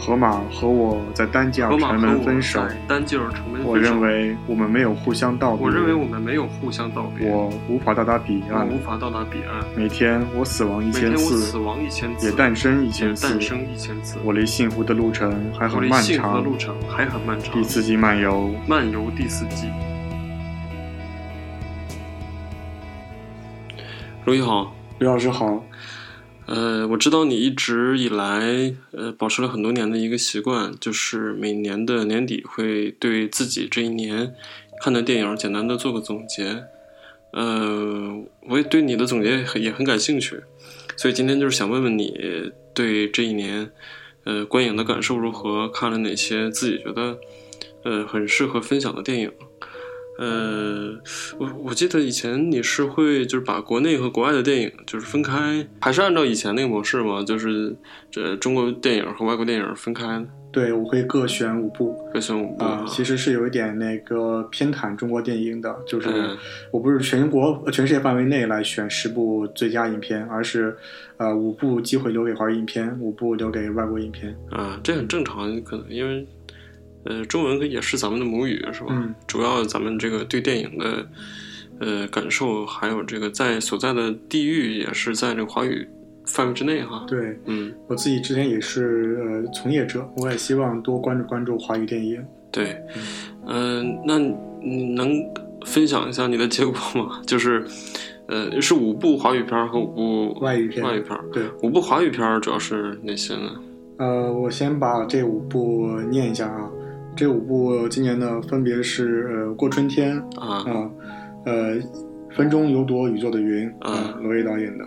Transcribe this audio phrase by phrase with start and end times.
[0.00, 2.58] 河马和我在丹吉尔城门分手。
[2.88, 3.62] 丹吉尔城门。
[3.62, 5.66] 我认为我们没有互相道别。
[5.66, 7.28] 我认为我们没有互相道别。
[7.28, 8.66] 我无法到达彼岸。
[8.66, 9.62] 我无法到达彼岸。
[9.76, 11.38] 每天我死亡一千次。
[11.40, 12.30] 死亡一千次。
[12.30, 13.28] 也诞生一千次。
[13.28, 14.16] 诞生一千次。
[14.24, 16.02] 我离幸福的路程还很漫长。
[16.02, 17.54] 幸福的路程还很漫长。
[17.54, 18.50] 第四季漫游。
[18.66, 19.68] 漫游第四季。
[24.24, 25.62] 罗毅好，刘老师好。
[26.50, 34.34] 呃，我知道你一直以来呃保持了很多年的一个习惯，就是每年的年底会对自己这一年
[34.82, 36.64] 看的电影简单的做个总结。
[37.32, 40.40] 呃，我也对你的总结也很感兴趣，
[40.96, 42.12] 所以今天就是想问问你
[42.74, 43.70] 对这一年
[44.24, 47.16] 呃观影的感受如何，看了哪些自己觉得
[47.84, 49.30] 呃很适合分享的电影。
[50.20, 50.92] 呃，
[51.38, 57.24] 我我记得以前你是会就是把国内和国外的电影就是分开，还是按照以前那个模式吗？
[57.24, 57.74] 就是
[58.10, 60.22] 这中国电影和外国电影分开？
[60.52, 62.84] 对，我会各选五部，各选五部啊。
[62.86, 66.08] 其实是有一点那个偏袒中国电影的，就是
[66.70, 70.76] 我不是全国全世界范围内来选十部最佳影片，而是
[71.16, 74.36] 呃五部机会留给华语影片，五部留给外国影片。
[74.50, 76.26] 啊，这很正常，可能因为。
[77.04, 78.88] 呃，中文也是咱们的母语，是吧？
[78.90, 79.14] 嗯。
[79.26, 81.06] 主要咱们这个对电影的
[81.78, 85.88] 呃感受，还有这个在所在的地域，也是在这个华语
[86.26, 87.04] 范围之内哈。
[87.08, 92.22] 对，嗯，我自己之前也是呃从业者，我也希望多关注关注华语电影。
[92.52, 92.76] 对，
[93.46, 95.10] 嗯，那你能
[95.64, 97.22] 分享一下你的结果吗？
[97.26, 97.64] 就是
[98.26, 100.84] 呃，是五部华语片和五部外语片。
[100.84, 103.52] 外语片，对，五部华语片主要是哪些呢？
[103.98, 106.70] 呃，我先把这五部念一下啊。
[107.16, 110.90] 这五部今年呢，分别是呃《过春天》啊，
[111.44, 111.76] 呃
[112.34, 114.84] 《分钟有朵雨做的云》啊，罗烨导演的，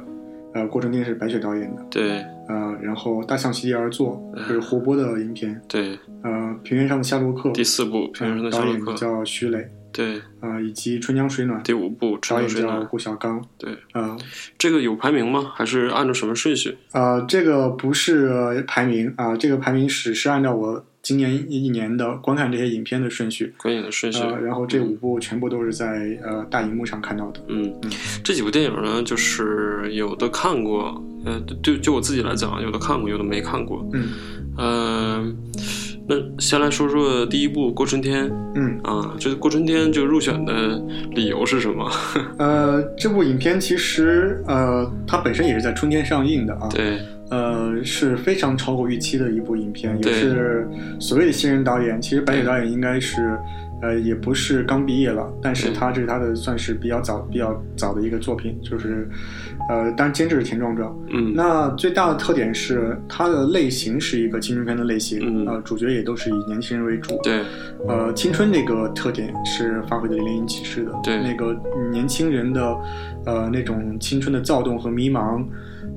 [0.53, 6.31] 呃《过春天》是白雪导演的，对，呃然后《大象席地而坐》是胡波的影片，对，呃
[6.63, 14.17] 《平原上的夏洛克》第四部《平原上的夏洛克》叫徐磊，对，啊以及《春江水暖》第五部导演叫顾晓刚，对，啊
[14.57, 15.51] 这个有排名吗？
[15.53, 16.75] 还是按照什么顺序？
[16.93, 20.83] 啊这个不是排名啊，这个排名是是按照我。
[21.03, 27.41] 今年一年的观看这些影片的顺序，观影的顺序，然后这五部全部都是在呃大荧幕上看到的。
[27.49, 27.73] 嗯，
[28.23, 33.85] 这几部电影呢，就是有的看过，呃，就就我自己来讲，有的看过，有的没看过。
[33.91, 34.07] 嗯，
[34.57, 35.33] 呃，
[36.07, 38.29] 那先来说说第一部《过春天》。
[38.55, 40.81] 嗯，啊，这《过春天》就入选的
[41.11, 41.91] 理由是什么？
[42.39, 46.69] 呃，这部影片其实呃，它本身也是在春天上映的啊。
[46.73, 46.97] 对。
[47.33, 50.67] 呃，是非常超过预期的一部影片，也是
[50.99, 51.99] 所谓的新人导演。
[51.99, 53.35] 其实白雪导演应该是，
[53.81, 59.09] 呃，也不是刚毕业了，但是他这是他的算是比较早、比较早的一个作品，就是，
[59.67, 60.95] 呃，当然监制是田壮壮。
[61.09, 67.19] 嗯，那最大的特点是它的类型是一个青春片的类型，呃，主角也都是以年轻人为主。
[67.23, 67.41] 对，
[67.87, 70.91] 呃，青春那个特点是发挥的淋漓尽致的。
[71.03, 71.59] 对，那个
[71.91, 72.77] 年轻人的，
[73.25, 75.43] 呃，那种青春的躁动和迷茫。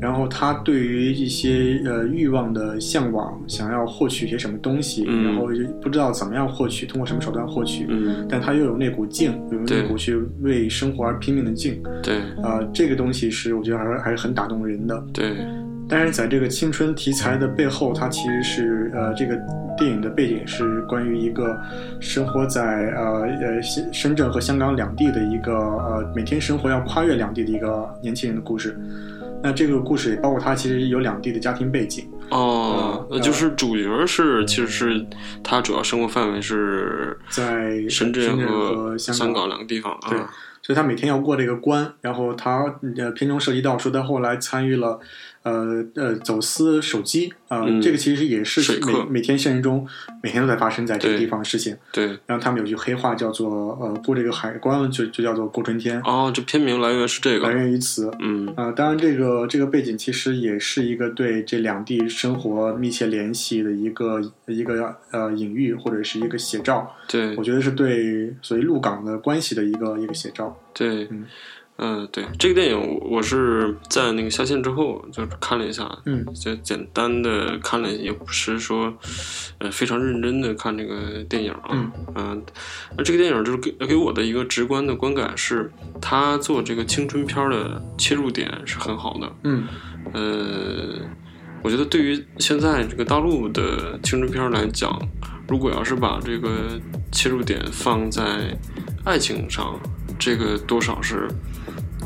[0.01, 5.47] 然后他对于一些呃欲望的向往，想要获取一些什么东西，然后
[5.81, 7.89] 不知道怎么样获取，通过什么手段获取，
[8.29, 15.37] 但他又有那股劲，有那股去为生活而拼命的劲，对，啊，这个东西是我觉得还是还是很打动人的，对。
[15.89, 19.41] 但是在这个青春题材的背后，它其实是呃这个
[19.79, 21.57] 电影的背景是关于一个
[22.01, 28.77] 生活在呃呃深深圳和香港两地的一个呃每天生活要跨越两地的一个年轻人的故事。
[29.47, 35.07] 那这个故事也包括他其实有两地的家庭背景哦，那就是主角是其实是
[35.45, 40.19] 他主要生活范围是在深圳和香港两个地方，对，
[40.63, 42.65] 所以他每天要过这个关，然后他
[42.97, 44.99] 呃片中涉及到说他后来参与了。
[45.47, 49.87] 呃呃，走私手机啊，这个其实也是每每天现实中
[50.21, 51.77] 每天都在发生在这个地方的事情。
[51.93, 56.01] 对，然后他们有句黑话叫做呃过这个海关就就叫做过春天。
[56.03, 58.11] 哦，这片名来源是这个，来源于此。
[58.19, 66.93] 嗯啊，当然这个这个背景其实也是一个对这两地生活密切联系的一个一个呃隐喻或者是一个写照。
[67.07, 70.61] 对，我觉得是对所谓陆港的关系的一个一个写照。
[70.75, 71.25] 对，嗯。
[71.79, 78.91] 嗯，对，这个电影我是在那个下线之后就看了一下，嗯，就简单的看了，也不是说，
[79.59, 82.43] 呃，非常认真的看这个电影啊，嗯，
[82.97, 85.71] 那这个电影就是给给我的一个直观的观感是，
[86.01, 89.65] 他做这个青春片的切入点是很好的，嗯，
[90.15, 90.99] 呃，
[91.63, 94.99] 我觉得对于现在这个大陆的青春片来讲，
[95.47, 96.81] 如果要是把这个
[97.13, 98.57] 切入点放在
[99.05, 99.79] 爱情上，
[100.19, 101.29] 这个多少是。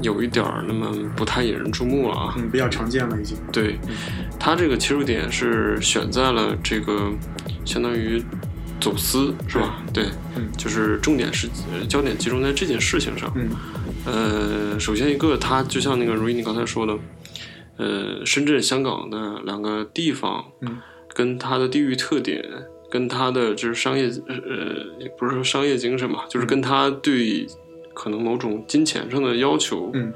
[0.02, 3.37] 有一点儿那么不太引人注目了啊，嗯，比较常见了已经。
[3.52, 3.79] 对，
[4.38, 7.11] 他这个切入点是选在了这个
[7.64, 8.23] 相当于
[8.81, 9.82] 走私是吧？
[9.93, 10.05] 对，
[10.37, 13.32] 嗯就是重点是呃焦点集中在这件事情上。
[13.37, 13.49] 嗯
[14.06, 16.99] 呃，首先一个，它就像那个如意你刚才说的，
[17.76, 20.79] 呃，深圳、香港的两个地方，嗯，
[21.14, 22.43] 跟它的地域特点，
[22.91, 24.37] 跟它的就是商业，呃，
[24.99, 27.47] 也不是说商业精神吧，就是跟他对
[27.95, 30.13] 可能某种金钱上的要求，嗯，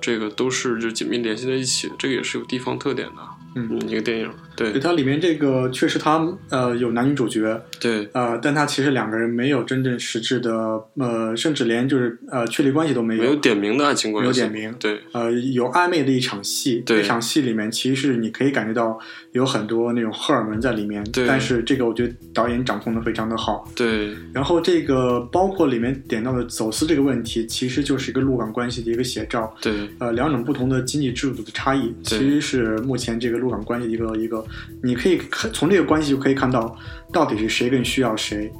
[0.00, 3.22] 这个都是就紧密联系在一起的，这个也是有地方特点的，
[3.56, 4.72] 嗯，一个电影，对。
[4.72, 8.08] 对，它里面这个确实它呃有男女主角，对。
[8.12, 15.00] 呃，但它其实两个人没有真正实质的呃，甚至连就是呃确立关系都没有，没有点名的爱情关系，没有点名对。
[15.12, 16.98] 呃，有暧昧的一场戏，对。
[16.98, 18.98] 那场戏里面其实是你可以感觉到
[19.38, 23.66] 有很多那种荷尔蒙在里面，对但是这个我觉得导演掌控的非常的好。
[23.74, 29.54] 对然后这个包括里面点到的走私这个问题，其实就是一个陆港关系的一个写照。
[29.62, 34.44] 对呃，两种不同的经济制度的差异，其实是目前这个陆港关系的一个一个，
[34.82, 36.76] 你可以看从这个关系就可以看到
[37.12, 38.52] 到底是谁更需要谁。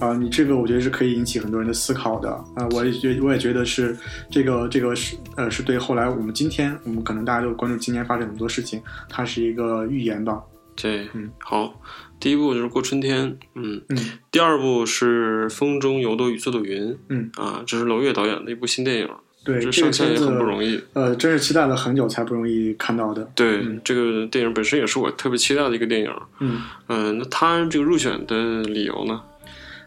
[0.00, 3.96] 啊、你这个我觉得是可以引起很多人的思考的啊、我也觉我也觉得是
[4.30, 10.42] 这个这个是呃是对后来我们今天我们可能大家都关注今年发生很多事情，它是一个预言吧。
[10.76, 11.80] 对，嗯好，
[12.18, 13.80] 第一部就是过春天，嗯。
[13.88, 13.96] 嗯
[14.32, 19.08] 第二部是《风中有朵雨做的云》，嗯啊，这是娄烨导演的一部新电影，
[19.44, 20.82] 对，这这个片子上线也很不容易。
[20.94, 23.30] 呃，真是期待了很久才不容易看到的。
[23.36, 26.12] 对，嗯这个电影本身也是我特别期待的一个电影。
[26.40, 26.60] 嗯。
[26.88, 29.22] 嗯、那他这个入选的理由呢？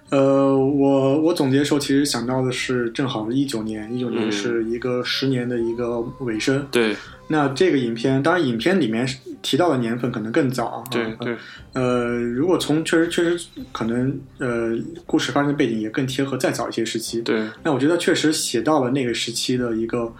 [0.09, 6.65] 呃，我我总结的时候，其实想到的是，正好一九年，一九年嗯是一个十年的一个尾声。
[6.71, 6.95] 对
[7.27, 9.05] 那这个影片，当然影片里面
[9.41, 10.83] 提到的年份可能更早啊。
[10.89, 11.35] 对对，
[11.73, 17.21] 呃，如果从确实确实可能呃故事发生的背景也更贴合再早一些时期。
[17.21, 20.13] 对那我觉得确实写到了那个时期的一个，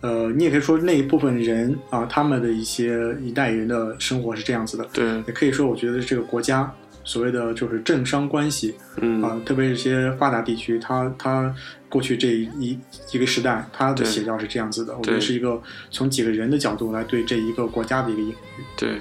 [0.00, 6.72] 呃，你也可以说那一部分人啊，他们的一些一代人的生活是这样子的，对，也可以说我觉得这个国家
[7.04, 11.54] 所谓的就是政商关系嗯，啊，特别是一些发达地区，它它
[11.88, 12.78] 过去这一
[13.12, 14.06] 一个时代，它的对。
[14.06, 15.60] 写照是这样子的，我觉对得是一个
[15.90, 18.34] 从几个人的角度来对这一个国家的一个隐喻。
[18.76, 18.98] 对，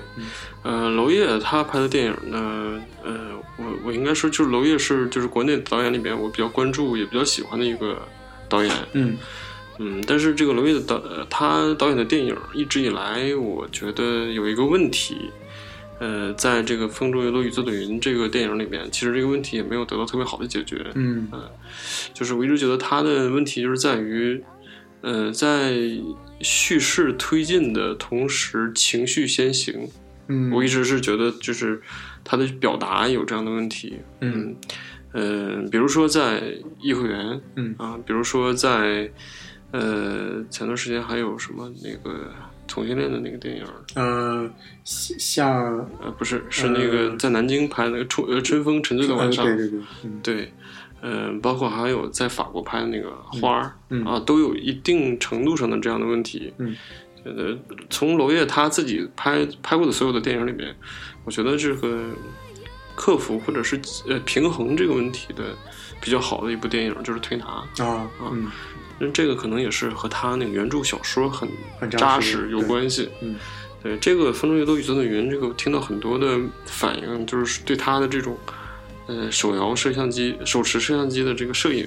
[0.64, 8.02] 呃，娄烨他拍的电影呢，呃，我我应该说就是娄烨是就是国内导演里面我比较关注也比较喜欢的一个
[8.50, 8.74] 导演。
[8.94, 9.18] 嗯。
[9.80, 15.32] 嗯，但是这个娄烨的导，呃他导演的电影一直以来，我觉得有一个问题，
[16.00, 20.86] 呃，在这个《风中有朵雨做的云》这个电影里面，其实这个问题也没有得到特别好的解决。
[20.96, 21.30] 嗯
[22.14, 24.44] 就是我一直觉得他的问题就是在于，
[25.02, 25.74] 呃，在
[26.42, 29.88] 叙事推进的同时，情绪先行。
[30.28, 31.82] 嗯，我一直是觉得，就是
[32.24, 33.98] 他的表达有这样的问题。
[34.22, 34.56] 嗯
[35.14, 36.42] 嗯，呃，比如说在
[36.82, 37.26] 《颐和园》，
[37.56, 39.12] 嗯啊，比如说在
[39.72, 42.32] 呃前段时间还有什么那个
[42.68, 43.66] 同性恋的那个电影，
[43.96, 44.50] 呃
[44.84, 50.20] 像呃，不是，是那个呃在南京拍的那个春呃春风沉醉的晚上，呃对对对，嗯。
[50.24, 50.54] 对，
[51.02, 53.12] 嗯、包括还有在法国拍的那个
[53.42, 56.54] 花儿、嗯啊，都有一定程度上的这样的问题。
[56.58, 56.76] 嗯，
[57.26, 57.58] 呃，
[57.90, 60.74] 从娄烨他自己拍拍过的所有的电影里面，
[61.26, 62.06] 我觉得这个
[62.96, 65.56] 克服或者是呃平衡这个问题的
[66.02, 67.64] 比较好的一部电影就是《推拿》。
[67.84, 68.52] 啊嗯
[69.00, 71.50] 那这个可能也是和他那个原著小说很
[71.80, 73.10] 很扎扎实实有关系。
[73.22, 73.36] 嗯
[73.82, 78.38] 对这个《风中有朵雨做的云》，这个我听到很多的反应，就是对他的这种
[79.08, 81.86] 呃手摇摄像机、手持摄像机的这个摄影，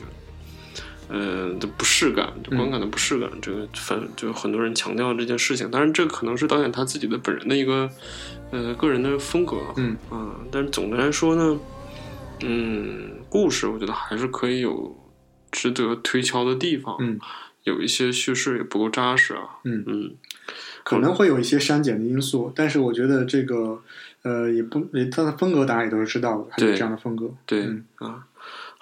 [1.08, 5.70] 呃的不适感，就观感的不适感，这个反就很多人强调这件事情。
[5.70, 7.88] 当然，这可能是导演他自己的本人的一个
[8.50, 9.96] 呃个人的风格，嗯。
[10.10, 11.58] 啊，但是总的来说呢，
[12.42, 14.96] 嗯，故事我觉得还是可以有
[15.50, 17.18] 值得推敲的地方，嗯。
[17.64, 19.84] 有一些叙事也不够扎实啊，嗯。
[19.86, 20.14] 嗯。
[20.84, 23.82] 可能会有一些删减的因素，但是我觉得这个
[24.22, 27.28] 呃也不，他的风格大家也都是知道的，这样的风格。
[27.44, 27.84] 对、嗯。
[27.96, 28.26] 啊。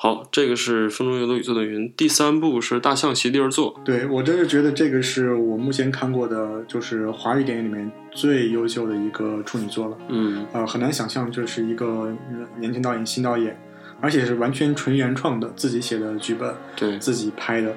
[0.05, 3.73] 好，这个是《风中有朵雨做的云》，第三部是《大象席地而坐》。
[3.85, 9.97] 对我真是觉得这个是我目前看过的，就是华语电影里面最优秀的一个处女作了。
[10.11, 13.59] 嗯呃，很难想象这是一个呃年轻导演、新导演，
[14.03, 17.75] 而且是完全纯原创的，自己写的剧本，对自己拍的，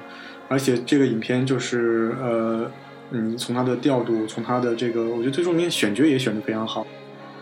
[0.48, 2.70] 而且这个影片就是呃，
[3.10, 6.86] 嗯，从它的调度，从它的这个，我觉得最重要选角也选的非常好，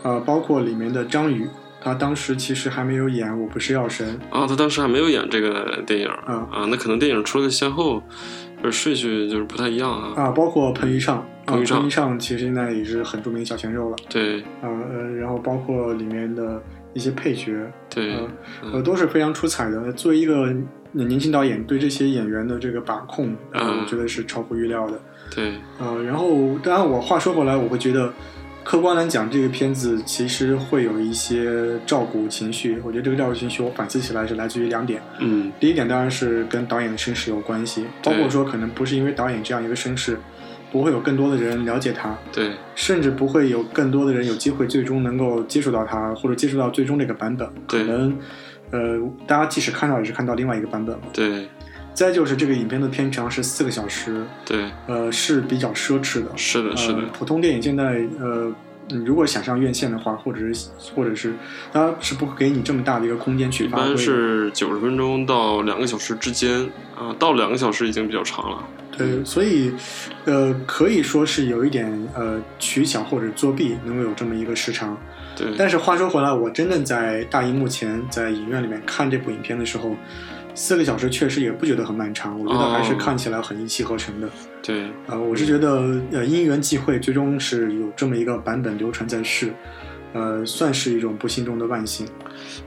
[0.04, 1.44] 呃，包括里面的张宇，
[1.86, 8.02] 他当时其实还没有演《我不是药神》，啊，他当时还没有演这个电影啊啊，那可能电影出了个先后，
[8.60, 10.12] 就是顺序就是不太一样啊。
[10.20, 11.24] 啊，包括彭昱畅，啊
[11.54, 16.60] 彭昱畅其实现在也是很著名的小鲜肉了，对啊呃，然后包括里面的
[16.92, 17.54] 一些配角，
[17.88, 18.16] 对，
[18.72, 19.92] 呃都是非常出彩的。
[19.92, 20.52] 作为一个
[20.90, 25.00] 年轻导演，对这些演员的这个把控，呃，嗯我觉得是超乎预料的。
[25.32, 28.12] 对呃，然后当然我话说回来，我会觉得，
[28.66, 32.80] 客观来讲，这个片子其实会有一些照顾情绪。
[32.82, 35.00] 我觉得这个照顾情绪，我反思起来是来自于两点。
[35.20, 40.18] 嗯第一点当然是跟导演的身世有关系，包括说可能不是因为导演这样一个身世，
[40.72, 47.48] 不会有更多的人了解他，对甚至不会有更多的人有机会最终能够接触到他，或者接触到最终这个版本。
[47.68, 48.18] 可能，
[48.72, 51.02] 呃，大家即使看到也是看到另外一个版本了。
[51.12, 51.48] 对
[51.96, 56.30] 再就是这个影片的片长是四个小时，对，呃，是比较奢侈的。
[56.36, 58.52] 是的，是的呃，，普通电影现在，呃，
[58.88, 61.32] 你如果想上院线的话，或者是或者是，
[61.72, 63.96] 它是不给你这么大的一个空间去一般发挥的。
[63.96, 66.60] 是九十分钟到两个小时之间
[66.94, 68.62] 啊，到两个小时已经比较长了。
[68.98, 69.72] 对，所以，
[70.26, 74.94] 呃，可以说是有一点呃取巧或者作弊，能够有这么一个时长。
[75.34, 79.94] 对，但是话说回来，我真正在大荧幕前，在影院里面看这部影片的时候，
[80.56, 84.28] 四个小时确实也不觉得很漫长，我觉得还是哦看起来很一气呵成的。
[84.62, 89.52] 对呃，我是觉得呃因缘际会，最终是有这么一个版本流传在世，
[90.14, 92.08] 呃，算是一种不幸中的万幸。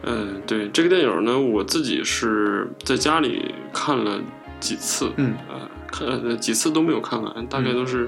[0.03, 4.21] 嗯，对这个电影呢，我自己是在家里看了
[4.59, 8.07] 几次，嗯呃，看呃几次都没有看完，大概都是、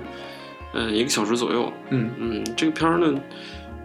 [0.73, 1.73] 呃一个小时左右。
[1.89, 3.19] 嗯嗯，这个片儿呢，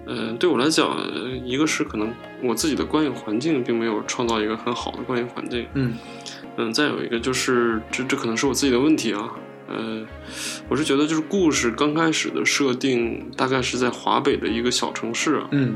[0.06, 5.94] 呃，对我来讲，呃一个是可能我自己的观影环境并没有创造一个很好的观影环境，嗯。
[6.58, 9.30] 嗯，再有一个就是这这可能是我自己的问题啊，
[9.68, 10.06] 呃，
[10.68, 15.74] 我是觉得就是故事刚开始的设定大概是在华北的一个小城市啊，嗯。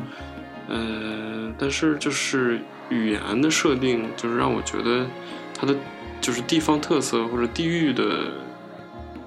[0.68, 5.04] 呃，但是就是语言的设定，就是让我觉得
[5.52, 5.74] 它的
[6.20, 8.30] 就是地方特色或者地域的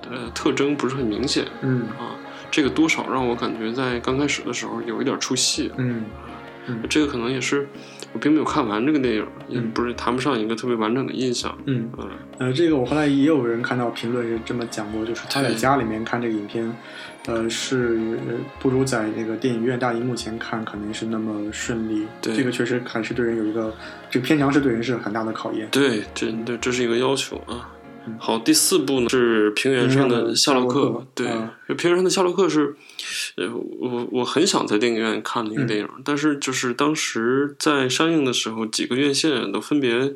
[0.09, 2.15] 呃特征不是很明显嗯啊，
[2.53, 5.71] 这个多少让我感觉在刚开始的时候有一点出戏。
[5.75, 6.05] 嗯
[6.67, 7.67] 嗯这个可能也是
[8.13, 11.57] 我并没有看完这个电影，也嗯不是谈不上一个特别完整的印象。
[11.65, 16.71] 嗯，嗯，呃，这个我后来也有人看到评论是这么讲过，就是他在家里面看这个影片，
[17.25, 22.07] 呃，是呃不如在那个电影院大荧幕前看可能是那么顺利。
[22.21, 23.75] 对这个确实还是对人有一个
[24.11, 25.67] 这个片长是对人是很大的考验。
[25.71, 27.82] 对，这对这是一个要求啊嗯。
[28.19, 32.75] 好，第四部呢是平原上的夏洛克对嗯，平原上的夏洛克是，
[33.37, 40.15] 呃，我我很想在电影院看的一个嗯电影，但是就是当时在上映的时候，几个院线都分别，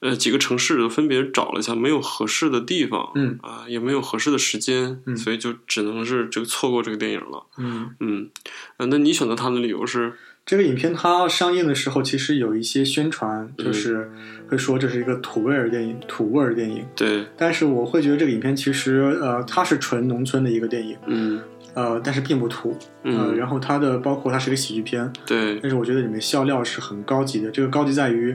[0.00, 7.44] 呃，几个城市都分别找了一下，没有合适的地方，嗯啊，也没有合适的时间，嗯所以就只能是就错过这个电影了。
[7.58, 8.30] 嗯，嗯，
[8.76, 10.14] 呃那你选择它的理由是？
[10.48, 13.66] 这个影片它上映的时候，其实有一些宣传，嗯。
[13.66, 14.10] 就是
[14.48, 16.82] 会说这是一个土味儿电影，土味儿电影。
[16.96, 21.38] 对，但是我会觉得这个影片其实呃，它是纯农村的一个电影，嗯。
[21.74, 22.70] 呃，但是并不土，
[23.02, 27.50] 呃，嗯，然后它的包括它是个喜剧片，对，但是我觉得里面笑料是很高级的。
[27.50, 28.34] 这个高级在于，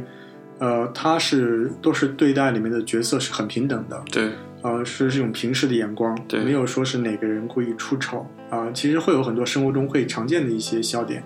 [0.60, 4.30] 呃，它是都是对待里面的角色是很平等的，对，
[4.62, 6.42] 呃，是这种平视的眼光，对。
[6.42, 8.26] 没有说是哪个人故意出丑。
[8.50, 11.24] 啊、其实会有很多生活中会常见的一些笑点，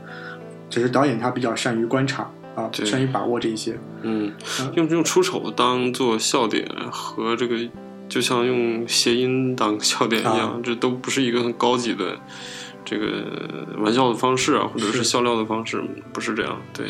[0.69, 3.77] 只是导演他比较善于观察啊、善于把握这一些。
[4.01, 4.31] 嗯
[4.61, 7.55] 嗯，用用出丑当做笑点和这个，
[8.09, 12.17] 就像用谐音当笑点一样，啊这都不是一个很高级的
[12.83, 15.83] 这个玩笑的方式啊，或者是是笑料的方式，
[16.13, 16.59] 不是这样。
[16.73, 16.87] 对，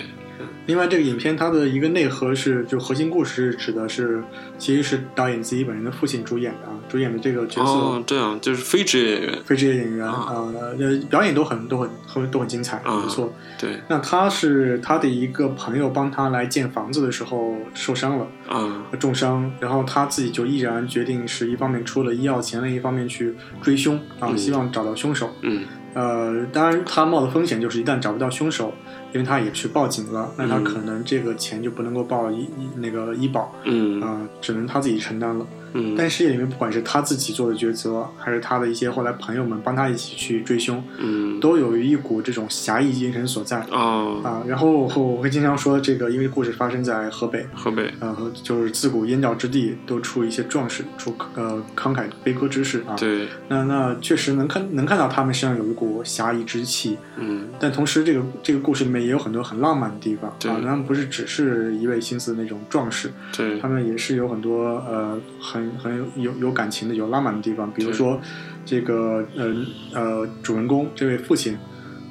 [0.67, 4.21] 另外，这个影片它的一个内核是，就核心故事是指的是，
[4.57, 7.71] 其实是导演自己本人的父亲主演的啊，主演的这个角色。
[7.71, 9.43] 哦，这样就是非职业演员。
[9.45, 13.33] 非职业演员啊啊，呃，表演都很都很很都很精彩，啊不错。
[13.59, 24.37] 对那他是他的一个朋友帮他来建房子的时候受伤了，啊，重伤，然后他自己就毅然决定是一方面出了医药钱，另一方面去追凶啊，嗯。
[24.37, 25.29] 希望找到凶手。
[25.41, 25.63] 嗯。
[25.93, 28.71] 呃，当然他冒的风险就是一旦找不到凶手，
[29.13, 30.63] 因为他也去报警了，那他嗯。
[30.63, 33.99] 可能这个钱就不能够报医医那个医保嗯。
[34.01, 35.45] 啊、只能他自己承担了。
[35.73, 44.43] 嗯，但是里面不管是他自己做的抉择，还是他的一些后来朋友们帮他一起去追凶，嗯都有一股这种侠义精神所在哦，啊。
[44.47, 52.95] 然后我会经常说，这个因为故事发生在河北，河北呃，就是自古燕赵之地，都出一些壮士，出呃慷慨悲歌之士啊。
[52.97, 60.59] 对，那那确实能看能看到他们身上有一股侠义之气，嗯但同时这个这个故事里面也有很多很浪漫的地方啊。
[60.67, 67.71] 他们不是只是一味心思那种壮士，对他，们也是有很多呃很很有有有感情的、有浪漫的地方。
[67.71, 68.19] 比如说
[68.65, 69.53] 这个呃
[69.93, 71.57] 呃主人公这位父亲，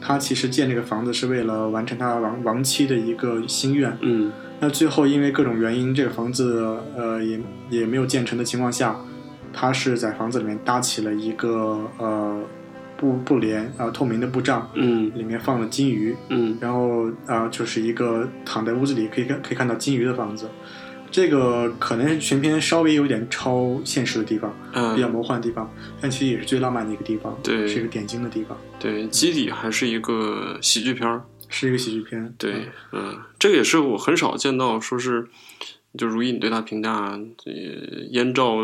[0.00, 3.96] 他其实建这个房子是为了完成他亡亡妻的一个心愿。
[4.00, 7.38] 嗯那最后因为各种原因，这个房子呃也
[7.68, 8.96] 也没有建成的情况下，
[9.52, 12.42] 他是在房子里面搭起了一个呃
[12.96, 20.48] 布布帘啊、呃透明的布帐，嗯里面放了金鱼，嗯然后啊、就是一个躺在屋子里可以看可以看到金鱼的房子。
[21.10, 31.24] 这个可能是全片稍微有点超现实的地方，嗯比较嗯，魔幻的地方，但其实也是最浪漫的一个地方，对是一个点睛的地方，对，基底还是一个喜剧片儿。
[31.48, 32.34] 是一个喜剧片。
[32.36, 35.28] 对，嗯，这个也是我很少见到，说是
[35.96, 37.52] 就如意你对他评价，呃
[38.10, 38.56] 燕赵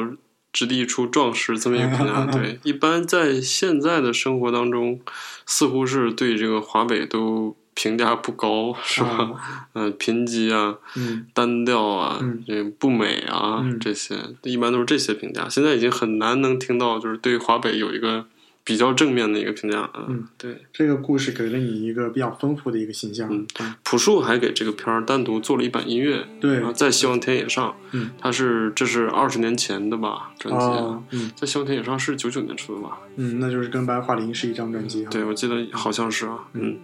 [0.52, 2.26] 之地出壮士这么一个评价。
[2.32, 5.00] 对，一般在现在的生活当中，
[5.46, 9.08] 似乎是对这个华北都评价不高，是吧？
[9.08, 9.34] 啊
[9.74, 15.48] 嗯、贫瘠啊，嗯单调啊，嗯这个不美啊，嗯这些一般都是这些评价。
[15.48, 18.26] 现在已经很难能听到就是对华北有一个
[18.64, 20.06] 比较正面的一个评价啊。
[20.08, 23.28] 嗯对，这个故事给了你一个比较丰富的一个形象。
[23.32, 32.98] 嗯嗯朴树还给这个片儿单独做了一版音乐，对然后在《希望田野上》，嗯，他是这是二十年前的吧专辑，哦，嗯在《希望田野上》是九九年出的吧？
[33.16, 35.08] 嗯，那就是跟白桦林是一张专辑啊。
[35.10, 36.78] 对，我记得好像是啊，嗯嗯，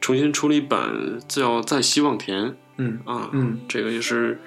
[0.00, 2.44] 重新出了一版叫《在希望田》
[2.78, 4.40] 嗯啊，嗯，这个也是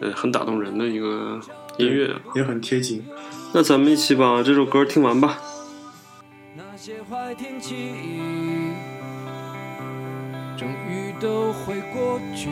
[0.00, 1.40] 呃很打动人的一个
[1.78, 2.14] 音乐。
[2.34, 3.02] 也很贴近。
[3.52, 5.38] 那咱们一起把这首歌听完吧。
[6.56, 7.92] 那些坏天气
[10.56, 12.48] 终于都会过去。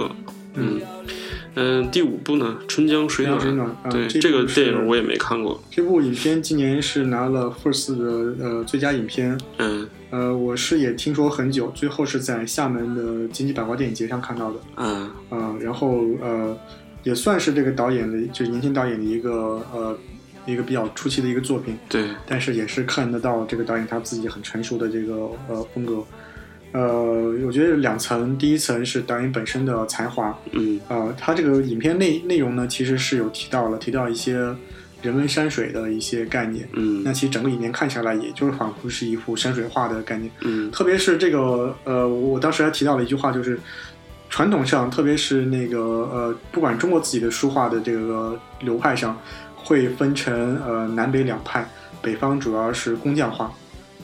[0.00, 0.08] 原上的夏洛克》。
[0.56, 0.80] 嗯
[1.56, 3.38] 嗯、第五部呢，《春江水暖》。
[3.42, 5.62] 春暖嗯对，这这个电影我也没看过。
[5.70, 16.56] 这部影片今年是拿了 First 的呃最佳影片，嗯呃，我是也听说很久，最后是在厦门的金鸡百花电影节上看到的，嗯啊、然后呃，
[17.04, 19.96] 也算是这个导演的，就是年轻导演的一个呃
[20.46, 25.14] 一个比较初期的一个作品，对，但是也是看得到这个导演他自己很成熟的这个
[25.48, 26.04] 呃风格。
[26.74, 34.34] 呃，我觉得有两层，第一层是导演本身的才华，嗯呃，他这个影片内内容呢，其实是有提到了，提到一些
[35.00, 36.68] 人文山水的一些概念。
[36.72, 40.28] 嗯那嗯其实整个影片看下来，也就是仿佛是一幅山水画的概念。
[40.40, 43.56] 嗯特别是这个，呃，我当时还提到了一句话，就是
[44.28, 49.16] 传统上，特别是那个呃，不管中国自己的书画的这个流派上，
[49.54, 51.64] 会分成呃南北两派，
[52.02, 53.48] 北方主要是工匠画，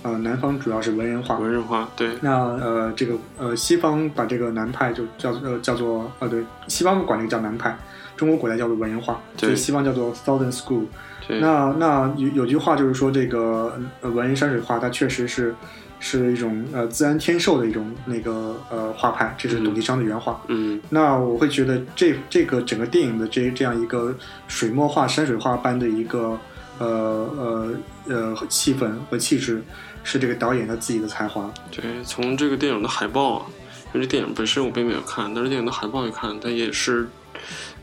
[0.03, 1.39] 呃，南方主要是文人画。
[1.39, 7.77] 文人画，对，那呃，这个呃，西方把这个南派就叫呃叫做呃对，西方管这个叫南派，
[8.17, 10.87] 中国古代叫做文人画，对所以西方叫做 Southern School。
[11.29, 15.55] 对，那那有有句话就是说，这个呃文人山水画，它确实是
[15.99, 20.41] 是一种呃自然天授的一种那个呃画派，这是董其昌的原话。
[20.49, 24.15] 嗯那我会觉得这这个整个电影的这这样一个
[24.49, 26.39] 水墨画、山水画般的一个
[26.79, 27.71] 呃呃
[28.09, 29.63] 呃气氛和气质，
[30.03, 31.53] 是这个导演他自己的才华。
[31.71, 33.47] 对，从这个电影的海报啊，
[33.93, 37.09] 因为这电影本身我并没有看，但是电影的海报一看，它也是，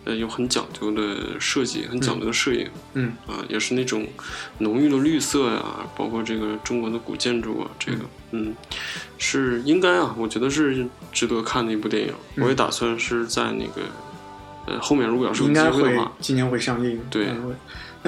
[0.03, 4.07] 呃，有很讲究的设计，很讲究的摄影，嗯啊，也是那种
[4.59, 5.63] 浓郁的绿色呀、
[5.95, 7.99] 包括这个中国的古建筑啊，这个，
[8.31, 8.55] 嗯，
[9.17, 12.13] 是应该啊，我觉得是值得看的一部电影。
[12.35, 13.81] 嗯我也打算是在那个，
[14.67, 16.99] 呃，后面如果要是有机会会的话，今年会上映。
[17.09, 17.55] 对嗯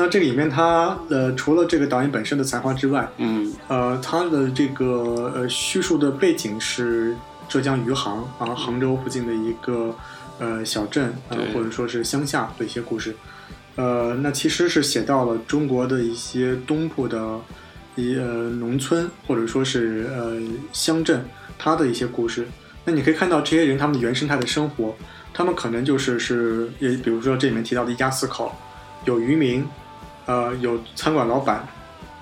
[0.02, 7.14] 那这里面他呃除了这个导演本身的才华之外，嗯呃，他的这个呃叙述的背景是
[7.50, 9.94] 浙江余杭啊，杭州附近的一个
[10.40, 13.14] 呃小镇呃或者说是乡下的一些故事，
[13.76, 17.38] 呃，那其实是写到了中国的一些东部的
[17.96, 20.40] 一呃农村或者说是呃
[20.72, 21.26] 乡镇
[21.58, 22.48] 它的一些故事。
[22.86, 24.96] 那你可以看到这些人他们的原生态的生活，
[25.34, 28.56] 他们可能就是是也比如说这里面提到的一家四口，
[29.06, 29.68] 有渔民，
[30.30, 31.68] 呃有餐馆老板，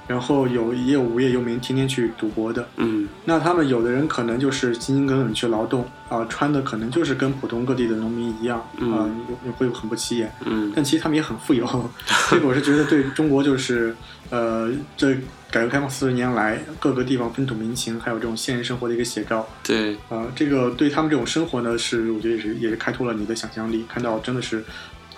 [0.08, 2.66] 然后有也有无业游民天天去赌博的。
[2.78, 3.06] 嗯。
[3.26, 10.32] 那他们有的人可能就是勤勤恳恳去劳动啊、穿的可能就是跟普通各地的农民一样啊、嗯你会很不起眼。
[10.46, 10.72] 嗯。
[10.74, 11.66] 但其实他们也很富有，
[12.32, 13.94] 这个我是觉得对中国就是
[14.30, 15.14] 呃，这
[15.50, 19.46] 改革开放四十年来各个地方风土民情，还有这种现实生活的一个写照。
[19.64, 19.96] 对。
[20.10, 24.64] 啊、这个对他们这种生活呢，是我觉得也是也是开拓了你的想象力，看到真的是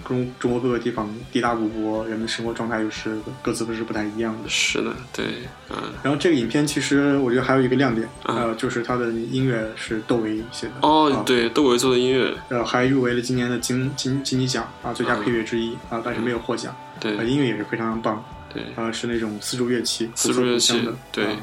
[0.08, 4.50] 中中国各个地方地大物博，人们生活状态又是各自都是不太一样的。
[4.50, 5.26] 是的对
[5.70, 5.78] 嗯。
[6.04, 8.36] 然后这个影片其实我觉得还有一个亮点，嗯。
[8.36, 12.34] 呃，就是它的音乐是窦唯写的，啊哦对窦唯做的音乐。
[12.50, 16.76] 呃，还入围了今年的金金金鸡奖啊最佳配乐之一啊，但是没有获奖。
[17.02, 18.64] 呃，对音乐也是非常棒，对。
[18.76, 20.74] 啊，是那种丝竹乐器，丝竹乐器
[21.12, 21.26] 对。
[21.26, 21.38] 啊，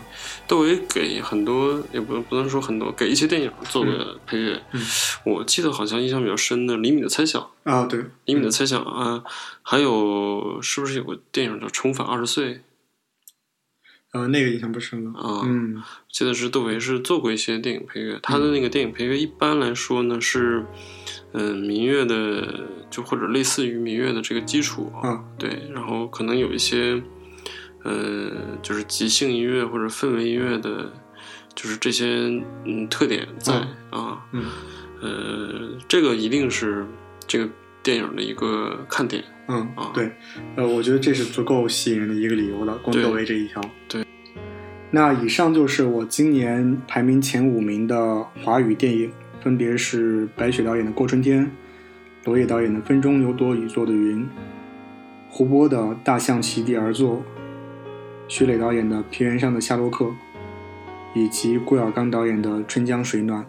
[0.47, 4.63] 窦唯给很多也不不能说很多，给一些电影做的配乐。
[4.73, 4.81] 嗯。
[5.25, 9.23] 我记得好像印象比较深的《厘米的猜想》，《啊，对，厘米的猜想》啊，
[9.63, 12.55] 还有是不是有个电影叫《重返二十岁》
[14.13, 15.43] 呃，那个印象不深了，啊？
[15.45, 15.83] 嗯。
[16.11, 20.67] 记得是窦唯是做过一些电影配乐，他的那个电影配乐一般来说呢是，嗯、
[21.33, 27.03] 民乐的就或者类似于民乐的这个基础，啊对，然后可能有一些，
[27.85, 28.31] 呃，
[28.63, 30.93] 就是即兴音乐或者氛围音乐的，
[31.55, 32.07] 就是这些
[32.65, 33.55] 嗯特点在、
[33.91, 34.45] 啊，嗯。
[35.03, 36.87] 呃，这个一定是
[37.27, 37.47] 这个
[37.83, 40.11] 电影的一个看点，嗯啊，对，
[40.57, 43.61] 呃，我觉得这是足够吸引人的一个理由了，光对窦唯这一条。
[43.87, 44.03] 对。
[44.91, 49.13] 那以上就是我今年排名前五名的华语电影，
[49.47, 51.47] 分别是白雪导演的《过春天》，
[52.25, 54.25] 罗烨导演的《风中有朵雨做的云》，
[55.31, 57.19] 胡波的《大象席地而坐》，
[58.27, 60.05] 徐磊导演的《平原上的夏洛克》，
[61.15, 63.47] 以及郭晓刚导演的《春江水暖》。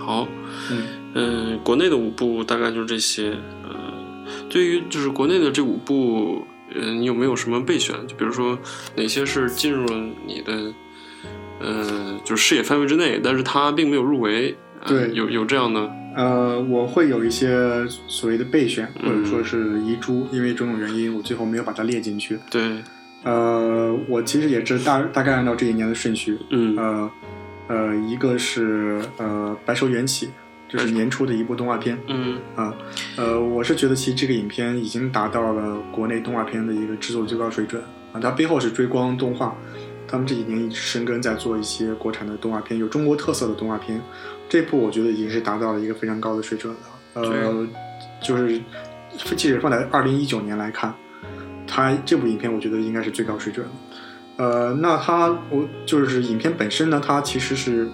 [0.00, 0.26] 好，
[0.72, 0.82] 嗯
[1.14, 3.38] 嗯，国内的五部大概就是这些。
[3.62, 3.70] 呃，
[4.50, 6.44] 对于就是国内的这五部，
[6.74, 7.94] 呃，你有没有什么备选？
[8.08, 8.58] 就比如说
[8.96, 10.74] 哪些是进入了你的，
[11.64, 14.50] 呃，就是视野范围之内，但是他并没有入围。
[14.50, 15.80] 呃对有有这样的，
[16.14, 17.48] 呃，我会有一些
[18.06, 22.38] 所谓的备选，或者嗯说是遗珠，因为种种原因，我最后没有把它列进去。
[22.50, 22.82] 对，
[23.22, 27.10] 呃，我其实也是大大概按照这一年的顺序，嗯呃
[27.68, 30.26] 呃，一个是呃《白蛇缘起》，
[30.68, 32.74] 就是年初的一部动画片嗯啊，
[33.16, 39.56] 呃，我是觉得其实这个影片已经达到了国内动画片的一个制作最高水准啊，它背后是追光动画，
[40.14, 44.00] 他们这几年一直深耕在做一些国产的动画片，有中国特色的动画片，
[44.48, 46.80] 这部我觉得已经是达到了一个非常高的水准了，
[47.14, 47.66] 呃，
[48.22, 48.60] 就是
[49.36, 50.94] 即使放在二零一九年来看，
[51.66, 53.72] 它这部影片我觉得应该是最高水准了。
[54.36, 57.88] 呃，那它我就是影片本身呢，它其实是，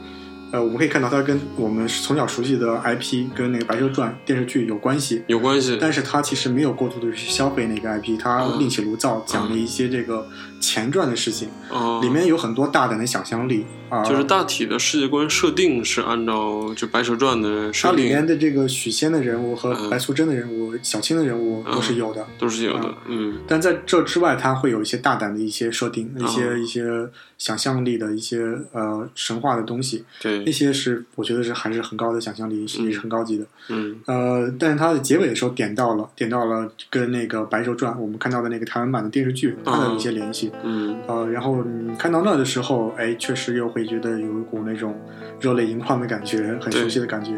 [0.53, 5.79] 呃，我们可以看到它跟我们从小熟悉的 IP 跟那个《白蛇传》电视剧有关系，有关系。
[5.81, 10.27] 但是它其实没有过度的去消费那个 IP，它嗯另起炉灶讲了一些这个
[10.61, 14.05] 前传的事情，哦，里面有很多大胆的想象力啊。
[14.05, 18.05] 就是大体的世界观设定是按照就《白蛇传》的它设定。
[18.05, 19.91] 里面的这个许仙的人物和嗯。
[19.91, 22.27] 白素贞的人物、小青的人物都是有的。
[22.39, 23.39] 都是有的啊，嗯。
[23.49, 30.45] 但在这之外，它会有一些大胆的一些设定，一些、哦一些想象力的一些呃神话的东西，对。
[30.45, 33.47] 那，些是我觉得是还是很高的想象力，是也是很高级的。
[33.69, 33.99] 嗯。
[34.05, 40.50] 呃，但是它的结尾的时候点到了，点到了跟那个《白蛇传》我们看到的那个台湾版的电视剧它的一些联系。
[40.63, 44.99] 嗯呃，然后你看到那的时候，哎，确实又会觉得有一股那种
[45.41, 47.33] 热泪盈眶的感觉，很熟悉的感觉。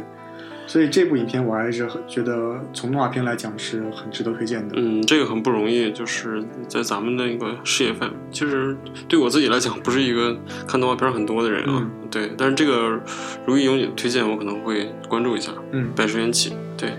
[0.64, 4.74] 所以这部影片我还是很觉得从动画片来讲是很值得推荐的。
[4.78, 8.14] 嗯，这个很不容易，就是在咱们的一个视野范围。
[8.30, 8.74] 其实
[9.08, 10.34] 对我自己来讲，不是一个
[10.66, 12.30] 看动画片很多的人啊，嗯对。
[12.38, 12.98] 但是这个
[13.44, 16.50] 如意有你的推荐，我可能会关注一下《嗯，白蛇缘起》。
[16.78, 16.90] 对，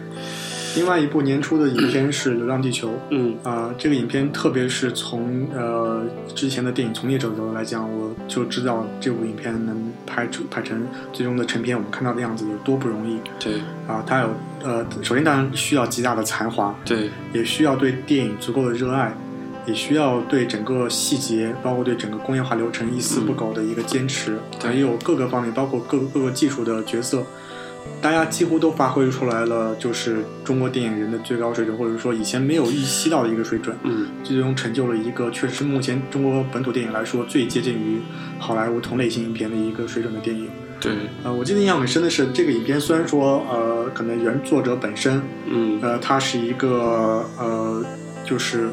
[0.75, 2.89] 另外一部年初的影片是《流浪地球》。
[3.09, 13.55] 嗯啊、这个影片特别是从呃之前的电影从业者的角度来讲，我就知道这部影片能拍出拍成最终的成片，我们看到的样子有多不容易对
[13.87, 14.03] 啊！
[14.05, 14.29] 它有
[14.63, 19.15] 呃，首先当然需要极大的才华，对，也需要对电影足够的热爱，
[19.65, 27.23] 也需要对整个细节，包括对整个工业化流程一丝不苟的一个坚持，对还有各个方面，包括各各个技术的角色，
[28.01, 33.75] 大家几乎都发挥出来了，就是中国电影人的最高水准，或者说以前没有预期到的一个水准。
[33.83, 38.01] 嗯最终成就了一个确实目前中国本土电影来说最接近于
[38.39, 40.47] 好莱坞同类型影片的一个水准的电影。
[40.81, 40.91] 对，
[41.23, 47.85] 呃，我记得印象很深的是，这个影片虽然说呃，可能原作者本身嗯呃，他是一个呃，
[48.25, 48.69] 就是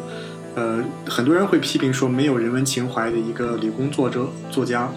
[0.57, 4.91] 呃，很多人会批评说没有人文情怀的一个理工作者作家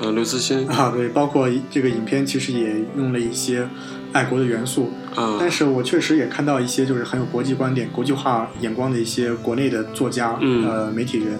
[0.00, 0.66] 呃，刘慈欣。
[0.68, 3.68] 啊，对，包括这个影片其实也用了一些
[4.12, 11.38] 爱国的元素，啊，但是我确实也看到一些就是很有国际观点、国际化眼光的一些国内的作家、嗯呃媒体人，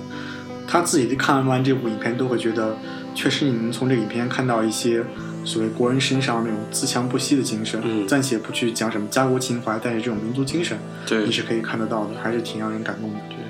[0.66, 2.76] 他自己看完这部影片都会觉得，
[3.14, 5.04] 确实你能从这个影片看到一些
[5.44, 8.06] 所谓国人身上那种自强不息的精神，嗯。
[8.08, 13.16] 暂且不去讲什么家国情怀，但是这种民族精神对你是可以看得到的，还是挺让人感动的。
[13.28, 13.42] 对，是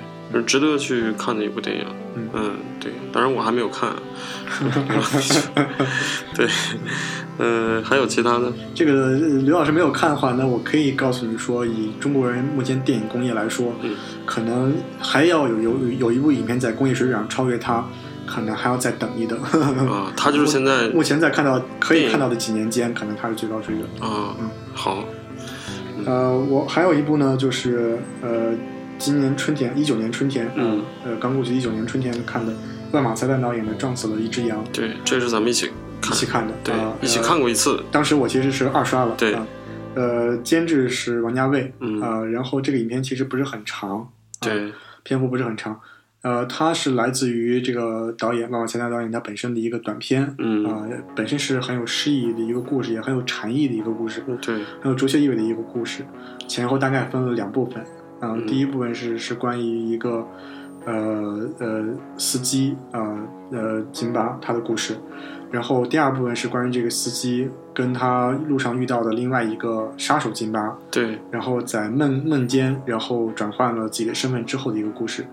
[0.45, 1.85] 值得去看的一部电影。
[2.33, 3.89] 嗯对，当然我还没有看。
[6.35, 6.47] 对，
[7.39, 8.51] 嗯、还有其他的？
[8.73, 17.83] 这个呃刘老师没有看的话那，我可以告诉你说，以中国人目前电影工业来说，嗯可能还要有有有一部影片在工业水准上超越它，
[18.25, 19.37] 可能还要再等一等。
[19.41, 24.09] 啊，他就是现在 目前在看到可以看到的几年间，可能他是最高水准。
[24.09, 25.03] 啊，嗯好，
[26.05, 28.51] 呃，我还有一部呢，就是呃，
[28.97, 32.53] 今年春天，一九年春天，嗯，呃，刚过去一九年春天看的
[32.91, 35.69] 万马才旦导演的《撞死了一只羊》，对，这是咱们一起
[36.03, 37.83] 一，起看的，对啊，一起呃看过一次。
[37.91, 39.33] 当时我其实是二刷了，对。
[39.33, 39.45] 啊
[39.95, 42.01] 呃，监制是王家卫，嗯。
[42.01, 44.05] 啊，然后这个影片其实不是很长，
[44.41, 45.79] 对，篇幅不是很长，
[46.21, 50.65] 呃，它是来自于这个导演万马才旦导演他本身的一个短片，嗯。
[50.65, 56.05] 啊、本身是很有诗意的一个故事，也很有禅意的一个故事，对，很有哲学意味的一个故事，
[56.45, 57.81] 前后大概分了两部分。
[58.19, 60.27] 啊、嗯第一部分是是关于一个
[60.85, 61.85] 呃呃
[62.17, 63.17] 司机啊
[63.51, 64.95] 呃金巴他的故事，
[65.51, 75.25] 然后第二部分是关于这个司机跟他路上遇到的另外一个杀手金巴，对，然后在梦梦间，然后转换了自己的身份之后的一个故事。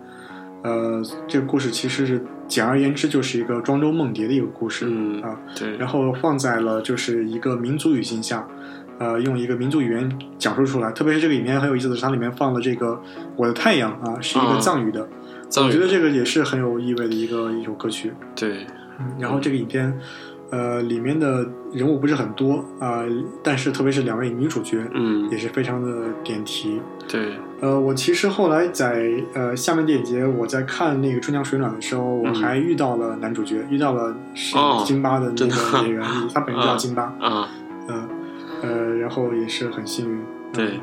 [0.63, 5.37] 呃，这个故事其实是简而言之就是一个庄周梦蝶的一个故事、嗯啊。
[5.59, 8.47] 对，然后放在了就是一个民族语境下，
[8.99, 10.93] 呃，用一个民族语言讲述出来。
[10.93, 12.93] 特别是这个影片很有意思的是，它里面放了这个
[13.37, 14.59] 《我的太阳》啊，是一个啊。
[14.61, 15.09] 藏语的，
[15.49, 18.13] 藏语我觉得这个也是很有意味的一个一首歌曲。
[18.35, 18.67] 对，
[18.99, 19.99] 嗯，然后这个影片，
[20.51, 23.05] 呃，里面的人物不是很多啊、
[23.43, 25.29] 但是特别是两位女主角嗯。
[25.31, 26.81] 也，是非常的点题。
[27.09, 34.83] 对，呃，我其实后来在呃厦门电影节，我在看那个《春江水暖》的时候，我嗯还遇到了男主角，遇到了是哦。
[34.87, 37.49] 金巴的那个演员， 他本人叫啊金巴，啊，
[37.89, 38.09] 嗯呃，
[38.69, 40.21] 然后也是很幸运。
[40.53, 40.79] 对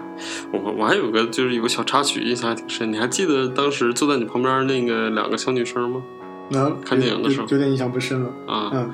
[0.51, 6.01] 我我还有个就是有个小插曲印象还挺深，你还记得当时坐在你旁边那个两个小女生吗？
[6.49, 8.29] 那看电影的时候有有点印象不深了。
[8.47, 8.91] 啊，嗯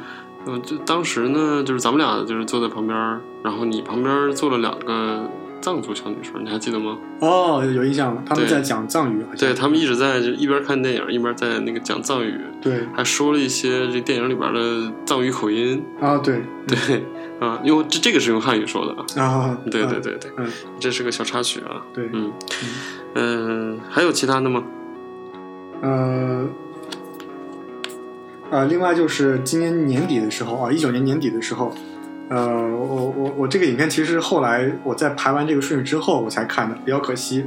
[0.47, 2.97] 嗯，就当时呢，就是咱们俩就是坐在旁边，
[3.41, 5.29] 然后你旁边坐了两个
[5.61, 6.97] 藏族小女生，你还记得吗？
[7.21, 15.81] 哦，有印象了，他们在讲藏语，对他们一直在就一边看电影一边在那个讲藏语，对还说了一些这电影里边的藏语口音。
[16.01, 16.77] 啊，对对
[17.39, 19.23] 啊，因为这这个是用汉语说的啊。
[19.23, 20.47] 啊，对对嗯对对，嗯，
[20.79, 21.85] 这是个小插曲啊。
[21.93, 22.31] 对，嗯
[23.15, 24.63] 嗯、还有其他的吗？
[25.81, 26.47] 呃，
[28.49, 31.73] 呃，另外就是今年年底的时候啊，一九年年底的时候，
[32.29, 37.45] 呃，我我我这个影片其实后来我在排完这个顺序之后我才看的，比较可惜。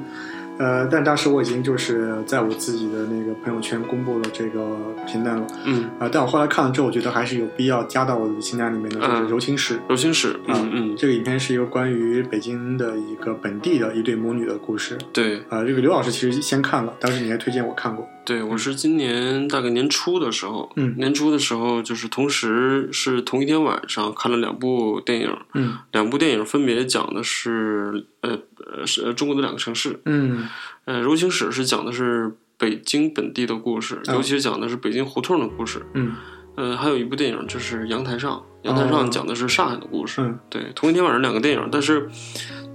[0.59, 5.47] 呃，但当时我已经就是在我自己的那个朋友圈公布了这个片单了。
[5.65, 10.29] 嗯，啊、但我后来看了之后，我觉得还是有必要加到我的清单里面的，就是嗯《柔情史》柔情史。
[10.47, 14.99] 啊嗯嗯，这个影片是一个关于北京的一个本地的一对母女的故事。
[15.13, 18.07] 对啊、这个刘老师其实先看了，当时你还推荐我看过。
[18.25, 28.39] 对，我是今年大概年初的时候，嗯年初的时候就是同时是同一天晚上看了两部电影，嗯两部电影分别讲的是呃
[28.73, 30.49] 呃是呃中国的两个城市，嗯
[30.85, 35.85] 呃，柔情史是讲的是北京本地的故事，哦尤其是讲的是北京胡同的故事。
[35.95, 36.15] 嗯
[36.57, 40.21] 呃，还有一部电影就是《阳台上》，《阳台上哦》讲的是上海的故事。
[40.21, 42.09] 嗯对，同一天晚上两个电影，但是，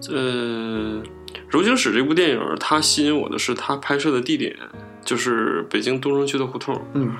[0.09, 1.03] 呃，
[1.49, 4.55] 《柔情史》这部电影，它吸引我的是它拍摄的地点，
[5.03, 6.81] 就是北京东城区的胡同。
[6.93, 7.13] 嗯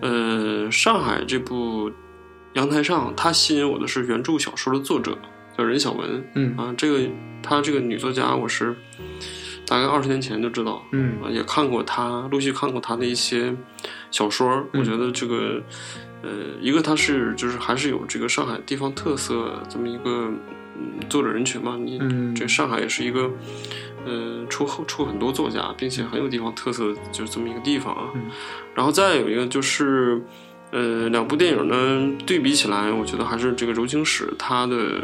[0.00, 1.90] 呃，上海这部
[2.54, 5.18] 《阳台上》，它吸引我的是原著小说的作者
[5.58, 7.00] 叫任晓雯嗯啊，这个
[7.42, 8.74] 她这个女作家，我是
[9.66, 13.54] 大概二十年前就知道，嗯啊，也看过她，陆续看过她的一些
[14.10, 14.48] 小说。
[14.72, 15.62] 嗯我觉得这个，
[16.22, 20.30] 呃，一个她是就是还是有这个上海地方特色这么一个
[20.76, 21.76] 嗯作者人群嘛。
[21.78, 23.30] 你、嗯这上海也是一个，
[24.04, 28.10] 呃，出出很多作家，并且很有地方特色，就是这么一个地方啊。
[28.14, 28.30] 嗯
[28.74, 30.22] 然后再有一个就是。
[30.70, 35.00] 呃，两部电影呢对比起来，我觉得还是这个《柔情史》它的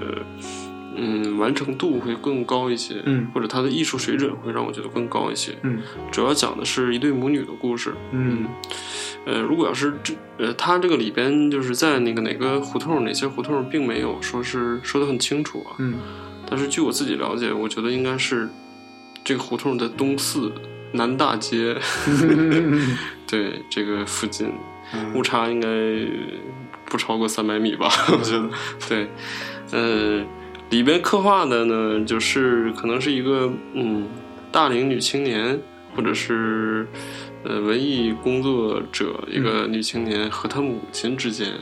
[0.97, 3.29] 嗯，完成度会更高一些，嗯。
[3.35, 5.53] 或者他的艺术水准会让我觉得更高一些。
[5.63, 5.81] 嗯。
[6.11, 7.95] 主要讲的是一对母女的故事。
[8.13, 8.47] 嗯。
[9.27, 15.77] 呃，如果要是这呃，它这个里边就是在那个哪个胡同哪些胡同，并没有说是说的很清楚啊。
[15.79, 15.95] 嗯。
[16.49, 18.49] 但是据我自己了解，我觉得应该是
[19.25, 20.53] 这个胡同的东四
[20.93, 21.77] 南大街，
[22.07, 24.53] 嗯 对这个附近。
[24.93, 25.15] 嗯。
[25.15, 25.69] 误差应该
[26.85, 28.51] 不超过三百米吧，我觉得。
[28.87, 29.09] 对，
[29.73, 30.23] 呃，
[30.71, 34.07] 里边刻画的呢，就是可能是一个嗯
[34.51, 35.61] 大龄女青年，
[35.95, 36.87] 或者是
[37.45, 41.53] 呃文艺工作者一个女青年和她母亲之间，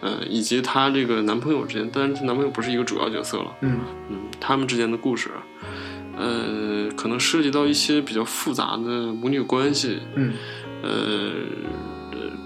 [0.00, 3.80] 呃，以及她这个男朋友之间，但是她男朋友不是一个主要角色了，嗯。
[4.10, 5.30] 嗯，他们之间的故事，
[6.16, 10.34] 呃，可能涉及到一些比较复杂的母女关系，嗯。
[10.82, 11.32] 呃，呃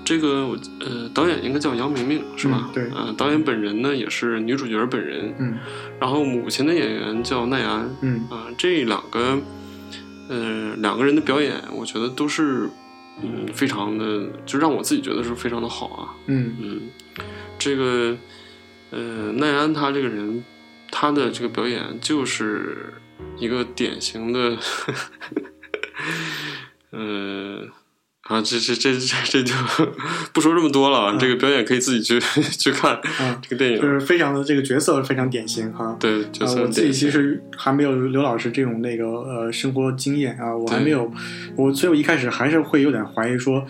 [0.09, 2.65] 这个我呃，导演应该叫杨明明是吧？
[2.69, 5.59] 嗯对呃，导演本人呢也是女主角本人，嗯
[6.01, 9.39] 然后母亲的演员叫奈安，嗯啊、这两个
[10.31, 12.71] 呃两个人的表演，我觉得都是
[13.23, 16.81] 嗯非常的，就让我自己觉得是非常的好啊，嗯嗯，
[17.59, 18.17] 这个
[18.89, 20.43] 呃奈安他这个人，
[20.91, 22.95] 他的这个表演就是
[23.37, 24.57] 一个典型的，
[26.93, 27.69] 呃。
[28.29, 29.55] 啊，这这这这这就
[30.33, 31.17] 不说这么多了。
[31.19, 33.81] 这个表演可以自己去去看嗯，这个电影。
[33.81, 35.97] 就是非常的这个角色非常典型哈。
[35.99, 41.11] 对，就呃，是我自己其实还没有刘老师这种那个呃生活经验啊，我还没有，
[41.57, 43.65] 我所以我一开始还是会有点怀疑说，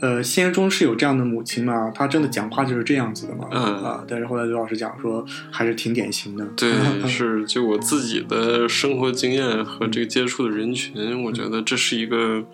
[0.00, 1.90] 呃，现实中是有这样的母亲吗？
[1.94, 3.46] 她真的讲话就是这样子的吗？
[3.50, 6.44] 嗯啊，但是后来刘老师讲说还是挺典型的。
[6.54, 6.70] 对，
[7.08, 12.44] 是就我自己的生活经验和这个接触的人群，我觉得这是一个，嗯，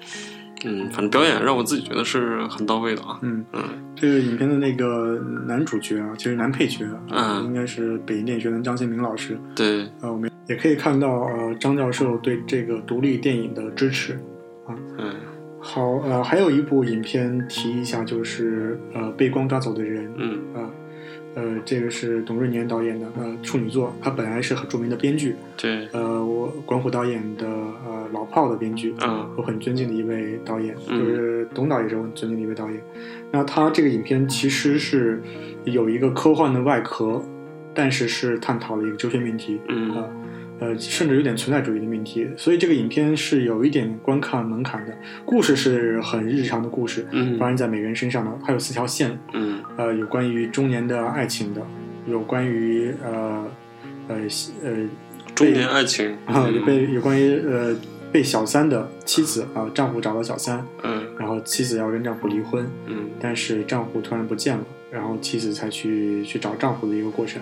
[0.91, 3.19] 反正表演让我自己觉得是很到位的啊。
[3.23, 3.63] 嗯，嗯。
[3.95, 7.45] 这个影片的那个男主角啊，其实男配角啊，嗯。
[7.45, 9.39] 应该是北京电影学院张新明老师。
[9.55, 14.15] 对，呃，我们也可以看到呃张教授对这个独立电影的支持
[14.67, 14.75] 啊。
[14.99, 15.15] 嗯。
[15.61, 20.39] 好，呃，还有一部影片提一下，就是呃《被光抓走的人》嗯。
[20.55, 20.71] 啊，呃，
[21.65, 32.81] 这个是董润年导演的呃处女作，他本来是很著名的编剧，对，呃，我管虎导演的呃老炮的编剧，啊我很尊敬的一位导演，嗯就是董导也是我很尊敬的一位导演。
[33.31, 35.23] 那他这个影片其实是
[35.65, 37.23] 有一个科幻的外壳，
[37.75, 40.05] 但是是探讨了一个哲学命题，嗯啊，
[40.61, 44.93] 呃，甚至有点存在主义的命题，所以这个影片是有一点观看门槛的。
[45.25, 49.61] 故事是很日常的故事，嗯发生在每个人身上的，它有四条线，嗯。
[49.77, 51.61] 呃，有关于中年的爱情的，
[52.07, 53.45] 有关于呃
[54.09, 54.17] 呃
[54.65, 54.71] 呃
[55.35, 57.77] 中年爱情啊，有被有关于呃
[58.11, 61.05] 被小三的妻子啊，丈夫找到小三，嗯。
[61.19, 63.11] 然后妻子要跟丈夫离婚，嗯。
[63.21, 67.41] 但是丈夫突然不见了，然后妻子才去去找丈夫的一个过程，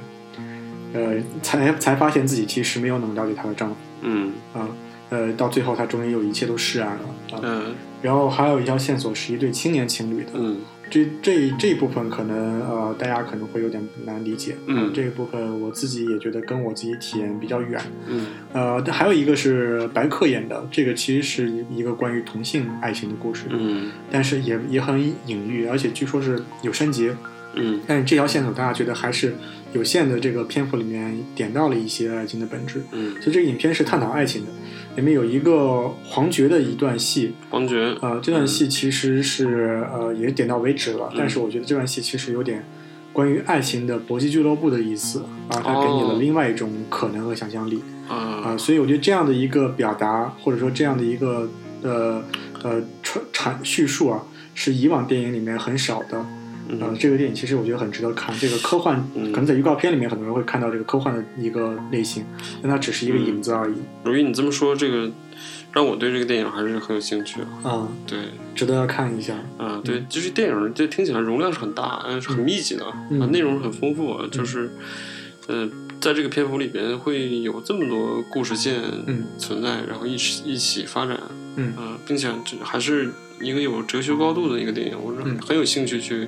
[0.97, 4.33] 呃，才才发现自己其实没有那么了解她的丈夫嗯。
[4.55, 4.69] 啊，
[5.11, 7.41] 呃，到最后她终于有一切都释然了啊。
[7.43, 7.75] 嗯。
[8.03, 10.59] 然后还有一条线索是一对青年情侣的，嗯。
[10.89, 14.85] 这这这一部分可能呃大家可能会有点难理解，嗯。
[14.85, 18.27] 呃这一部分我自己也觉得跟我自己体验比较远，嗯。
[18.53, 23.91] 呃，还有一个是白客演的，这个其实是一个关于同性爱情的故事，嗯。
[24.13, 27.17] 但是也也很隐喻，而且据说是有删节，
[27.55, 27.81] 嗯。
[27.89, 29.35] 但是这条线索大家觉得还是
[29.77, 34.49] 有限的这个篇幅里面点到了一些爱情的本质，嗯，所以这个影片是探讨爱情的，
[34.97, 41.17] 里面有一个黄觉的一段戏，黄觉，呃，这段戏其实是呃也点到为止了，嗯。
[41.19, 42.65] 但是我觉得这段戏其实有点
[43.13, 46.19] 关于爱情的搏击俱乐部的意思啊，它给你了哦。
[46.19, 47.83] 另外一种可能和想象力。
[48.09, 51.51] 啊、啊所以我觉得这样的一个表达或者说这样的一个
[51.83, 52.23] 呃
[52.63, 54.23] 呃传阐叙述啊，
[54.55, 56.25] 是以往电影里面很少的。
[56.69, 58.37] 呃，嗯这个电影其实我觉得很值得看。
[58.39, 62.25] 这个科幻嗯可能在预告片里面很多人会看到这个科幻的一个类型，
[62.63, 63.75] 但它只是一个影子而已。
[64.05, 65.11] 如意你这么说，这个
[65.73, 67.41] 让我对这个电影还是很有兴趣。
[67.63, 68.19] 啊、对，
[68.55, 69.35] 值得要看一下。
[69.59, 74.71] 啊，对，就是电影，这听起来容量是很大，呃，是很密集的，嗯啊，内容很丰富，啊，就是，
[75.49, 75.69] 呃，
[76.01, 81.21] 在这个篇幅里边会有这么多故事线嗯存在，然后一起一起发展，
[81.57, 86.27] 嗯啊，并且这还是一个有哲学高度的一个电影，我是很有兴趣去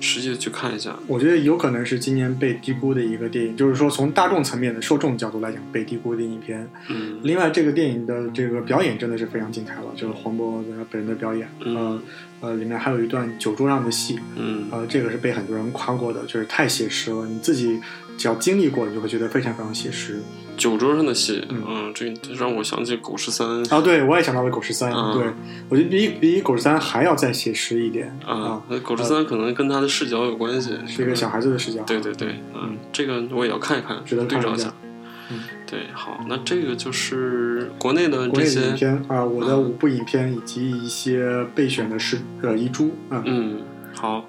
[0.00, 0.98] 实际的去看一下。
[1.06, 6.68] 我觉得有可能是今年被低估的一个电影，就是说从大众层面的受众角度来讲被低估的影片。
[6.88, 12.02] 嗯另外，这个电影的这个表演真的是非常精彩了，就是黄渤的本人的表演，嗯呃
[12.40, 17.80] 呃，里面还有一段酒桌上的戏，嗯呃，这个是被很多人夸过的，就是太写实了，你自己
[18.16, 20.20] 只要经历过，你就会觉得非常非常写实。
[20.58, 21.62] 酒桌上的戏，嗯。
[21.66, 25.14] 嗯，这这让我想起《狗十三》啊，对我也想到了《狗十三》嗯。
[25.14, 25.32] 对
[25.70, 34.70] 我觉得比比《狗十三》还要再写实一点啊，那《狗十三》可能跟他的视角有关系，是一个小孩子的视角，对对对，嗯，这个我也要看一看，值得对照一下。
[35.70, 43.22] 对，好，那这个就是国内的这些影片啊、我的嗯五部影片以及一些备选的是呃遗珠啊。
[43.26, 43.58] 嗯，
[43.94, 44.24] 好，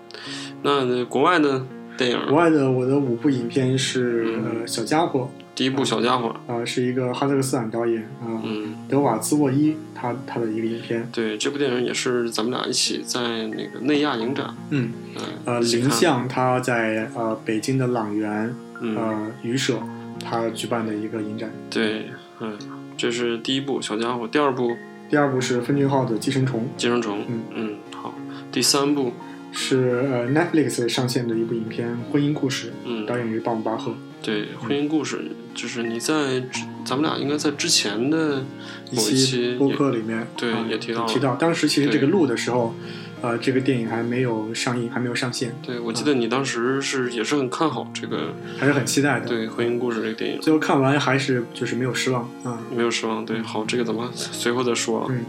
[0.61, 1.65] 那国外的
[1.97, 4.43] 电影，国外的我的五部影片是、嗯。
[4.43, 19.77] 呃小家伙第一部小家伙，啊、是一个哈萨克斯坦导演啊、嗯，德瓦兹沃伊他他的一个影片，对，这部电影也是咱们俩一起在那个内亚影展，嗯嗯，呃林相他在呃北京的朗园嗯，呃语社
[20.23, 21.51] 他举办的一个影展。
[21.69, 22.05] 对，
[22.39, 22.57] 嗯，
[22.95, 24.77] 这是第一部小家伙，第二部。
[25.09, 28.13] 第二部是分俊昊的《寄生虫寄生虫，嗯嗯，好，
[28.49, 29.07] 第三部，》，
[29.51, 33.93] 是呃 Netflix 上线的一部影片《婚姻故事》，嗯，导演是鲍姆巴赫。
[34.21, 36.43] 对，婚姻故事，就是你在
[36.85, 38.43] 咱们俩应该在之前的
[38.91, 42.75] 一期播客里面对啊也提到提到，当时其实这个录的时候，
[43.21, 49.25] 呃，这个电影还没有上映，还没有上线，对，我记得你当时是也是很看好这个还是很期待的。
[49.25, 52.61] 对婚姻故事这个电影，最后看完还是就是没有失望啊。
[52.75, 53.25] 没有失望。
[53.25, 55.07] 对，好，这个咱们随后再说。
[55.09, 55.23] 嗯，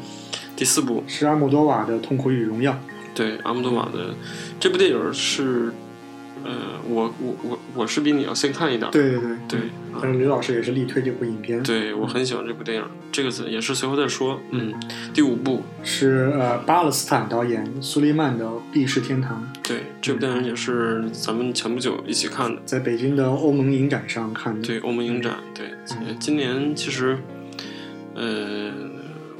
[0.56, 2.72] 第四部，是阿莫多瓦的《痛苦与荣耀》。
[3.12, 4.14] 对阿莫多瓦的
[4.58, 5.72] 这部电影是，
[6.44, 8.90] 呃，我我我我是比你要先看一点。
[8.90, 9.60] 对对对对
[9.92, 11.62] 啊但是刘老师也是力推这部影片。
[11.62, 14.40] 对，我很喜欢这部电影，这个也是随后再说。
[14.50, 14.72] 嗯，
[15.12, 22.62] 第五部，是呃巴勒斯坦导演苏利曼的《避世天堂》，对，这部电影也是咱们前不久一起看的。
[22.64, 24.66] 在北京的欧盟影展上看的。
[24.66, 25.66] 对，欧盟影展，对，
[26.18, 27.18] 今年其实，
[28.14, 28.70] 呃，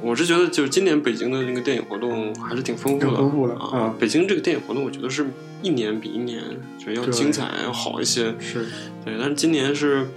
[0.01, 3.95] 我是觉得就是今年北京的那个电影活动还是挺丰富的，丰富的啊啊。
[3.99, 5.27] 北京这个电影活动，我觉得是
[5.61, 6.41] 一年比一年
[6.79, 8.33] 觉得要精彩，要好一些。
[8.39, 8.65] 是
[9.05, 10.07] 对，但是今年是，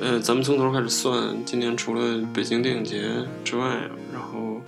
[0.00, 3.02] 呃，咱们从头开始算，今年除了北京电影节
[3.44, 4.60] 之外，然后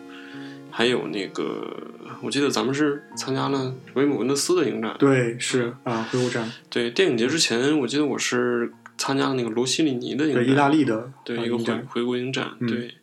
[0.70, 1.76] 还有那个，
[2.22, 4.95] 我记得咱们是参加了维姆文德斯的影展。
[4.99, 12.95] 对是啊，回顾展对，电影节之前，我记得我是参加了那个罗西里尼的影展，对意大利的对一个回回顾影展，嗯对。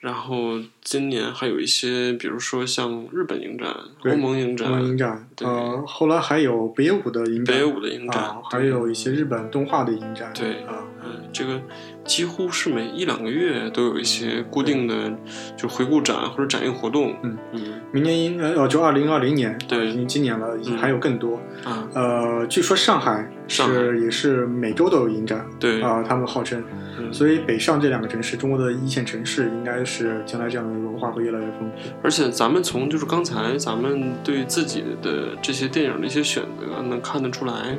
[0.00, 11.60] 然后今年还有一些，比如说像日本影展、对欧盟影展欧、盟影展，对呃，后来还有北野武的影展，北野武的影展，啊，还有一些日本动画的影展，对啊，嗯，这个
[12.08, 15.12] 几乎是每一两个月都有一些固定的
[15.56, 17.14] 就回顾展或者展映活动。
[17.22, 17.36] 嗯。
[17.52, 17.60] 嗯。
[17.92, 19.86] 明年应该呃就二零二零年，对。
[19.86, 21.36] 已经今年了，已经嗯还有更多。
[21.64, 23.74] 啊，呃，据说上海上海。
[23.74, 26.64] 是也是每周都有影展对，啊，他们号称，
[26.98, 27.12] 嗯。
[27.12, 31.90] 所以北上这两个城市，中国的一线城市，应该是将来这样的文化会越来越丰富。
[32.02, 37.76] 而且咱们从就是刚才咱们对自己的这些电影的一些选择，能看得出来，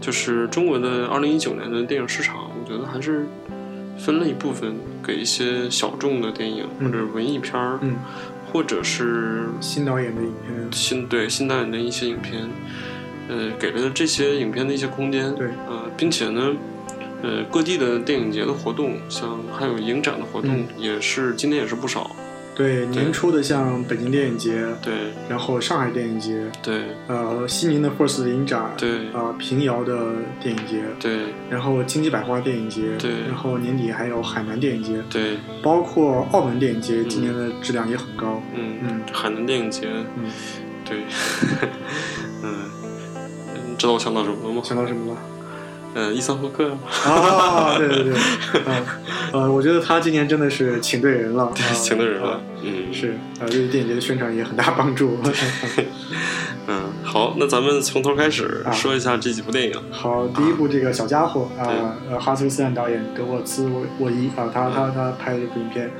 [0.00, 3.26] 就是中国的二零一九年的电影市场，我觉得还是
[3.98, 7.96] 分了一部分给一些小众的电影嗯或者文艺片儿，嗯，
[8.52, 12.48] 或者是新导演的影片，新对新导演的一些影片，
[13.28, 16.52] 呃，给了这些影片的一些空间，对呃，并且呢，
[17.22, 20.66] 呃，各地的电影节的活动，像还有影展的活动，嗯。
[20.76, 22.10] 也是今年也是不少，
[22.54, 24.92] 对年初的像北京电影节，对。
[25.28, 26.82] 然后上海电影节，对。
[27.08, 29.08] 呃，西宁的 FIRST 影展，对。
[29.12, 31.34] 啊，平遥的电影节，对。
[31.50, 33.10] 然后金鸡百花电影节，对。
[33.26, 38.40] 然后年底还有海南电影节，对，包括澳门电影节，今年的质量也很高。
[38.54, 39.00] 嗯嗯。
[39.12, 40.30] 海南电影节，嗯，
[40.84, 41.02] 对，
[42.42, 42.70] 嗯，
[43.70, 44.62] 你知道我想到什么了吗？
[44.64, 45.20] 想到什么了？
[45.94, 48.12] 呃，伊桑霍克，啊，对对对，
[48.66, 48.84] 嗯，
[49.32, 52.32] 呃，我觉得他今年真的是请对人了，对 请对人了。
[52.32, 55.18] 啊，嗯，是，啊，对电影节的宣传也很大帮助。
[56.66, 63.68] 嗯，好，那咱们从头开始啊说一下这几部电影， 好，第一部这个小家伙啊，呃，哈斯克斯坦导演德沃兹
[63.98, 65.90] 沃伊啊，他他他拍的这部影片，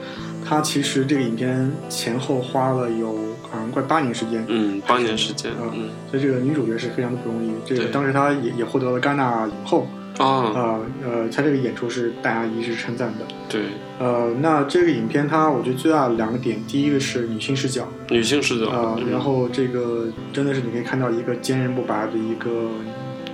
[0.44, 3.14] 他其实这个影片前后花了有
[3.54, 7.52] 好像快八年时间，嗯，八年时间，啊嗯所以这个女主角是非常的不容易。
[7.64, 9.86] 这个当时她也也获得了戛纳影后
[10.18, 13.24] 啊，啊，呃，她这个演出是大家一致称赞的。
[13.48, 13.62] 对，
[13.98, 22.70] 呃，那这个影片它我觉得最大的两个点，第一个是女性视角女性视角，啊、嗯然后这个真的是你可以看到一个坚韧不拔的一个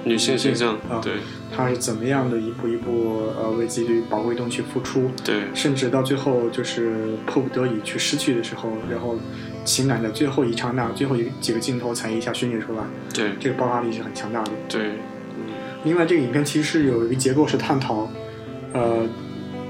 [0.05, 1.15] 女性形象啊，对
[1.55, 9.19] 她是怎么样的一步一步呃为自己的宝贵东西付出，对甚至到最后就是迫不得已去失去的时候，然后
[9.71, 12.83] 情感的最后一刹那、最后一几个镜头才一下宣泄出来，
[13.15, 13.31] 对。
[13.39, 14.51] 这个爆发力是很强大的。
[14.69, 14.83] 对，
[15.37, 15.55] 嗯。
[15.85, 18.11] 另外，这个影片其实是有一个结构是探讨，
[18.73, 19.07] 呃，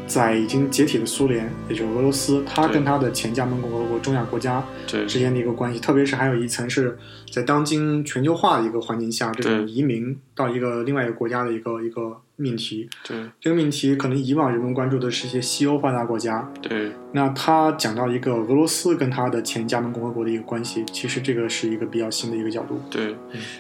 [0.07, 5.05] 在已经解体的苏联，也就是俄罗斯，它跟它的前加盟共和国中亚国家对。
[5.07, 6.98] 之间的一个关系，特别是还有一层是
[7.30, 12.88] 在当今全球化的一个环境下，这种移民到一个另外一个国家的一个一个命题。
[13.07, 22.80] 对这个命题可能以往人们关注的是一些西欧发达国家，对那他讲到一个俄罗斯跟他的前加盟共和国的一个关系，其实这个是一个比较新的一个角度。
[22.91, 23.14] 对，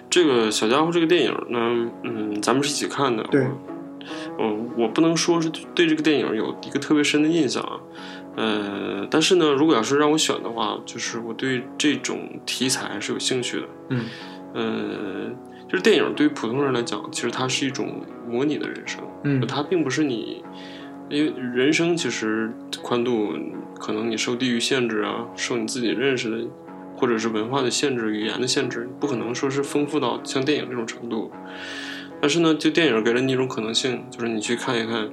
[0.08, 7.78] 这个小家伙这个电影呢，嗯，咱们是一起看的，对我嗯，我不能说是对这个电影有一个特别深的印象啊，
[8.36, 13.66] 呃，但是呢，如果要是让我选的话，就是我对这种题材是有兴趣的。
[13.90, 14.04] 嗯
[14.52, 15.30] 呃，
[15.70, 19.40] 就是电影对于普通人来讲，其实它是一种模拟的人生，嗯。
[19.46, 20.42] 它并不是你，
[21.08, 22.52] 因为人生其实
[22.82, 23.32] 宽度，
[23.78, 26.44] 可能你受地域限制啊，受你自己认识的，
[26.96, 31.30] 或者是文化的限制、语言的限制，不可能说是丰富到像电影这种程度。
[32.20, 35.08] 但是呢，就电影给了你一种可能性，就是你去看一看，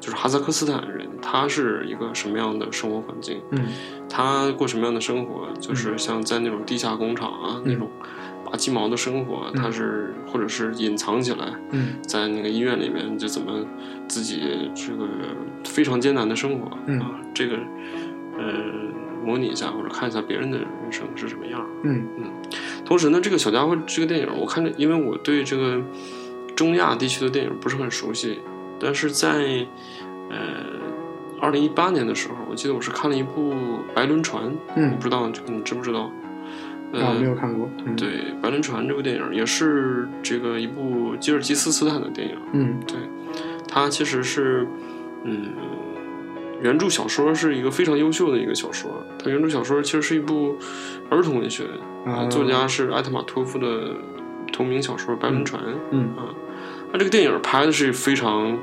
[0.00, 3.66] 就是哈萨克斯坦人他是一个什么样的生活环境，嗯。
[4.08, 7.90] 他过什么样的生活，就是像在那种地下工厂啊、那种
[8.48, 13.64] 拔鸡毛的生活，嗯他是或者是隐藏起来，嗯在那个医院里面就怎么
[14.08, 15.06] 自己这个
[15.64, 17.56] 非常艰难的生活、嗯啊，这个
[18.38, 18.44] 呃
[19.24, 21.66] 模拟一下或者看一下别人的人生是什么样儿。
[21.82, 22.06] 嗯
[22.84, 25.82] 同时呢，这个小家伙这个电影，我看着，因为我对这个
[26.56, 28.38] 中亚地区的电影不是很熟悉，
[28.80, 29.66] 但是在
[30.30, 30.36] 呃
[31.40, 33.52] 二零一八年的时候，我记得我是看了一部
[33.94, 36.10] 《白轮船》，我嗯不知道你知不知道？
[36.92, 37.68] 呃，啊，没有看过。
[37.84, 38.08] 嗯，，对，
[38.40, 42.96] 《白轮船》这部电影也是这个一部吉尔吉斯斯坦的电影，嗯对，
[43.68, 44.66] 它其实是，
[45.24, 45.46] 嗯，
[46.62, 50.56] 原著小说是一个非常优秀的一个小说，它原著小说其实是一部
[51.10, 51.64] 儿童文学，
[52.06, 53.94] 啊作家是艾特马托夫的
[54.52, 55.62] 同名小说《白轮船》。
[55.90, 56.34] 嗯啊，
[56.90, 58.58] 那这个电影拍的是非常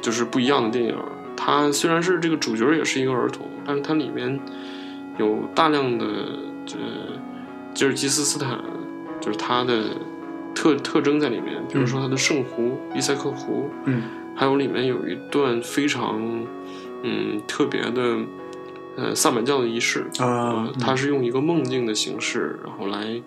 [0.00, 0.96] 就是不一样的电影。
[1.36, 4.38] 它虽然是这个主角也是一个儿童，但是它里面
[5.18, 6.06] 有大量的
[6.64, 6.76] 这
[7.74, 8.62] 吉尔吉斯斯坦，
[9.20, 9.96] 就是它的
[10.54, 14.02] 特特征在里面，比如说它的圣湖伊塞克湖，嗯。
[14.36, 16.44] 还有里面有一段非常
[17.04, 18.18] 嗯特别的
[18.96, 20.74] 呃萨满教的仪式啊嗯。
[20.80, 23.22] 它是用一个梦境的形式，然后来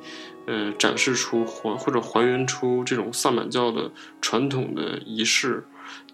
[0.46, 3.92] 呃展示出还或者还原出这种萨满教的
[4.22, 5.66] 传统的仪式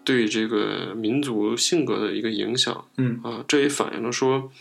[0.03, 3.19] 对这个民族性格的一个影响嗯。
[3.23, 4.51] 啊，这也反映了说。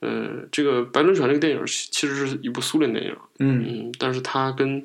[0.00, 4.84] 呃，这个《白轮船》这个电影其实是一部苏联电影，嗯嗯，但是它跟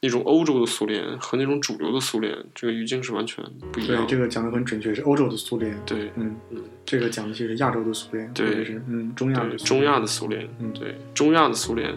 [0.00, 3.42] 那种欧洲的苏联和那种主流的苏联这个语境是完全
[3.72, 4.06] 不一样，的。
[4.06, 5.74] 这个讲的很准确，是欧洲的苏联。
[5.86, 11.96] 对嗯嗯，这个讲的其实是亚洲的苏联，对是嗯中亚对的中亚的苏联，嗯对中亚的苏联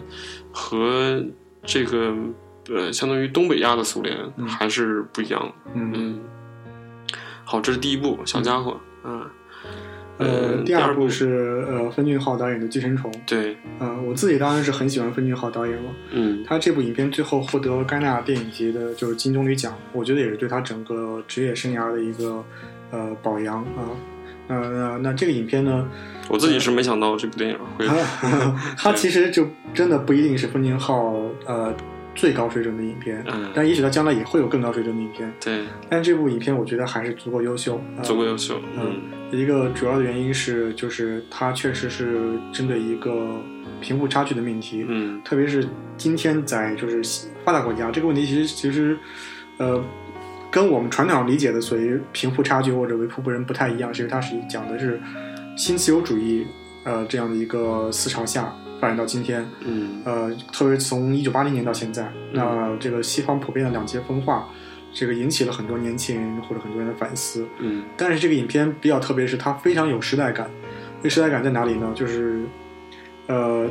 [0.52, 1.22] 和
[1.64, 2.14] 这个
[2.68, 5.52] 呃相当于东北亚的苏联嗯还是不一样的。
[5.74, 6.20] 嗯嗯，
[7.44, 9.26] 好，这是第一部小家伙，嗯，
[10.18, 13.10] 呃，第第二部是呃分俊昊导演的《寄生虫》。
[13.26, 15.90] 对，呃，我自己当然是很喜欢分俊昊导演了。
[16.10, 22.44] 嗯他这部影片最后获得戛纳电影节的就是金棕榈奖，我觉得也是对他整个职业生涯的一个
[22.90, 23.90] 呃表扬啊。
[24.50, 25.86] 那那那这个影片呢，
[26.28, 27.86] 我自己是没想到这部电影会，
[28.78, 31.74] 它其实就真的不一定是分俊昊呃
[32.18, 35.32] 最高水准的影片，嗯，但也许他将来也会有更高水准的影片。
[35.40, 38.02] 对，但这部影片我觉得还是足够优秀，呃。
[38.02, 39.00] 足够优秀，嗯。
[39.30, 39.38] 嗯。
[39.38, 43.40] 一个主要的原因是，就是它确实是针对一个
[43.80, 45.22] 贫富差距的命题，嗯。
[45.24, 45.64] 特别是
[45.96, 48.98] 今天在就是发达国家这个问题，其实其实
[49.58, 49.80] 呃
[50.50, 55.00] 跟我们传统理解的所谓贫富差距或者为富不仁不太一样，其实它是讲的是
[55.56, 56.44] 新自由主义
[56.82, 64.48] 呃这样的一个思潮下发展到今天，嗯呃，特别是从一九八零年到现在，那这个西方普遍的两极分化，
[64.92, 67.46] 这个引起了很多年轻人或者很多人的反思。
[67.58, 70.48] 嗯但是这个影片比较特别，是它非常有时代感。
[70.98, 71.92] 这个时代感在哪里呢？
[71.94, 72.42] 就是，
[73.28, 73.68] 呃，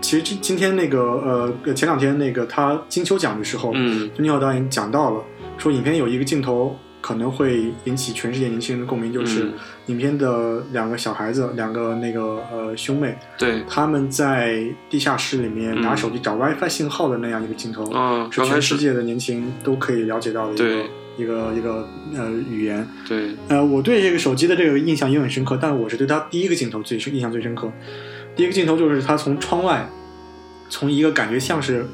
[0.00, 5.22] 其实今今天那个呃前两天那个他金秋奖的时候，嗯孙浩导演讲到了，
[5.58, 9.52] 说影片有一个镜头可能会引起全世界年轻人的共鸣，就是嗯。
[9.86, 13.62] 影片的两个小孩子，两个那个呃兄妹，对。
[13.68, 20.86] 他们在地下室里面拿嗯手机找 WiFi 信号的那样一个镜头，啊，是全世界的年轻人都可以了解到的一个对
[21.18, 22.86] 一个一个呃语言。
[23.08, 27.70] 对，呃，我对这个手机的这个印象也很深刻，但我是对它第一个镜头最印象最深刻。
[28.36, 29.86] 第一个镜头就是他从窗外，
[30.70, 31.84] 从一个感觉像是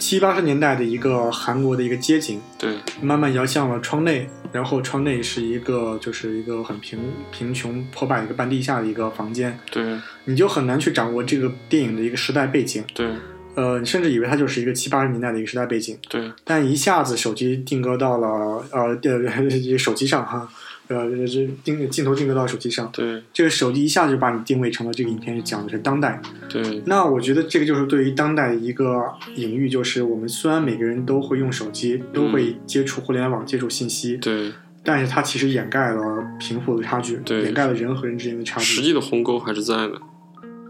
[0.00, 2.74] 七八十年代的一个韩国的一个街景，对。
[3.00, 6.98] 慢慢摇向了窗内，然后窗内是一个就是一个很贫
[7.30, 9.96] 贫穷破败一个半地下的一个房间，对。
[10.24, 12.82] 你就很难去掌握这个电影的一个时代背景。
[12.94, 13.08] 对。
[13.56, 16.32] 呃，你甚至以为它就是一个七八十年代的一个时代背景，对。
[16.44, 18.28] 但一下子手机定格到了
[18.70, 20.48] 呃呃 手机上哈，
[20.90, 26.20] 呃这定镜头定格到手机上，对这个手机一下子就把你定位成了这个影片是讲的是当代。
[26.48, 29.04] 对那我觉得这个就是对于当代的一个
[29.36, 38.66] 隐喻，就是我们虽然每个人都会用手机，都会接触互联网、接触信息，对，但是它其实掩盖了贫富的差距，对掩盖了人和人之间的差距。
[38.66, 40.00] 实际的鸿沟还是在的。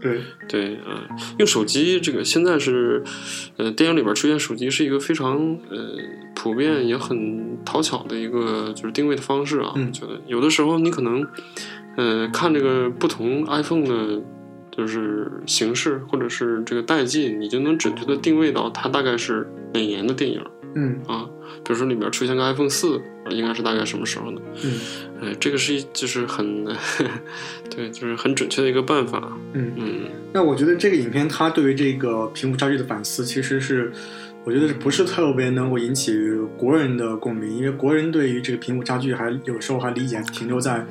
[0.01, 3.03] 对，对，呃，用手机这个现在是，
[3.57, 5.37] 呃，电影里边出现手机是一个非常
[5.69, 5.95] 呃
[6.33, 9.73] 普遍也很讨巧的一个就是定位的方式啊。
[9.75, 9.87] 嗯。
[9.87, 10.19] 我觉得。
[10.27, 11.25] 有的时候你可能，
[11.97, 14.21] 呃，看这个不同 iPhone 的，
[14.81, 21.29] 就是形式或者是这个代际，你就能准确的定位到它大概是哪年的电影嗯啊。
[21.63, 24.41] 比如说里面出现个 iPhone 四，应该是大概什么时候呢？
[24.63, 24.71] 嗯
[25.21, 26.65] 呃，这个是就是很，
[27.69, 29.31] 对，就是很准确的一个办法。
[29.53, 29.71] 嗯。
[29.75, 29.99] 嗯
[30.33, 33.91] 那我觉得这个影片它对于这个贫富差距的反思，其实是
[34.43, 36.17] 我觉得是不是特别能够引起
[36.57, 37.55] 国人的共鸣？
[37.55, 40.83] 因为国人对于这个贫富差距还有时候还理解停留在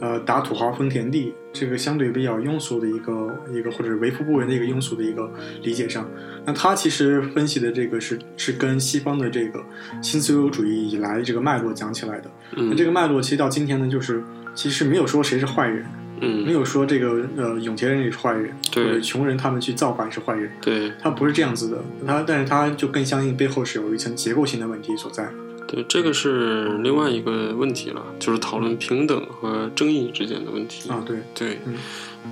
[0.00, 5.30] 呃打土豪分田地这个相对比较庸俗的一个一个或者是为富不仁的一个庸俗的一个
[5.62, 6.08] 理解上。
[6.44, 9.62] 那他其实分析的这个是是跟西方的这个
[10.02, 12.30] 新自由主义以来这个脉络讲起来的。
[12.52, 14.22] 那嗯，这个脉络其实到今天呢，就是
[14.54, 15.84] 其实没有说谁是坏人，
[16.18, 25.28] 没嗯，有说这个呃有钱人也是坏人，或者穷人他们去造反是坏人，对他不是这样子的，他但是他就更相信背后是有一层结构性的问题所在。
[25.70, 30.90] 对，这个是另外一个问题了，就是讨论平等和正义之间的问题。
[30.90, 31.74] 啊，对，对，嗯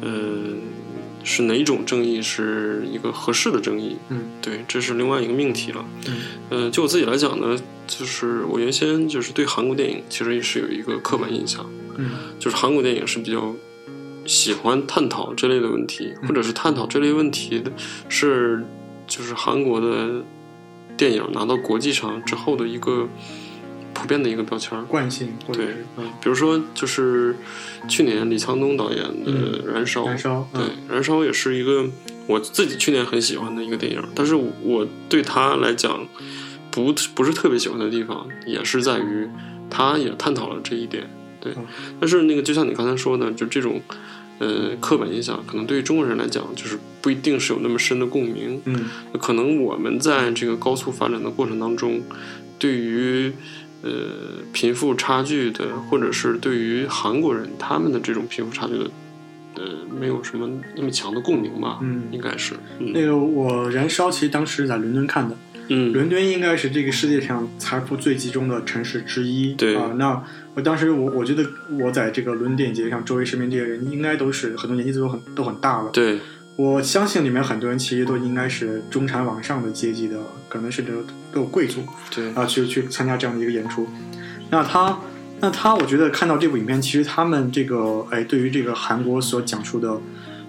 [0.00, 0.54] 呃，
[1.22, 3.96] 是哪种正义是一个合适的正义？
[4.08, 5.84] 嗯对，这是另外一个命题了。
[6.08, 6.16] 嗯
[6.50, 11.64] 呃，就我自己来讲呢，就是我原先就是对韩国电影其实也是有一个刻板印象，
[11.96, 12.10] 嗯
[12.40, 13.54] 就是韩国电影是比较
[14.26, 17.70] 喜欢探讨这类的问题，嗯或者是探讨这类问题的
[18.08, 18.64] 是
[19.06, 20.24] 就是韩国的
[20.98, 23.08] 电影拿到国际上之后的一个
[23.94, 24.84] 普遍的一个标签。
[24.84, 27.34] 惯性对嗯比如说，就是
[27.88, 29.32] 去年李沧东导演的
[29.66, 31.86] 《燃烧》燃烧，对，嗯《燃烧》也是一个
[32.26, 36.06] 我自己去年很喜欢的一个电影，但是我对他来讲
[36.70, 39.28] 不不是特别喜欢的地方，也是在于
[39.70, 41.08] 他也探讨了这一点。
[41.40, 41.64] 对嗯，
[42.00, 43.80] 但是那个就像你刚才说的，就这种
[44.38, 48.60] 呃刻板印象，可能对于中国人来讲，就是不一定是有那么深的共鸣。
[48.66, 48.86] 嗯
[49.20, 52.00] 可能我们在这个高速发展的过程当中，
[52.58, 53.32] 对于
[53.82, 53.90] 呃
[54.52, 58.90] 贫富差距的，或者是对于韩国人他们的这种贫富差距的，
[59.56, 59.64] 呃，
[59.98, 61.78] 没有什么那么强的共鸣吧？
[61.82, 65.36] 嗯应该是，嗯那个我燃烧其实当时在伦敦看的，
[65.68, 69.54] 嗯伦敦应该是这个世界上财富最集中的城市之一。
[69.54, 70.22] 对啊，那
[70.54, 71.44] 我当时我我觉得
[71.78, 75.90] 我在这个伦敦电影节上，周围身边这些人应该都是很多年纪都很都很大了。
[75.90, 76.18] 对，
[76.56, 80.92] 我相信里面很多人其实都应该是中产往上的阶级的，可能甚至
[81.32, 81.82] 都有贵族
[82.14, 83.86] 对，啊，去去参加这样的一个演出。
[84.50, 84.98] 那他，
[85.40, 90.00] 那他，我觉得看到这部影片，其实他们这个哎，对于这个韩国所讲述的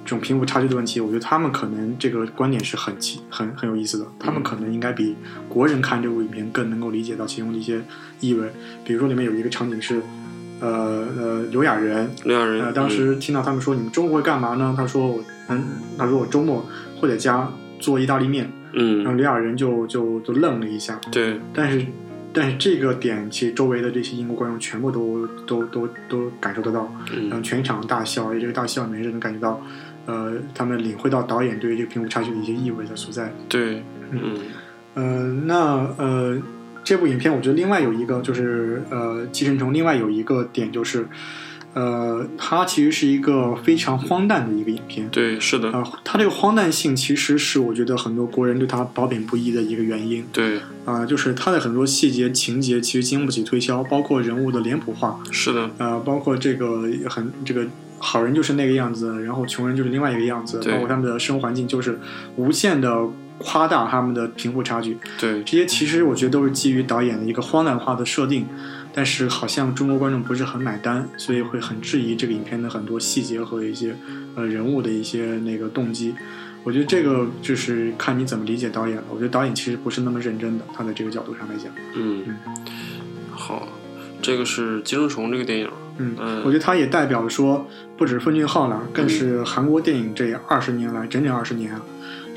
[0.09, 4.07] 这种贫富差距的问题，我觉得他们可能这个观点是很奇很很有意思的。
[4.17, 5.15] 他们可能应该比
[5.47, 7.79] 国人看这部影片更能够理解到其中的一些
[8.19, 8.49] 意味。
[8.83, 10.01] 比如说里面有一个场景是，
[10.61, 14.73] 呃呃，刘亚仁，两人、呃，当时听到他们说你们周末会干嘛呢？
[14.75, 15.63] 他说我，嗯，
[15.95, 16.65] 他说我周末
[16.99, 17.47] 会在家
[17.79, 18.51] 做意大利面。
[18.73, 21.85] 嗯，然后嗯，刘亚仁就就就愣了一下，对，但是
[22.33, 29.61] 但是这个点其实周围的这些英国观众全部都都都都感受得到，然后嗯全场大笑，这个大笑里面是能感觉到，
[30.09, 33.31] 呃，他们领会到导演对于这个贫富差距的一些意味的所在。
[33.47, 34.39] 对，嗯。
[34.95, 36.37] 呃，那呃，
[36.83, 41.07] 这部影片我觉得另外有一个就是呃，《寄生虫》另外有一个点就是，
[41.75, 45.07] 呃，它其实是一个非常荒诞的一个影片。
[45.09, 50.25] 对，是的，啊、它这个荒诞性其实是我觉得很多国人对它褒贬不一的一个原因。
[50.33, 57.67] 对，啊、就是它的很多细节情节其实经不起推敲，包括人物的脸谱化，是的，呃，包括这个很这个
[57.99, 61.99] 好人就是那个样子，然后穷人就是另外一个样子，包括他们的生活环境就是
[62.35, 68.45] 无限的夸大他们的贫富差距，对，这些其实我觉得都是基于导演的一个荒诞化的设定，
[68.93, 73.95] 但是好像中国观众不是很买单，所以会很质疑这个影片的很多细节和一些
[74.35, 76.13] 呃人物的一些那个动机。
[76.61, 79.03] 我觉得这个就是看你怎么理解导演了。
[79.09, 82.35] 我觉得导演其实不是那么认真的，他在这个角度上来讲，嗯，嗯
[83.31, 83.65] 好，
[84.21, 86.41] 这个是《寄生虫》这个电影，嗯，嗯。
[86.43, 87.65] 我觉得它也代表了说，
[87.99, 91.81] 不止奉俊昊了，更是韩国电影这二十年来整整二十年啊，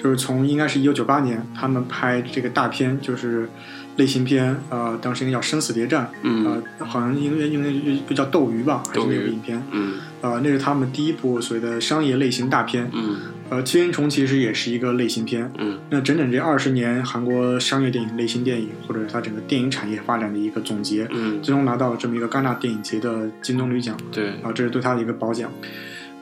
[0.03, 3.49] 就是从应该是一九九八年他们拍这个大片，就是
[3.97, 6.45] 类型片，呃，当时应该叫《生死谍战》，嗯。
[6.45, 7.71] 呃，好像应该应该
[8.09, 9.95] 就叫《斗鱼》吧，还是那部影片，嗯。
[10.21, 12.91] 呃，那是他们第一部所谓的商业类型大片。
[12.93, 13.17] 嗯
[13.53, 15.53] 呃，《寄生虫》其实也是一个类型片。
[15.59, 25.53] 嗯那整整这二十年，韩国商业电影、类型电影，或者是它整个电影产业发展的一个总结，嗯，最终拿到了这么一个戛纳电影节的金棕榈奖对，啊，这是对他的一个褒奖。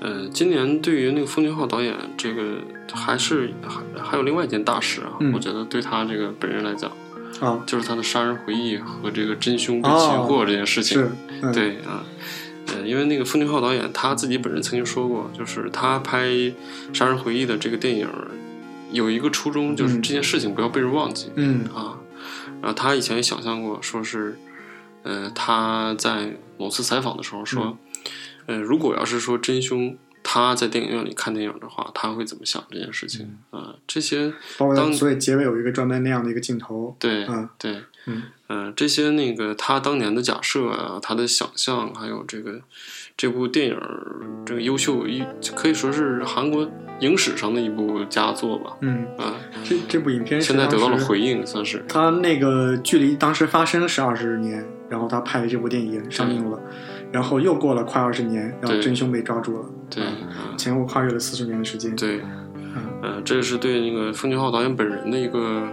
[0.01, 2.57] 呃，今年对于那个奉俊昊导演，这个
[2.93, 6.91] 还是还还有另外一件大事啊，嗯我觉得对他这个本人来讲，
[7.39, 11.09] 啊，就是他的杀人回忆和这个真凶被擒获这件事情。
[11.53, 12.03] 对啊，
[12.87, 16.29] 因为那个奉俊昊导演他自己本人曾经说过，就是他拍
[16.93, 18.09] 《杀人回忆》的这个电影
[18.93, 20.03] 有一个初衷，就是嗯。
[20.03, 21.31] 这件事情不要被人忘记。
[21.37, 21.65] 嗯。
[21.75, 21.99] 啊，
[22.61, 24.39] 然后他以前也想象过，说是，
[25.03, 27.79] 呃，他在某次采访的时候说，
[28.47, 42.61] 呃，如果要是说真凶他在电影院里看电影的话，他会怎么想这件事情啊、这些包括当所以结尾有一个专门那样的一个镜头，对，嗯对，嗯呃，这些那个他当年的假设啊，他的想象，还有这个
[43.17, 43.79] 这部电影
[44.45, 45.25] 这个优秀一
[45.55, 46.69] 可以说是韩国
[47.01, 48.77] 影史上的一部佳作吧。
[48.81, 56.61] 嗯，啊，这这部影片现在得到了回应，算是他那个距离当时发生是二十年，然后他拍的这部电影上映了，
[57.13, 60.03] 然后又过了快二十年，然后真凶被抓住了，对，
[60.57, 61.95] 前后跨越了四十年的时间。
[61.95, 62.21] 对，
[62.57, 65.69] 嗯呃，这是对那个奉俊昊导演本人的一个，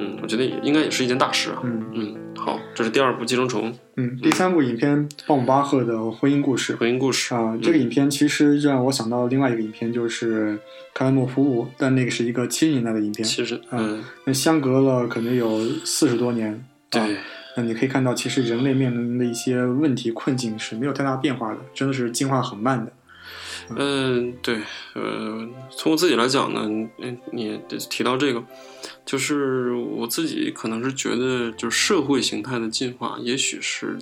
[0.00, 1.60] 嗯，我觉得也应该也是一件大事啊。
[1.62, 7.34] 嗯嗯，好，这是第二部《寄生虫》嗯，第三部影片《鲍姆巴赫的婚姻故事》婚姻故事。
[7.34, 10.54] 啊、这个影片其实让我想到另外一个影片，就是
[10.94, 16.52] 《克莱默夫物》，但那个是一个七十年代的影片，其实，嗯，那相隔了可能有四十多年。
[16.52, 16.58] 啊
[16.90, 17.18] 对，
[17.56, 22.92] 那你可以看到，其实人类面临的一些问题困境是没有太大变化的，真的是进化很慢的。
[23.76, 24.56] 嗯，对，
[24.94, 26.62] 呃，从我自己来讲呢，
[26.98, 28.42] 嗯，你也提到这个，
[29.10, 33.98] 就是我自己可能是觉得，就是社会形态的进化，也许是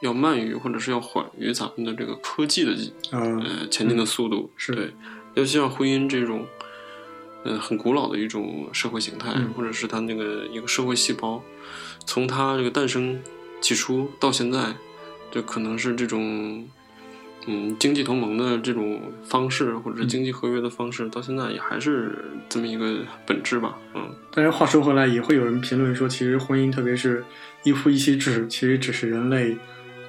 [0.00, 2.70] 要慢于或者是要缓于咱们的这个科技的
[3.10, 4.48] 呃，呃前进的速度。
[4.56, 4.94] 是对，
[5.34, 6.46] 尤其像婚姻这种，
[7.42, 11.42] 呃，很古老的一种社会形态，嗯或者是它那个一个社会细胞，
[12.06, 13.20] 从它这个诞生
[13.60, 14.72] 起初到现在，
[15.32, 16.68] 就可能是这种。
[17.50, 22.12] 嗯，经济同盟的这种方式，或者是经济合约的方式，到现在也还是
[22.46, 23.78] 这么一个本质吧。
[23.94, 27.24] 嗯，但是话说回来，也会有人评论说，其实婚姻，特别是
[27.64, 29.56] 一夫一妻制，其实只是人类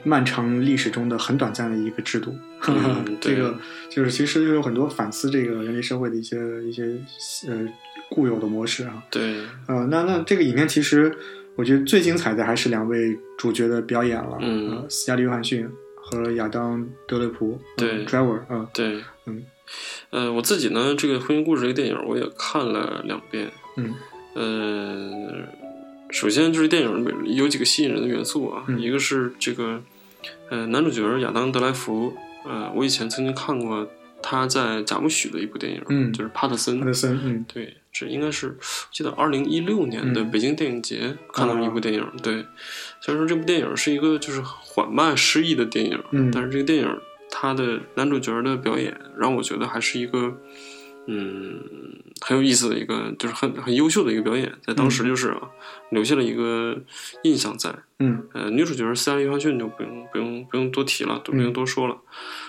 [0.03, 2.35] 漫长历史中的很短暂的一个制度。
[2.67, 3.57] 嗯 这个
[3.89, 6.83] 就是其实有很多反思这个人类社会的一些一些
[7.47, 7.65] 呃
[8.09, 9.01] 固有的模式啊。
[9.09, 11.09] 对，呃，那那这个影片其实
[11.55, 15.69] 我觉得最精彩的还是两位主角的表演了，嗯呃，斯嘉丽·约翰逊
[16.09, 19.45] 和亚当·德雷普，对，Driver，啊对，嗯，
[20.09, 23.51] 呃，我自己呢，这个《婚姻故事》这个电影我也看了两遍。
[23.77, 23.93] 嗯。
[24.33, 25.47] 呃，
[26.09, 27.05] 首先就是电影
[27.35, 28.81] 有几个吸引人的元素啊，嗯。
[28.81, 29.81] 一个是这个
[30.49, 32.13] 呃男主角亚当·德莱福，
[32.45, 33.87] 呃，我以前曾经看过
[34.23, 36.11] 他在贾木许的一部电影，嗯。
[36.11, 36.79] 就是帕特森。
[36.79, 37.45] 帕特森，嗯。
[37.53, 40.31] 对，这应该是我记得二零一六年的嗯。
[40.31, 42.05] 北京电影节、看到一部电影。
[42.21, 42.45] 对，
[43.01, 46.31] 虽然说这部电影是一个就是缓慢诗意的电影，嗯。
[46.31, 50.37] 但是这个电影它的男主角的表演让我觉得还是一个
[51.11, 51.59] 嗯
[52.21, 55.41] 很有意思的一个，就是很很优秀的一个表演，在当时就是啊、
[55.89, 56.77] 留下了一个
[57.23, 57.73] 印象在。
[58.01, 61.97] 嗯呃，女主角斯嘉丽·约翰逊就不用不用不用多提了，都不用多说了，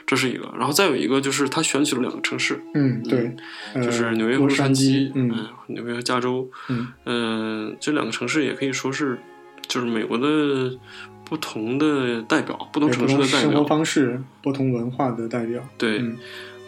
[0.06, 0.52] 这是一个。
[0.58, 3.34] 然后再有一个就是他选取了两个城市，嗯，对，
[3.74, 9.18] 呃就是纽约和洛洛杉矶，嗯呃纽约和加州，嗯呃，这两个城市也可以说是
[9.66, 10.78] 就是美国的
[11.24, 13.64] 不同的代表，不同城市的代表生活。
[13.64, 15.62] 方式、不同文化的代表。
[15.78, 16.16] 对，嗯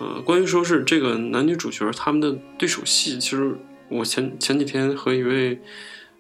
[0.00, 3.56] 呃，关于说是这个男女主角他们的对手戏，其实
[3.88, 5.60] 我前前几天和一位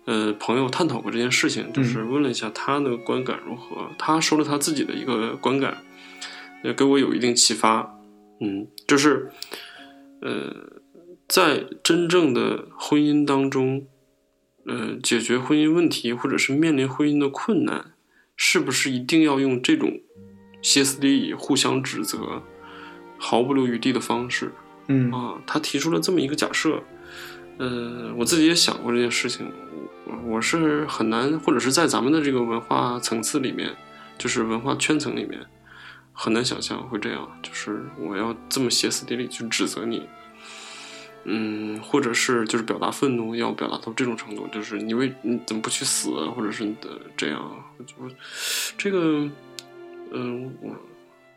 [0.04, 5.84] 呃朋友探讨过这件事情，就是问了一下他的观感如何，他说了他自己的一个观感，
[6.62, 7.98] 也给我有一定启发。
[8.40, 9.30] 嗯，就是
[10.20, 10.80] 呃，
[11.28, 13.86] 在真正的婚姻当中，
[14.66, 17.92] 呃，解决婚姻问题或者是面临婚姻的困难，
[18.36, 20.00] 是不是一定要用这种
[20.60, 22.42] 歇斯底里、互相指责、
[23.24, 24.50] 毫不留余地的方式
[24.88, 25.38] 嗯啊？
[25.46, 26.82] 他提出了这么一个假设，
[27.58, 29.48] 呃，我自己也想过这件事情，
[30.04, 33.72] 我我是很难，或者是在咱们的这个文化层次里面，
[34.18, 35.40] 就是文化圈层里面，
[36.12, 40.08] 很难想象会这样，就是我要这么歇斯底里去指责你。
[41.24, 47.40] 嗯，或者是就是表达愤怒，要表达到这种程度，就是你为你怎么不去死，或者是你的这样，
[47.78, 47.94] 我就
[48.76, 49.30] 这个，
[50.10, 50.74] 嗯、我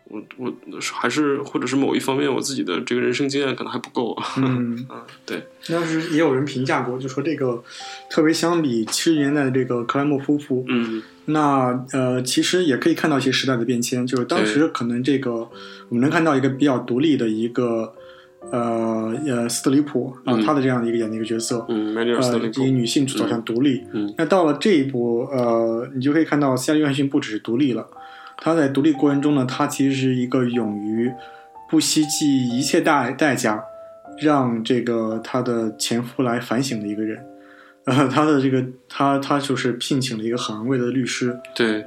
[0.08, 0.54] 我我
[0.94, 4.26] 还是或者是某一方面，我自己的这个人生经验可能还不够啊。
[4.38, 7.64] 嗯，啊， 对，当时也有人评价过，就说这个
[8.10, 11.02] 特别相比七十年代的这个克莱默夫妇，嗯。
[11.28, 15.34] 那呃，其实也可以看到一些时代的变迁，就是当时可能这个
[15.90, 17.92] 我们能看到一个比较独立的一个
[18.52, 20.46] 呃呃斯特里普啊，嗯。
[20.46, 23.82] 她的这样的一个演的一个角色，嗯，呃，以，女性走向独立。
[23.92, 24.14] 嗯。
[24.20, 27.88] 那到了这一步，呃，你就可以看到斯嘉丽·约翰逊不只是独立了，
[28.38, 31.12] 他在独立过程中呢，他其实是一个勇于
[31.70, 33.64] 不惜计一切代代价，
[34.22, 37.26] 让这个他的前夫来反省的一个人。
[37.86, 41.86] 呃，他的这个他他就是聘请了一个很昂贵的律师，对，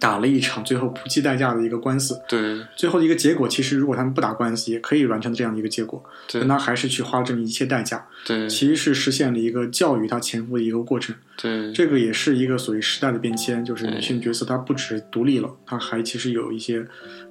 [0.00, 2.20] 打了一场最后不计代价的一个官司。
[2.26, 11.14] 对最后的一个结果，其实如果他们不打官司，也可以完成这样的一个结果，对但他还是去花了这么一切代价，对其实是实现了一个教育他前夫的一个过程。
[11.36, 16.86] 对这个也是一个所谓时代的变迁，就是女性角色她不止独立了，她还其实有一些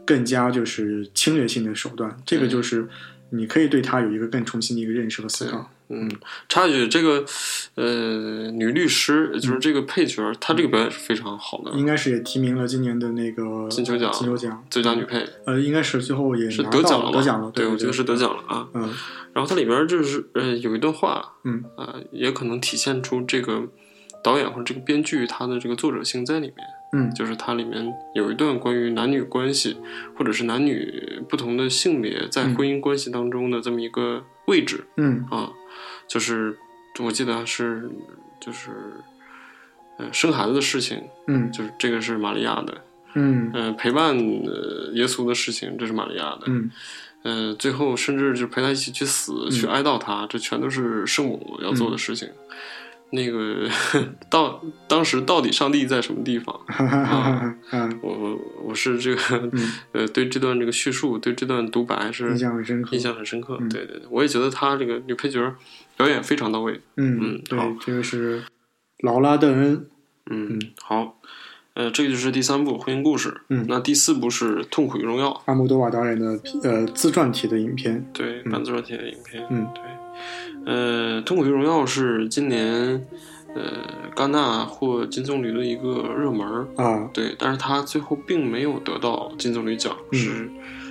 [0.05, 2.15] 更加就是侵略性的手段。
[2.25, 2.87] 这个就是
[3.31, 5.71] 你可以对她有一个更重新的一个认识和思考。
[5.89, 6.09] 嗯，
[6.47, 7.25] 插一句，这个
[7.75, 14.11] 呃，女律师，就是这个配角，她这个表演是非常好的，应该是也提名了今年的那个金球奖。
[14.13, 15.27] 金球奖，最佳女配。
[15.45, 18.67] 呃，应该是最后也是得奖了吧，得奖了，对，对，我觉得是得奖了啊。
[18.73, 18.93] 嗯。
[19.33, 21.63] 然后它里边就是呃有一段话，嗯。
[21.75, 23.63] 啊、也可能体现出这个
[24.23, 26.67] 导演或者这个编剧他的这个作者性在里面。
[26.91, 27.13] 嗯。
[27.13, 29.77] 就是它里面有一段关于男女关系，
[30.15, 32.55] 或者是男女不同的性别在嗯。
[32.55, 34.85] 婚姻关系当中的这么一个位置。
[34.97, 35.25] 嗯。
[35.29, 35.51] 啊，
[36.07, 36.57] 就是
[36.99, 37.89] 我记得是
[38.39, 38.69] 就是
[39.97, 41.51] 呃生孩子的事情，嗯。
[41.51, 42.81] 就是这个是玛利亚的，
[43.13, 43.51] 嗯。
[43.53, 46.71] 呃陪伴呃耶稣的事情，这是玛利亚的，嗯。
[47.21, 52.29] 呃最后甚至就陪他一起去死，去哀悼他，这全都是圣母要做的事情。
[53.11, 53.67] 那个
[54.29, 56.55] 到当时到底上帝在什么地方？
[56.67, 63.57] 哈哈哈哈嗯，我我我是这个、嗯呃，对这段这个叙述，对这段独白是印象很深刻印象很深刻。
[63.59, 65.53] 嗯对对对，我也觉得他这个女配角
[65.97, 66.79] 表演非常到位。
[66.97, 68.43] 嗯嗯，对好，这个是
[68.99, 69.87] 劳拉·邓恩，
[70.29, 71.19] 嗯，嗯好，
[71.73, 73.41] 呃，这个就是第三部婚姻故事。
[73.49, 78.05] 嗯那第四部是《痛苦与荣耀》，阿莫多瓦导演的呃自传体的影片。
[78.13, 79.43] 对，嗯半自传体的影片。
[79.49, 79.83] 嗯对，
[80.65, 83.05] 呃，《痛苦与荣耀》是今年
[83.55, 83.63] 呃
[84.15, 86.67] 戛纳获金棕榈的一个热门。
[86.75, 90.49] 啊，对，但是他最后并没有得到金棕榈奖，嗯是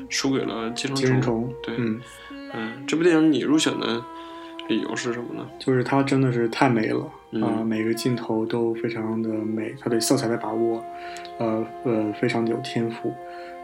[0.08, 2.00] 输给了《寄生虫，对，嗯，
[2.54, 4.02] 嗯，这部电影你入选的
[4.68, 5.46] 理由是什么呢？
[5.58, 10.82] 就是它真的是太美了嗯啊、每个镜头都非常的美，它对色彩的把握，
[11.38, 13.12] 呃呃，非常的有天赋，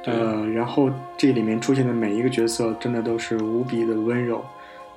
[0.04, 4.44] 呃，然后这里面出现的每一个角色真的都是无比的温柔，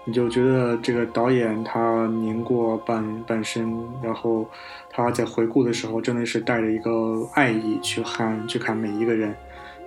[0.07, 4.49] 你就觉得这个导演他年过半半生，然后
[4.89, 9.35] 他在回顾的时候真的是带着一个爱意去看去看每一个人，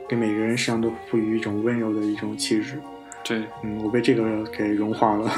[0.06, 2.78] 给每个人身上都赋予一种温柔的一种气质。
[3.22, 5.30] 对，《嗯，我被这个给融化了。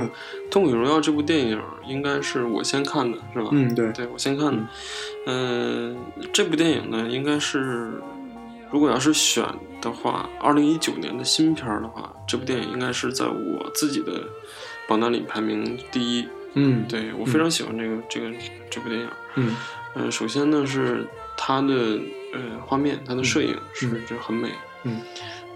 [0.50, 3.48] 痛苦与荣耀》这部电影应该是我先看的，是吧？
[3.52, 4.62] 嗯，对，对我先看的。
[5.26, 5.96] 嗯、
[6.32, 8.00] 这部电影呢，应该是
[8.76, 9.42] 如果要是选
[9.80, 14.22] 的话，二零一九年的新片儿的话，这部电影应该是在我自己的
[14.86, 16.28] 榜单里排名第一。
[16.52, 18.30] 嗯，对我非常喜欢这个、这个
[18.70, 19.08] 这部电影。
[19.36, 19.56] 嗯。
[19.94, 21.06] 呃、首先呢是
[21.38, 21.98] 它的
[22.34, 24.02] 呃画面，它的摄影是嗯。
[24.06, 24.50] 就很美。
[24.82, 25.00] 嗯。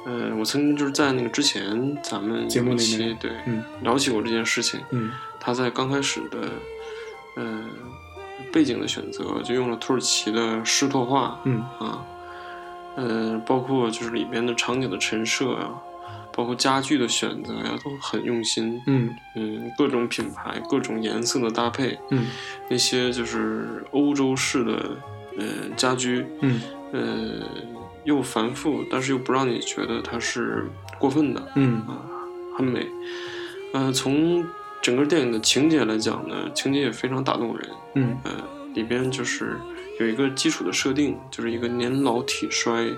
[0.07, 3.63] 呃，我曾经就是在那个之前咱们节目里对、嗯。
[3.83, 4.81] 聊起过这件事情。
[4.93, 5.13] 嗯。
[5.39, 6.39] 他在刚开始的
[7.37, 7.65] 呃
[8.51, 11.61] 背景的选择就用了土耳其的湿拓画嗯。
[11.79, 12.03] 啊，
[12.97, 15.71] 呃，包括就是里边的场景的陈设呀、
[16.33, 18.81] 包括家具的选择呀，都很用心。
[18.87, 22.27] 嗯嗯，各种品牌、各种颜色的搭配，嗯
[22.69, 24.97] 那些就是欧洲式的
[25.39, 26.61] 呃家居，嗯
[26.93, 27.47] 呃，
[28.05, 30.67] 又繁复，但是又不让你觉得它是
[30.99, 32.03] 过分的嗯啊，
[32.57, 32.87] 很美。
[33.73, 34.45] 呃，从
[34.83, 37.69] 整个电影的情节来讲呢，情节也非常打动人。
[37.95, 38.33] 嗯呃，
[38.75, 39.57] 里边就是
[40.01, 42.91] 有一个基础的设定，就是一个年老体衰，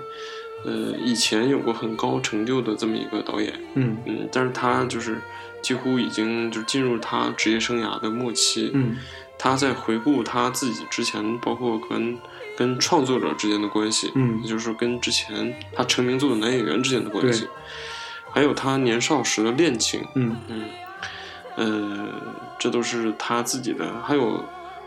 [0.63, 3.97] 呃，以前有过很高成就的这么一个导演，嗯。
[4.05, 5.21] 嗯，但是他就是
[5.61, 8.95] 几乎已经就进入他职业生涯的末期，嗯。
[9.37, 12.17] 他在回顾他自己之前，包括跟
[12.55, 17.45] 跟创作者之间的关系，嗯也就是说跟之前他成名作的男演员之间的关系，
[18.31, 20.37] 还有他年少时的恋情，嗯。
[20.47, 20.63] 嗯，
[21.57, 22.09] 呃，
[22.57, 24.41] 这都是他自己的，还有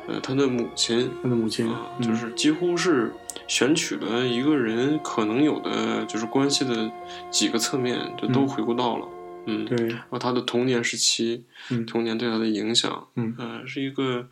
[0.08, 3.12] 呃他的母亲他的母亲啊，嗯就是几乎是
[3.48, 6.90] 选取了一个人可能有的就是关系的
[7.30, 9.06] 几个侧面，就都嗯回顾到了，
[9.46, 14.26] 嗯，对然后他的童年时期，嗯童年对他的影响，嗯呃，是一个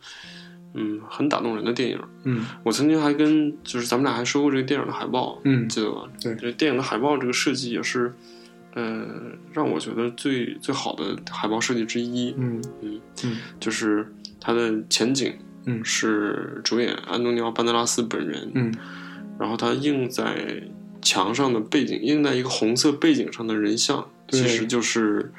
[0.73, 1.99] 嗯很打动人的电影。
[2.23, 6.03] 嗯我曾经还跟就是咱们俩还说过这个电影的海报，嗯记得吧？
[6.21, 8.13] 对这电影的海报这个设计也是，
[8.73, 9.05] 呃，
[9.53, 12.33] 让我觉得最最好的海报设计之一。
[12.37, 15.33] 嗯嗯，嗯就是它的前景
[15.65, 18.73] 嗯是主演安东尼奥·班德拉斯本人，嗯
[19.39, 20.63] 然后他映在
[21.01, 25.31] 墙上的背景，映在一个红色背景上的人像，其实就是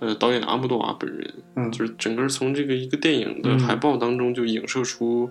[0.00, 1.34] 呃导演阿莫多瓦本人。
[1.56, 5.30] 嗯就是整个从这个一个电影的海报当中就影射出，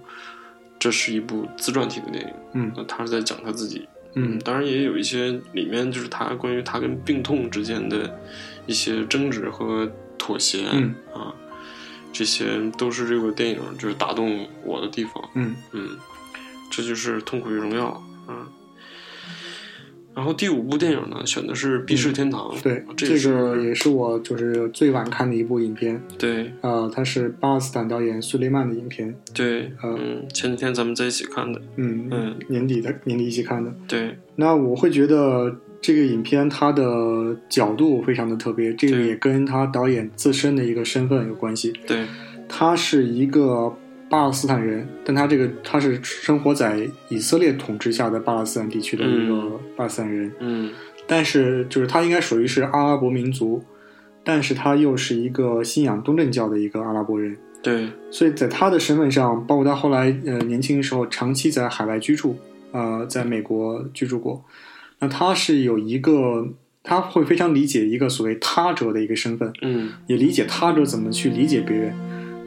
[0.80, 2.34] 这是一部自传体的电影。
[2.54, 3.88] 嗯那他是在讲他自己。
[4.16, 8.20] 嗯当然也有一些里面就是他关于他跟病痛之间的
[8.68, 11.34] 一些争执和妥协、嗯啊，
[12.14, 12.45] 这些
[12.78, 15.30] 都是这个电影就是打动我的地方。
[15.34, 15.89] 嗯嗯，
[16.72, 18.01] 这就是《痛苦与荣耀》。
[18.30, 18.45] 嗯。
[20.16, 22.55] 然后第五部电影呢，选的是《避世天堂》。
[22.61, 25.99] 对，这这个也是我就是最晚看的一部影片。
[26.20, 29.16] 对呃，它是巴勒斯坦导演苏雷曼的影片。
[29.34, 31.59] 对，呃嗯，前几天咱们在一起看的。
[31.78, 33.74] 嗯嗯年底的年底一起看的。
[33.88, 41.73] 对那我会觉得这个影片它的角度非常的特别，这个也跟他导演自身的一个身份有关系。
[41.86, 42.07] 对。
[42.47, 43.75] 他是一个
[44.09, 49.59] 巴勒斯坦人，但他这个他是生活在以色列统治下的巴勒斯坦地区的一个嗯。
[49.75, 50.71] 巴勒斯坦人，嗯。
[51.05, 53.61] 但是就是他应该属于是阿拉伯民族，
[54.23, 57.89] 但是他又是一个信仰东正教的一个阿拉伯人，对。
[58.09, 62.38] 所以在他的身份上，包括他后来呃年轻的时候长期在海外居住，
[62.71, 64.41] 呃，在美国居住过，
[65.04, 66.47] 那他是有一个
[66.82, 71.93] 他会非常理解一个所谓他者的一个身份，嗯也理解他者怎么去理解别人。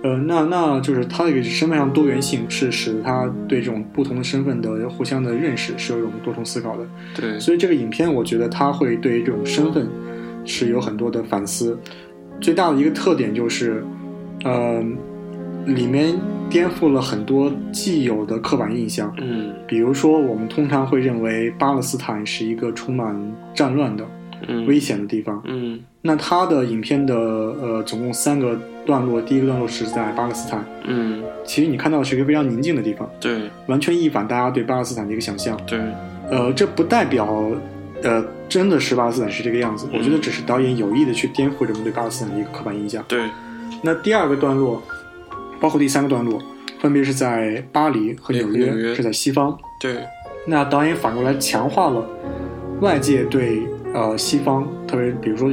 [0.03, 6.87] 呃，那那就是他这个身份上多元性是使他对这种不同的身份的互相的认识是有一种多重思考的。
[7.15, 9.87] 对所以这个影片，我觉得他会对于这种身份
[10.47, 11.79] 是有很多的反思。
[12.41, 13.85] 最大的一个特点就是，
[14.45, 14.83] 呃，
[15.67, 16.15] 里面
[16.49, 19.13] 颠覆了很多既有的刻板印象。
[19.19, 19.53] 嗯。
[19.67, 23.15] 比如说，我们通常会认为巴勒斯坦是一个充满
[23.55, 24.05] 战乱的、
[24.49, 24.67] 嗯。
[24.67, 25.43] 危险的地方。
[25.45, 25.81] 嗯。
[26.03, 31.23] 那他的影片的呃总共三个段落，第一个段落是在巴勒斯坦，嗯。
[31.45, 33.51] 其实你看到的是一个非常宁静的地方，对。
[33.67, 35.59] 完全一反大家对巴勒斯坦的一个想象。
[35.67, 35.81] 对。
[36.31, 37.51] 呃，这不代表
[38.03, 43.05] 呃真的是巴勒斯坦是这个样子，我觉得只是导演有意的去颠覆人们对巴勒斯坦的一个刻板印象。
[43.09, 43.29] 对。
[43.83, 44.83] 那第二个段落，
[45.61, 46.41] 包括第三个段落，
[46.79, 49.57] 分别是在巴黎和纽约，是在西方。
[49.81, 49.97] 对
[50.47, 52.07] 那导演反过来强化了
[52.81, 55.51] 外界对呃西方，特别比如说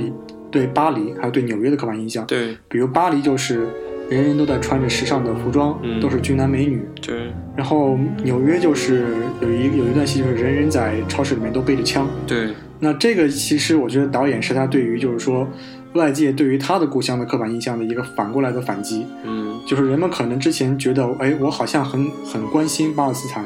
[0.51, 2.26] 对巴黎还有对纽约的刻板印象。
[2.28, 3.68] 对比如巴黎就是
[4.10, 6.82] 人人都在穿着时尚的服装，嗯都是俊男美女。
[7.01, 9.08] 对然后纽约就是
[9.41, 12.08] 有一有一段戏，就是人人在超市里面都背着枪。
[12.28, 12.49] 对
[12.80, 15.47] 那这个其实我觉得导演是他对于就是说
[15.93, 23.45] 外界对于他的故乡的刻板印象的一个反过来的反击，嗯就是人们可能之前觉得，哎，我好像很很关心巴勒斯坦，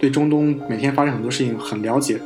[0.00, 2.18] 对中东每天发生很多事情很了解，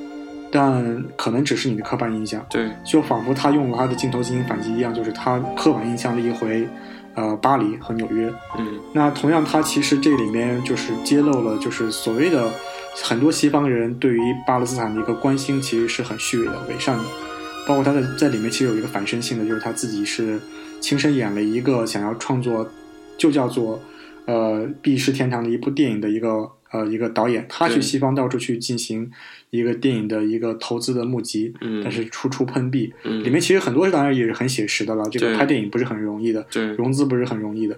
[0.51, 2.45] 但可能只是你的刻板印象。
[2.49, 6.69] 对就仿佛他用了他的镜头进行反击一样，就是他刻板印象了一回，
[7.15, 8.33] 呃，巴黎和纽约。
[8.59, 12.49] 嗯那同样，他其实这里面就是揭露了，就是所谓的
[13.03, 17.05] 很多西方人对于巴勒斯坦的一个关心，其实是很虚伪的、伪善的。
[17.67, 20.39] 包括他在在里面其实有一个反身性的，就是他自己是
[20.81, 22.71] 亲身演了一个想要创作，
[23.19, 23.83] 就叫做
[24.27, 29.11] 呃《避世天堂》的一部电影的一个呃一个导演，他去西方到处去进行
[29.51, 31.83] 一个电影的一个投资的募集，嗯。
[31.83, 32.93] 但是处处碰壁。
[33.05, 33.25] 嗯。
[33.25, 36.47] 里面其实很多当然也是很写实的了，这个拍电影不是很容易的，
[36.77, 37.77] 融资不是很容易的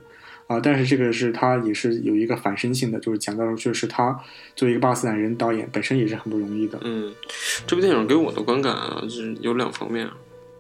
[0.49, 4.19] 啊、但是这个是他也是有一个反身性的，就是讲到就是他
[4.57, 6.79] 作为一个巴勒斯坦人导演本身也是很不容易的。
[6.83, 7.15] 嗯，
[7.67, 10.09] 这部电影给我的观感啊，就是有两方面，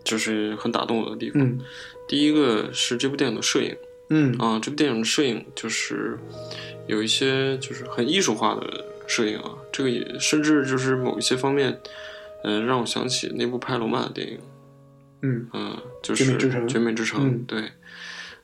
[0.04, 1.42] 就是很打动我的地方。
[1.42, 1.58] 嗯
[2.06, 3.76] 第一个是这部电影的摄影
[4.08, 6.18] 嗯啊，这部电影的摄影就是
[6.86, 11.78] 有一些就是很艺术化的摄影啊，这个也甚至就是某一些方面，
[12.44, 14.38] 呃，让我想起那部拍罗曼的电影，
[15.20, 17.62] 嗯嗯、就是绝美之城绝美之城，嗯对。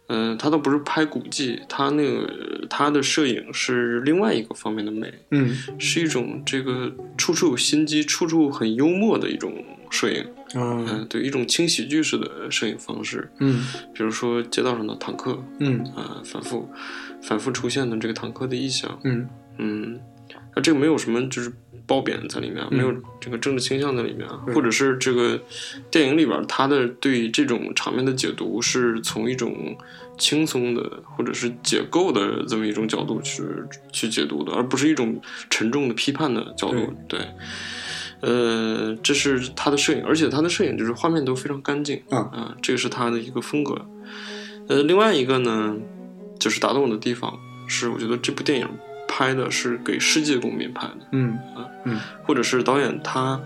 [0.09, 10.25] 嗯，他倒不是拍古迹，他那个他的摄影是另外一个方面的美，嗯是一种这个处处有心机、处处很幽默的一种摄影。
[10.57, 13.29] 嗯、嗯对，一种轻喜剧式的摄影方式。
[13.41, 16.69] 嗯比如说街道上的坦克，嗯啊、反复
[17.23, 19.29] 反复出现的这个坦克的意象，嗯
[19.59, 20.01] 嗯，
[20.55, 21.53] 啊，这个没有什么就是
[21.87, 25.39] 褒贬在里面没有这个政治倾向在里面啊，或者是这个
[25.91, 29.77] 电影里边他的对这种场面的解读是从一种
[30.17, 33.43] 轻松的或者是解构的这么一种角度去
[33.93, 35.21] 去解读的，而不是一种
[35.51, 36.95] 沉重的批判的角度。
[37.09, 37.21] 对，
[38.21, 43.75] 呃，这是他的摄影，而且他的摄影就是画面都非常干净啊啊，这个是他的一个风格。
[44.69, 45.77] 呃，另外一个呢，
[46.39, 48.69] 就是打动我的地方是，我觉得这部电影
[49.17, 52.01] 拍的是给世界公民拍的，嗯啊嗯。
[52.25, 53.41] 或者是导演他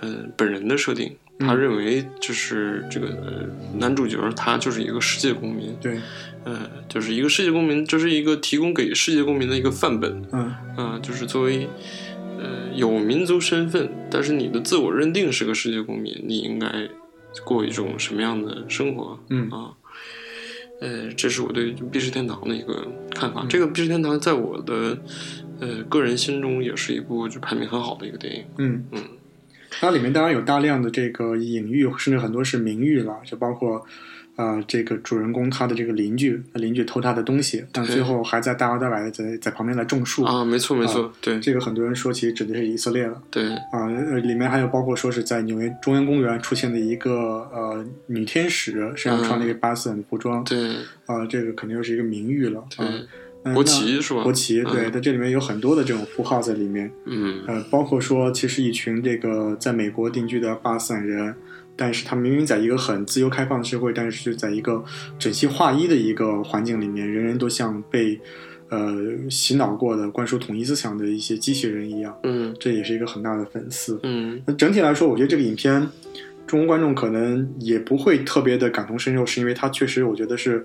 [0.00, 5.98] 呃本人的设定，嗯他认为就是这个、呃、男主角他就是一个世界公民，对。
[6.44, 10.54] 呃，就是一个世界公民，这是一个提供给世界公民的一个范本，嗯。
[10.76, 11.66] 啊、就是作为
[12.38, 16.68] 呃有民族身份，但是你的自我认定是个世界公民，你应该
[17.42, 19.18] 过一种什么样的生活？
[19.30, 19.48] 嗯。
[19.50, 19.72] 啊，
[20.80, 23.46] 呃，这是我对《避世天堂》的一个看嗯法。
[23.48, 24.98] 这个《避世天堂》在我的
[25.60, 28.44] 呃个人心中也是一部就排名很好的一个电影。
[28.58, 29.02] 嗯嗯，
[29.70, 33.84] 它里面当然有大量的这个隐喻，甚至很多是明喻了，就包括
[34.40, 40.24] 呃，这个主人公他的这个邻居，邻居偷他的东西，但最后还在大摇大摆的在在旁边来种树。
[40.24, 43.20] 啊，没错没错，对这个很多人说其实指的是以色列了。
[43.30, 47.12] 对，啊，呃，里面还有包括说是在纽约中央公园出现的一个
[47.52, 50.70] 呃女天使身上穿了一个巴斯坦的服装，对
[51.04, 52.60] 啊，这个肯定又是一个名誉了。
[52.60, 52.86] 啊，对，
[53.44, 54.22] 嗯国旗是吧？
[54.22, 61.34] 国旗，对，嗯它这里面有很多的这种符号在里面，嗯呃，包括说其实一群这个在美国定居的巴勒斯坦人，
[61.80, 64.84] 但是他明明在一个很自由开放的社会，但是就在一个
[65.18, 68.20] 整齐划一的一个环境里面，人人都像被
[68.68, 68.94] 呃
[69.30, 73.98] 洗脑过的灌输统一思想的一些机器人一样，嗯这也是一个很大的粉丝。
[74.02, 75.88] 嗯那整体来说，我觉得这个影片，
[76.46, 80.62] 中国观众可能也不会特别的感同身受，是因为它确实，我觉得是，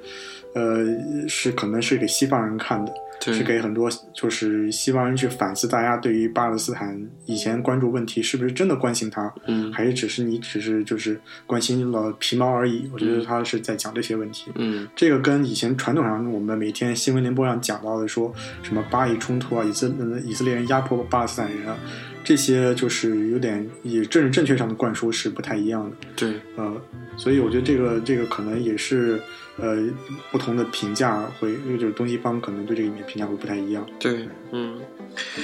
[0.54, 0.86] 呃，
[1.30, 12.90] 是可能是给西方人看的，对是给很多就是西方人去反思大家对于巴勒斯坦以前关注问题是不是真的关心他，嗯还是只是你只是就是关心了皮毛而已。
[12.94, 14.52] 我觉得他是在讲这些问题。
[14.56, 21.78] 嗯这个跟以前传统上我们每天新闻联播上讲到的说什么巴以冲突啊，以色呃以色列人压迫巴勒斯坦人啊，
[22.24, 25.96] 这些就是有点以政治正确上的灌输是不太一样的。
[26.16, 26.82] 对，呃，
[27.18, 29.20] 所以我觉得这个这个可能也是
[29.58, 29.88] 呃
[30.32, 33.86] 不同的评价会，就是东西方可能对这个影片评价会不太一样。
[34.00, 34.78] 对，嗯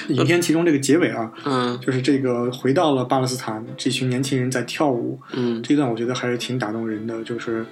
[0.10, 7.66] 影片其中这个结尾啊，嗯就是这个回到了巴勒斯坦，这群年轻人在跳舞，嗯这段我觉得还是挺打动人的，就是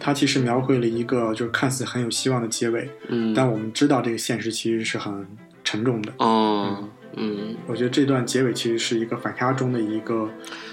[0.00, 5.24] 他其实描绘了一个就是看似很有希望的结尾，嗯，但我们知道这个现实其实是很
[5.62, 6.12] 沉重的。
[6.18, 10.28] 哦，嗯，我觉得这段结尾其实是一个反差中的一个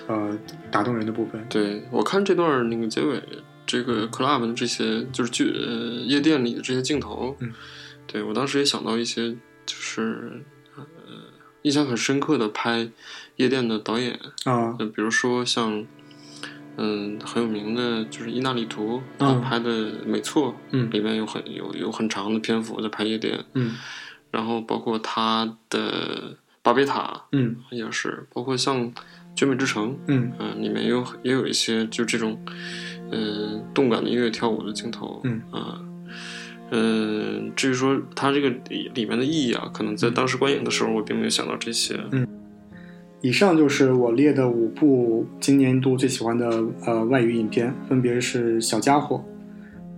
[0.08, 0.36] 呃
[0.72, 1.46] 打动人的部分。
[1.48, 3.22] 对我看这段那个结尾，
[3.72, 7.54] 这个 club 的这些就是剧呃夜店里的这些镜头，嗯，
[8.06, 9.32] 对我当时也想到一些
[9.66, 10.44] 就是
[10.76, 10.84] 呃
[11.62, 12.90] 印象很深刻的拍
[13.38, 14.76] 夜店的导演，啊。
[14.78, 15.86] 呃，比如说像
[16.76, 19.70] 嗯很有名的就是伊纳里图，他嗯拍的
[20.06, 23.78] 《美错》，嗯里面有很有有很长的篇幅在拍夜店，嗯。
[24.32, 28.94] 然后包括他的巴别塔嗯也是，包括像
[29.34, 30.34] 《绝美之城》，嗯。
[30.40, 32.38] 嗯、里面有也有一些就这种，
[33.12, 35.80] 嗯、动感的音乐跳舞的镜头，嗯啊，
[36.72, 42.28] 嗯、至于说它这个里里面的意义啊，可能在当时观影的时候，我并没有想到这些，嗯
[43.24, 49.18] 以上就是我列的五部今年度最喜欢的呃外语影片，分别是《小家伙》《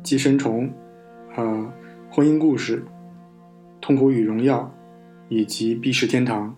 [0.03, 0.67] 寄生虫》、
[1.37, 1.43] 呃
[2.13, 2.77] 《婚姻故事》、
[3.79, 4.69] 《痛苦与荣耀》
[5.33, 6.53] 以及《避世天堂》。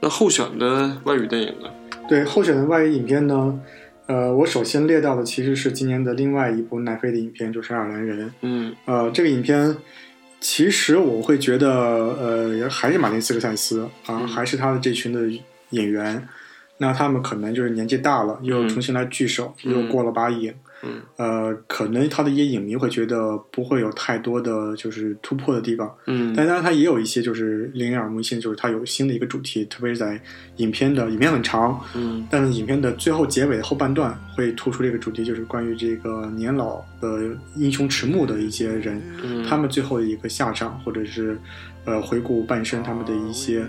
[0.00, 1.70] 那候选的外语电影呢？
[2.06, 3.58] 对候选的外语影片呢，
[4.06, 8.28] 呃，我首先列到的其实是今年的另外一部奈飞的影片，就是《爱尔兰人》。
[8.42, 9.76] 嗯呃，这个影片
[10.40, 15.20] 其实我会觉得，呃，还是马丁斯科塞斯啊，嗯还是他的这群的
[15.70, 16.28] 演员，
[16.78, 20.52] 那他们可能就是年纪大了，又嗯重新来聚首，嗯又过了把瘾。
[20.84, 21.00] 嗯。
[21.16, 26.34] 呃，可能他的一些影迷会觉得不会有太多的就是突破的地方，嗯。
[26.36, 30.20] 但当然他也有一些就是令人耳目一新，就是他有新的一个主题，特别是在
[30.56, 32.26] 影片的影片很长，嗯。
[32.30, 41.38] 但是影片的最后结尾的后半段会突出这个主题，就是关于这个年老的英雄迟暮的一些人，嗯，他们最后的一个下场，或者是
[41.84, 43.66] 呃回顾半生他们的一些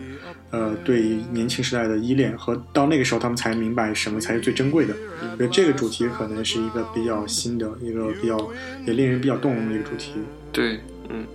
[0.51, 4.93] 呃对年轻时代的依恋，和到那个时候他们才明白什么才是最珍贵的。
[5.21, 8.37] 我觉得这个主题可能是一个比较新的一个比较
[8.85, 10.13] 也令人比较动容的一个主题。
[10.51, 11.25] 对，嗯，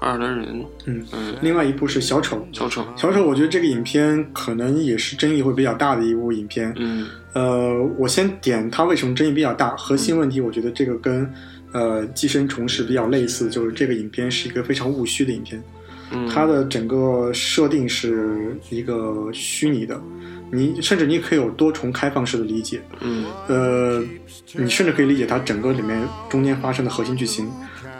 [0.00, 2.44] 爱尔兰人，嗯，嗯，另外一部是小丑。
[2.52, 6.72] 小丑，小丑，我觉得这个影片可能也是争议会比较大的一部影片。
[6.76, 11.32] 嗯呃，我先点它为什么争议比较大，核心问题我觉得这个跟
[11.72, 15.62] 呃《寄生虫》是比较类似，就是这个影片是一个非常务虚的影片，
[16.10, 20.00] 嗯，它的整个设定是一个虚拟的，
[20.50, 23.24] 你甚至你可以有多重开放式的理解，嗯。
[23.46, 24.02] 呃，
[24.54, 27.50] 你甚至可以理解它整个里面中间发生的核心剧情，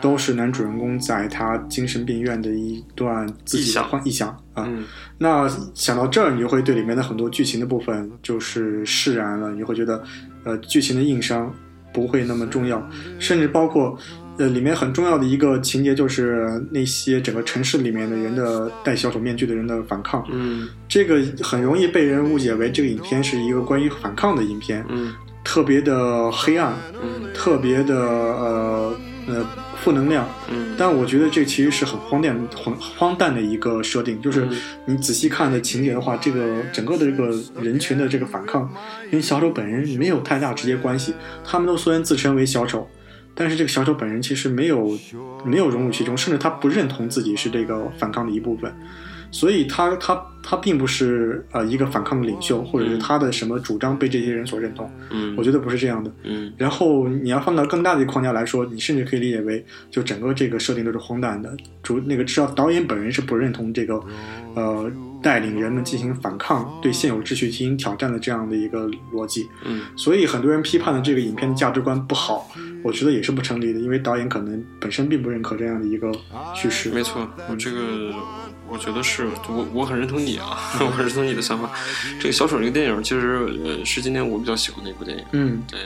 [0.01, 3.89] 都是男主人公在他精神病院的一段自己的臆想。
[3.89, 4.67] 幻臆想啊。
[4.69, 4.85] 嗯。
[5.19, 10.03] 那想到这儿，你就会对里面的很多剧情的部分就是释然了，你会觉得，
[10.45, 11.53] 呃，剧情的硬伤
[11.93, 12.83] 不会那么重要，
[13.19, 13.99] 甚至包括，
[14.39, 25.13] 呃，里面很重要的一个情节就是那些整个城市里面的人的戴小丑面具的人的反抗，嗯这个很容易被人误解为这个影片是一个关于反抗的影片，嗯
[25.45, 28.95] 特别的黑暗，嗯特别的呃
[29.27, 29.47] 呃
[29.83, 34.57] 负能量，嗯，但我觉得这其实是很荒诞、很荒诞的一个设定，就是嗯
[34.87, 38.71] 你仔细看的情节的话，这个整个的这个人群的这个反抗，
[39.11, 41.15] 跟小丑本人没有太大直接关系。
[41.45, 42.87] 他们都虽然自称为小丑，
[43.39, 44.99] 但是这个小丑本人其实没有
[45.45, 48.75] 没有融入其中，甚至他不认同自己是这个反抗的一部分。
[49.31, 54.91] 所以他他他并不是呃一个反抗的领袖，或者是嗯他的什么主张被这些人所认同。
[55.11, 56.11] 嗯，我觉得不是这样的。
[56.25, 61.55] 嗯然后你要放到更大的一个框架来说，你甚至可以理解为，就整个这个设定都是荒诞的。
[61.83, 64.03] 主那个至少导演本人是不认同这个，
[64.55, 64.91] 呃，
[65.23, 69.49] 带领人们进行反抗、对现有秩序进行挑战的这样的一个逻辑。
[69.65, 72.51] 嗯所以很多人批判的这个影片的价值观不好，
[72.83, 76.13] 我觉得也是不成立的，因为导演可能本身并不认可这样的一个
[76.55, 76.91] 叙事。
[76.91, 78.15] 没错，我这个
[78.69, 81.71] 我觉得是我我很认同你啊， 我很认同你的想法。
[82.21, 85.25] 这个小丑这个电影，其实呃是今年我比较喜欢的一部电影。
[85.33, 85.81] 嗯对，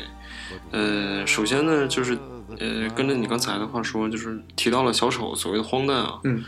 [0.70, 2.18] 呃，首先呢，就是
[2.58, 6.42] 呃，跟着你刚才的话说，就是提到了小丑所谓的荒诞啊，嗯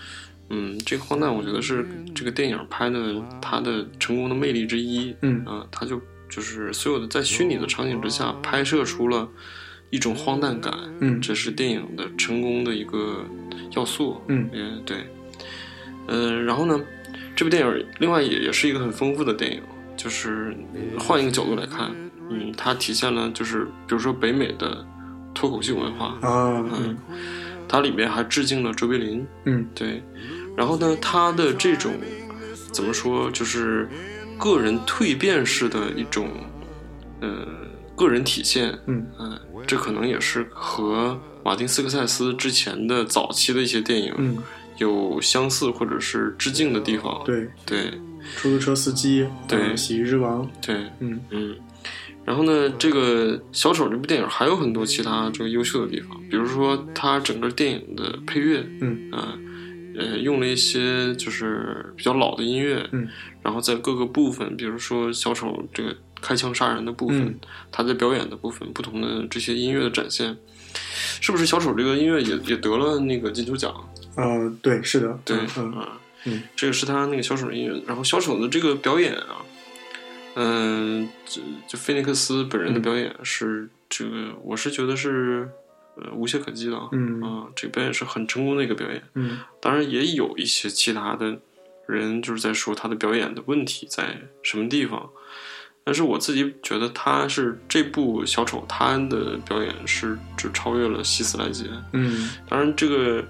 [0.51, 5.15] 嗯，这个荒诞，我觉得是这个电影拍的它的成功的魅力之一。
[5.23, 9.29] 嗯啊，它就就是所有的在虚拟的场景之下拍摄出了
[9.91, 13.25] 一种荒诞感，嗯这是电影的成功的一个
[13.77, 14.21] 要素。
[14.29, 14.99] 嗯嗯，对。
[16.07, 16.79] 呃，然后呢，
[17.35, 19.63] 这部电影另外也也是一个很丰富的电影，
[19.97, 20.55] 就是
[20.99, 21.91] 换一个角度来看，
[22.29, 24.85] 嗯，它体现了就是比如说北美的
[25.33, 26.99] 脱口秀文化，啊嗯嗯，
[27.67, 30.03] 它里面还致敬了卓别林，嗯对，
[30.57, 31.93] 然后呢，他的这种
[32.73, 33.89] 怎么说，就是
[34.39, 36.29] 个人蜕变式的一种
[37.21, 37.47] 呃
[37.97, 39.07] 个人体现，嗯。
[39.19, 44.37] 呃，这可能也是和马丁斯科塞斯之前的早期的一些电影嗯，
[44.79, 47.23] 有相似或者是致敬的地方。
[47.25, 47.91] 对，对。
[48.37, 51.21] 出租车司机，对呃喜剧之王，对，嗯。
[51.31, 51.57] 嗯。
[52.25, 59.39] 然后呢，这个小丑这部电影还有很多其他这个优秀的地方，比如说它整个电影的配乐，嗯啊，呃，
[60.23, 63.09] 用了一些就是比较老的音乐，嗯，
[63.43, 67.35] 然后在各个部分，比如说小丑这个开枪杀人的部分，嗯
[67.71, 70.37] 他在表演的部分，不同的这些音乐的展现，
[71.21, 73.73] 是不是小丑这个音乐也也得了那个金球奖？
[74.17, 79.43] 呃，对，是的，对，嗯啊，嗯这个是他那个小丑的音乐，然后小丑的这个表演啊，
[80.37, 85.49] 嗯、就就菲尼克斯本人的嗯表演是这个，我是觉得是
[85.97, 89.03] 呃无懈可击的啊，嗯啊，这个表演是很成功的一个表演。
[89.15, 91.39] 嗯当然也有一些其他的
[91.87, 95.09] 人就是在说他的表演的问题在什么地方，
[95.85, 101.67] 但是我自己觉得他是这部小丑他的表演是就超越了希斯莱杰。
[101.93, 103.25] 嗯当然这个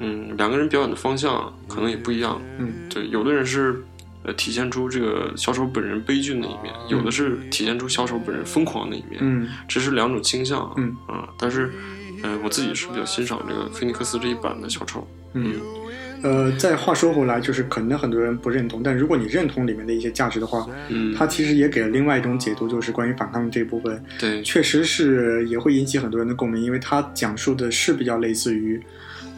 [0.00, 3.82] 嗯两个人表演的方向可能也不一样，嗯对，有的人是
[4.24, 10.72] 呃体现出这个小丑本人悲剧的一面，有的是体现出小丑本人疯狂的一面，嗯这是两种倾向啊。
[10.76, 11.72] 嗯啊，但是
[12.24, 15.06] 呃我自己是比较欣赏这个菲尼克斯这一版的小丑。
[15.34, 15.60] 嗯。
[16.22, 28.82] 呃，再话说回来，就是可能很多人不认同，但如果你认同里面的一些价值的话，嗯，它其实也给了另外一种解读，就是关于反抗这部分，对，确实是也会引起很多人的共鸣，因为它讲述的是比较类似于，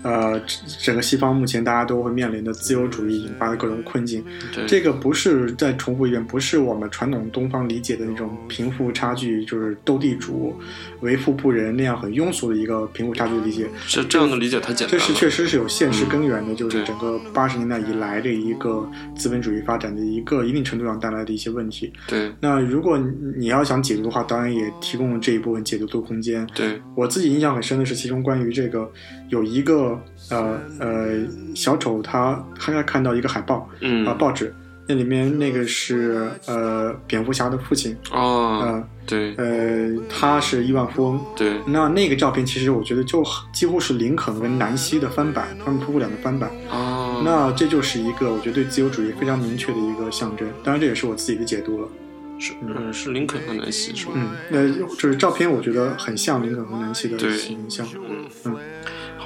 [0.06, 0.40] 呃，
[0.78, 4.24] 整个西方目前大家都会面临的自由主义引发的各种困境。
[4.54, 10.54] 对，这个不是再重复一遍，不是我们传统东方理解的那种贫富差距，就是斗地主、
[11.00, 13.68] 为富不仁那样很庸俗的一个贫富差距理解。
[13.88, 15.04] 这这样的理解太简单了。
[15.04, 21.92] 这是确实是有现实根源的，就是整个八十年代以来的一个资本主义发展的一个一定程度上带来的一些问题。
[22.06, 26.46] 对那如果你你要想解读的话，当然也提供了这一部分解读的空间。
[26.54, 28.88] 对，我自己印象很深的是，其中关于这个
[29.28, 30.00] 有一个
[30.30, 31.08] 呃呃
[31.54, 34.54] 小丑他他看到一个海报嗯啊、报纸，
[34.86, 41.20] 那里面那个是呃蝙蝠侠的父亲，哦，呃对呃他是亿万富翁。
[41.36, 46.50] 对那那个照片其实我觉得就几乎是林肯跟南希的翻版，他们夫妇俩的翻版。
[46.70, 50.48] 哦，那这就是一个我觉得对自由主义非常明确的一个象征。
[50.62, 51.88] 当然这也是我自己的解读了。
[52.38, 54.12] 是嗯是林肯和南希是吧？
[54.14, 57.86] 嗯，那就是照片，我觉得很像林肯和南希的形象。
[57.94, 58.56] 嗯嗯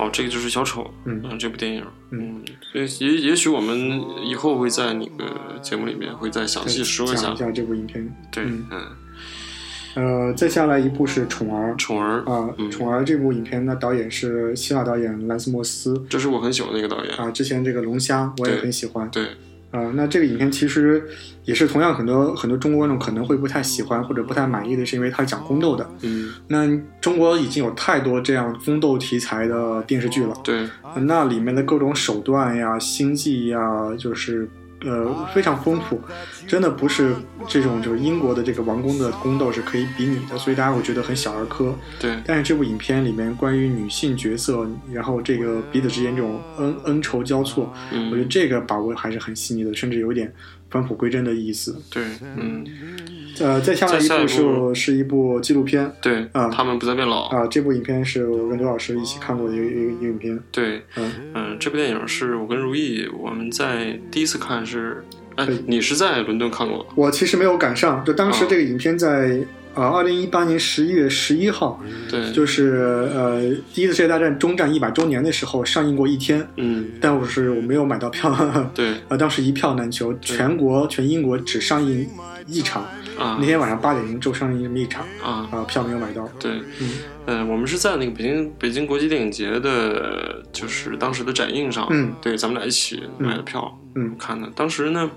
[0.01, 8.11] 好，这个就是小丑，嗯这部电影，嗯，所以也也许我们以后会在那个节目里面会再详细说一下讲一，下这部影片。
[8.33, 19.07] 对，嗯嗯，呃，再下来一部是《宠儿》宠儿啊，嗯宠儿》这部影片呢，导演是希腊导演兰斯莫斯这是我很喜欢的一个导演，啊，之前这个《龙虾》我也很喜欢。
[19.11, 19.27] 对，
[19.71, 21.03] 啊，那这个影片其实
[21.45, 25.89] 也是同样很多很多中国观众可能会不太喜欢或者不太满意的，是因为它是讲宫斗的。
[26.03, 26.67] 嗯，那
[27.01, 30.69] 中国已经有太多这样宫斗题材的电视剧了，对，
[31.03, 34.49] 那里面的各种手段呀、心计呀，就是
[34.83, 36.01] 呃非常丰富，
[36.47, 37.15] 真的不是
[37.47, 41.75] 这种就是英国的这个王宫的宫斗是可以比拟的，所以大家会觉得很小儿科。
[41.99, 50.33] 对，但是这部影片里面关于女性角色，然后这个彼此之间这种恩恩仇交错，我觉得嗯，这个把握还是很细腻的，甚至有点
[50.71, 51.77] 返璞归真的意思。
[51.91, 52.03] 对，
[52.37, 52.65] 嗯，
[53.41, 57.25] 呃，再下来一部部是是一部纪录片对，啊他们不再变老。
[57.29, 60.41] 啊，这部影片是我跟刘老师一起看过的一个一个一个影片。
[60.53, 65.03] 对，嗯，嗯，这部电影是我跟如意我们在第一次看是，
[65.37, 66.87] 哎对，你是在伦敦看过？
[66.95, 69.41] 我其实没有赶上，就当时啊这个影片在
[69.75, 71.81] 呃二零一八年十一月十一号，
[72.11, 73.41] 对，就是呃
[73.73, 78.31] 第一次世界大战终战一百周年的时候上映过一天，嗯，但我是我没有买到票，
[78.75, 78.95] 对。
[79.09, 82.09] 呃当时一票难求，全国全英国只上映
[82.47, 82.83] 一场，
[83.19, 83.37] 啊。
[83.41, 86.29] 那天晚上八点钟就上映这么一场，啊，啊票没有买到。
[86.39, 86.91] 对，嗯。
[87.27, 92.13] 呃，我们是在那个北京北京国际电影节的，就是当时的展映上，嗯。
[92.21, 94.17] 对，咱们俩一起买的票，嗯。
[94.19, 94.51] 看的。
[94.57, 95.09] 当时呢，呃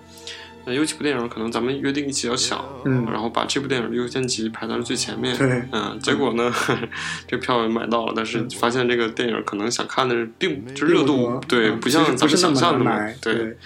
[0.68, 3.06] 有几部电影可能咱们约定一起要抢，嗯。
[3.12, 5.36] 然后把这部电影的优先级排在了最前面。
[5.38, 5.64] 对。
[5.72, 6.54] 嗯，结果呢，
[7.28, 13.34] 这票也买到了，但是发现这个电影可能想看的并就热度对，嗯不像咱们想象的么，对。
[13.34, 13.58] 对，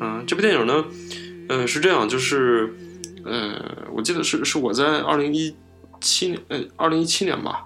[0.00, 0.84] 嗯，这部电影呢，
[1.48, 2.74] 呃，是这样，就是，
[3.24, 3.54] 呃，
[3.92, 5.54] 我记得是是我在二零一
[6.00, 7.64] 七年，呃，二零一七年吧，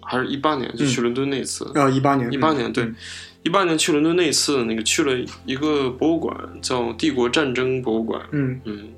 [0.00, 2.96] 还是一八年就去伦敦那一次，啊一八年，一八、年对嗯，
[3.42, 8.60] 一八年去伦敦那一次，那个去了一个博物馆，叫帝国战争博物馆，嗯。
[8.64, 8.88] 嗯。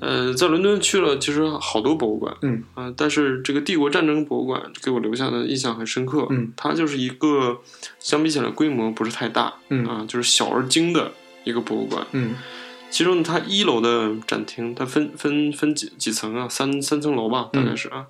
[0.00, 2.62] 呃，在伦敦去了，其实好多博物馆，嗯。
[2.74, 7.60] 啊、但是这个帝国战争博物馆给我留下的印象很深刻，嗯，它就是一个
[7.98, 9.86] 相比起来规模不是太大，嗯。
[9.86, 11.12] 啊、就是小而精的
[11.44, 12.34] 一个博物馆，嗯。
[12.90, 16.48] 其中呢，它一楼的展厅，它分分分几几层啊？
[16.48, 18.06] 三三层楼吧，大概是啊。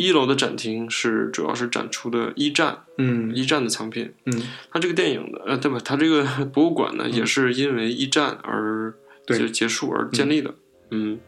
[0.00, 3.34] 一楼的展厅是主要是展出的一战嗯。
[3.34, 4.12] 一战的藏品。
[4.24, 4.32] 嗯。
[4.72, 5.78] 它这个电影的呃，对吧？
[5.84, 8.92] 它这个博物馆呢，也是因为一战而
[9.26, 10.54] 对就结束而建立的。
[10.90, 11.18] 嗯，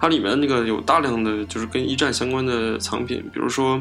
[0.00, 3.80] 它里面那个有大量的就是跟一战相关的藏品，比如说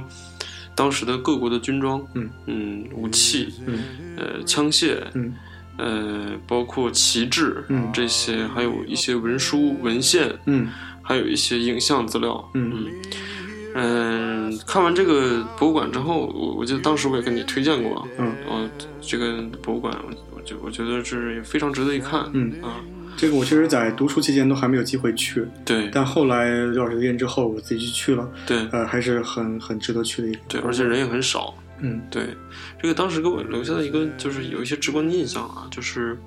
[0.75, 2.01] 当时的各国的军装，
[2.45, 3.79] 嗯武器，嗯。
[4.17, 5.33] 呃，枪械，嗯。
[5.77, 10.67] 呃，包括旗帜，嗯这些还有一些文书文献，嗯。
[11.03, 12.85] 还有一些影像资料，嗯。
[12.85, 12.87] 嗯
[14.67, 18.33] 看完这个博物馆之后，我我记得当时我也跟你推荐过，嗯。
[18.47, 18.69] 我
[19.01, 22.81] 这个博物馆，我我觉我觉得是也非常值得一看，嗯，啊，
[23.15, 25.89] 这个我其实，在读书期间都还没有机会去，对。
[25.91, 28.67] 但后来刘老师推荐之后，我自己去去了，对。
[28.71, 30.39] 呃，还是很很值得去的一个。
[30.47, 32.01] 对，而且人也很少，嗯。
[32.09, 32.27] 对，
[32.81, 36.17] 这个当时给我留下的一个就是有一些直观的印象啊，就是。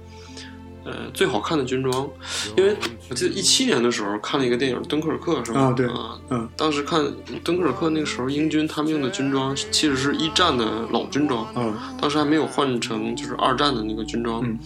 [0.84, 2.08] 呃，最好看的军装，
[2.56, 2.76] 因为
[3.08, 5.60] 我记得一七年的时候看了一个电影《敦刻尔克》，是吧？
[5.60, 7.04] 啊对啊，嗯当时看
[7.42, 14.42] 敦刻尔克那个时候，英军他们用的军装其实是一战的老军装，嗯当时还没有换成就是二战的那个军装。
[14.44, 14.58] 嗯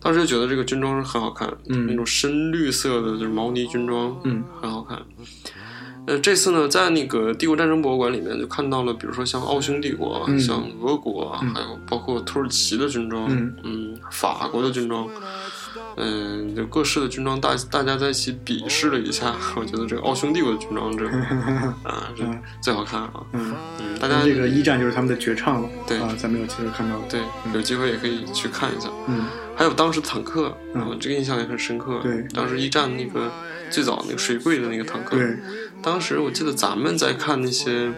[0.00, 5.00] 当时就觉得这个军装是很好看，嗯那种深绿色的就是毛呢军装，嗯很好看。
[6.06, 13.26] 呃，这次呢，在那个帝国战争博物馆里面就看到了，比如说像奥匈帝国、嗯像俄国，嗯还有包括土耳其的军装，
[13.62, 15.08] 嗯法国的军装，
[15.96, 21.06] 嗯、就各式的军装大大家在一起比试了一下， 我觉得这个奥匈帝国的军装这
[21.88, 27.04] 啊是嗯最好看啊，嗯，嗯，大家这个一战就是他们的绝唱了，对啊，咱们有机会看到的。
[27.08, 27.20] 对
[27.54, 28.90] 有机会也可以去看一下。
[29.08, 29.24] 嗯
[29.56, 32.00] 还有当时坦克，嗯啊这个印象也很深刻。
[32.02, 33.30] 对当时一战那个
[33.70, 35.38] 最早那个水柜的那个坦克，对，
[35.84, 37.92] 当时我记得咱们在看那些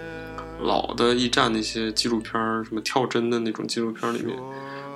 [0.61, 4.37] 老的驿站那些纪录片儿，什么跳针的那种纪录片儿里面，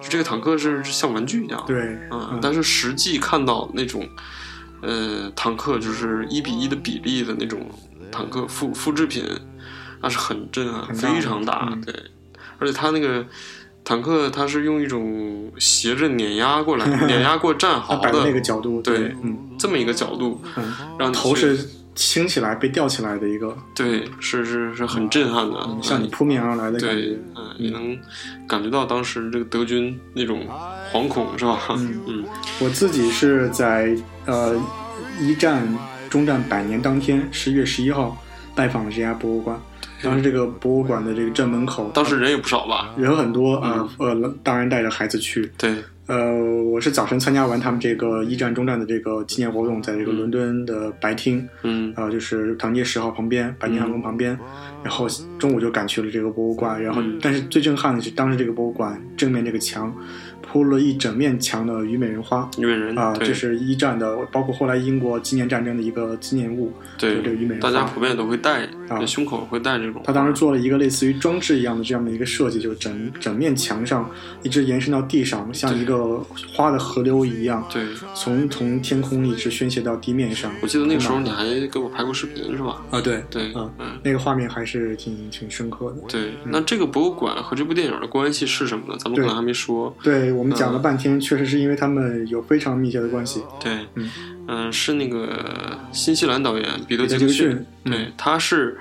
[0.03, 1.81] 就这个坦克是是像玩具一样，对，
[2.11, 4.09] 啊、嗯但是实际看到那种，
[4.83, 7.65] 呃，坦克就是一比一的比例的那种
[8.11, 9.25] 坦克复复制品，
[10.03, 11.95] 那是很震撼，非常大，嗯对，
[12.59, 13.25] 而且它那个。
[13.83, 21.59] 坦克它是用一种斜着碾压过来、碾压过战壕 的那个角度，对嗯这么一个角度，嗯，让你去
[22.01, 27.98] 头是倾起来被吊起来的一个，对，是是是很震撼的，向你扑面而来的感觉。，嗯，也能
[28.48, 30.47] 感觉到当时这个德军那种
[30.93, 31.60] 惶恐，是吧？
[31.70, 32.24] 嗯嗯
[32.60, 33.94] 我自己是在
[34.24, 34.59] 呃
[35.20, 35.62] 一战
[36.09, 38.16] 中战百年当天，十一月十一号
[38.55, 39.60] 拜访了这家博物馆。
[40.02, 42.94] 当时这个博物馆的这个正门口，当时人也不少吧？
[42.97, 45.52] 人很多啊，嗯呃，当然带着孩子去。
[45.59, 45.77] 对，
[46.11, 46.35] 呃，
[46.65, 54.37] 我是早晨参加完他们这个一战中战的这个纪念活动，在这个伦敦的白厅，嗯啊、就是唐街十号旁边，白金汉宫旁边，
[54.82, 55.07] 然后
[55.39, 59.97] 中午就赶去了这个博物馆，然后、嗯但是最震撼的是，当时这个博物馆正面这个墙
[60.51, 62.48] 铺了一整面墙的虞美人花。
[62.56, 67.70] 虞美人啊，对这是一战的，包括后来英国纪念战争的一个纪念物，对就这个虞美人花。
[67.70, 70.02] 大家普遍都会戴，啊胸口会戴这种。
[70.05, 74.10] 他当时做了一个类似于装置一样的这样的一个设计，就是整整面墙上
[74.43, 76.18] 一直延伸到地上，像一个
[76.52, 80.51] 花的河流一样，对，从从天空一直宣泄到地面上。
[80.62, 82.82] 我记得那个时候你还给我拍过视频，是吧？
[82.90, 85.97] 啊，对对，嗯嗯，那个画面还是挺挺深刻的。
[86.09, 86.32] 对。
[86.44, 88.97] 那这个博物馆和这部电影的关系是什么呢？
[88.98, 89.94] 咱们可能还没说。
[90.02, 93.43] 对我们讲了半天，确实是因为他们有非常密切的关系。
[93.62, 94.11] 对，嗯。
[94.49, 98.79] 嗯、是那个新西兰导演彼得·杰克逊对，他是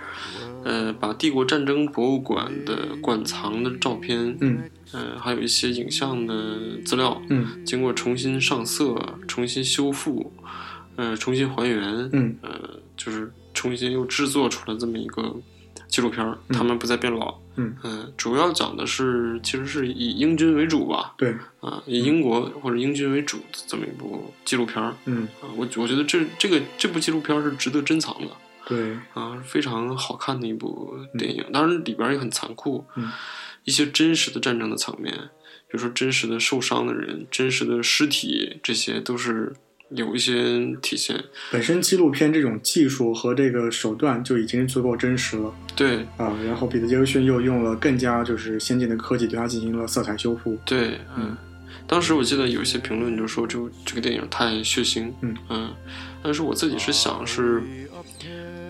[0.64, 4.64] 呃把帝国战争博物馆的馆藏的照片，嗯。
[4.94, 6.34] 呃，还有一些影像的
[6.86, 7.46] 资料，嗯。
[7.66, 8.96] 经过重新上色、
[9.28, 10.32] 重新修复，
[10.96, 12.38] 呃，重新还原，嗯。
[12.42, 15.36] 呃，就是重新又制作出了这么一个
[15.90, 17.38] 纪录片儿，他们不再变老。
[17.60, 17.76] 嗯。
[17.84, 24.96] 呃主要讲的是其实是以英军为主吧，对，啊，以英国或者英军为主的这么一部纪录片儿。
[25.06, 25.28] 嗯。
[25.42, 28.28] 啊，我我觉得这这个这部纪录片儿是值得珍藏的。
[28.66, 33.12] 对，啊，非常好看的一部电影，当然里边儿也很残酷，嗯。
[33.66, 35.14] 一些真实的战争的场面，
[35.68, 39.54] 比如说真实的受伤的人、真实的尸体，这些都是
[39.90, 40.34] 有一些
[40.82, 41.22] 体现。
[41.52, 46.36] 本身纪录片这种技术和这个手段就已经足够真实了对啊。
[46.46, 50.58] 然后彼得杰克逊又用了更加就是先进的科技对它进行了色彩修复。
[50.66, 51.38] 对，嗯嗯，
[51.88, 55.74] 当时我记得有一些评论就说这这个电影太血腥，嗯嗯
[56.22, 57.64] 但是我自己是想是，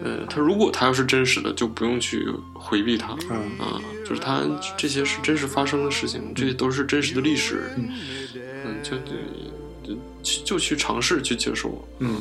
[0.04, 4.44] 呃，他如果他要是真实的，就不用去回避它，啊啊，就是他
[4.78, 7.90] 这些是真实发生的事情，这些都是真实的历史，嗯
[8.66, 8.92] 嗯，就
[10.22, 11.88] 就就就去尝试去接受。
[12.00, 12.16] 嗯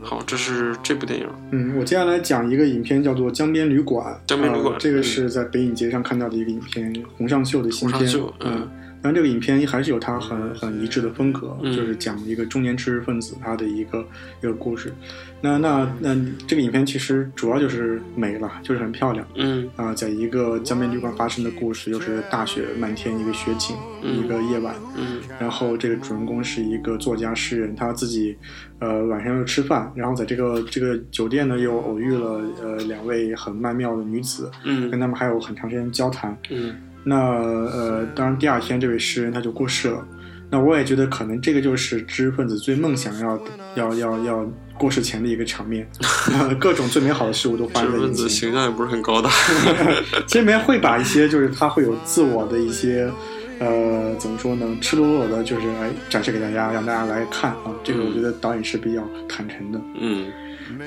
[0.00, 4.14] 好，这是这部电影，嗯，我接下来讲一个影片，叫做《江边旅馆》。
[4.28, 7.98] 江边旅馆啊这个嗯是在北影节上看到的一个影片，洪尚秀的新片。
[7.98, 8.70] 洪尚秀嗯嗯，
[9.02, 14.06] 但这个影片还是有它很很一致的风格，嗯就是讲一个中年知识分子他的一个
[14.40, 14.92] 一个故事。
[15.40, 16.16] 那那那
[16.48, 19.24] 这个影片其实主要就是美了，就是很漂亮。
[19.36, 24.74] 嗯啊、在一个江边旅馆发生的故事，又是大雪漫天，一个雪景，嗯一个夜晚。
[24.96, 28.36] 嗯然后这个主人公是一个作家诗人，他自己
[28.80, 36.36] 呃晚上又吃饭，然后在这个这个酒店呢又偶遇了呃两位很曼妙的女子，嗯跟嗯他们还有很长时间交谈。
[36.50, 40.04] 嗯那呃，当然第二天这位诗人他就过世了。
[40.50, 43.38] 那我也觉得可能这个就是知识分子最梦想要
[43.74, 45.86] 要要要过世前的一个场面，
[46.32, 48.30] 呃各种最美好的事物都发知识分子生在眼前。
[48.30, 49.28] 形象也不是很高大，
[50.26, 53.10] 其实里面会把一些就是他会有自我的一些，
[53.58, 57.74] 呃，怎么说呢，赤裸裸的，就是来展示给大家，让大家来看啊。
[57.84, 59.78] 这个我觉得导演是比较坦诚的。
[60.00, 60.24] 嗯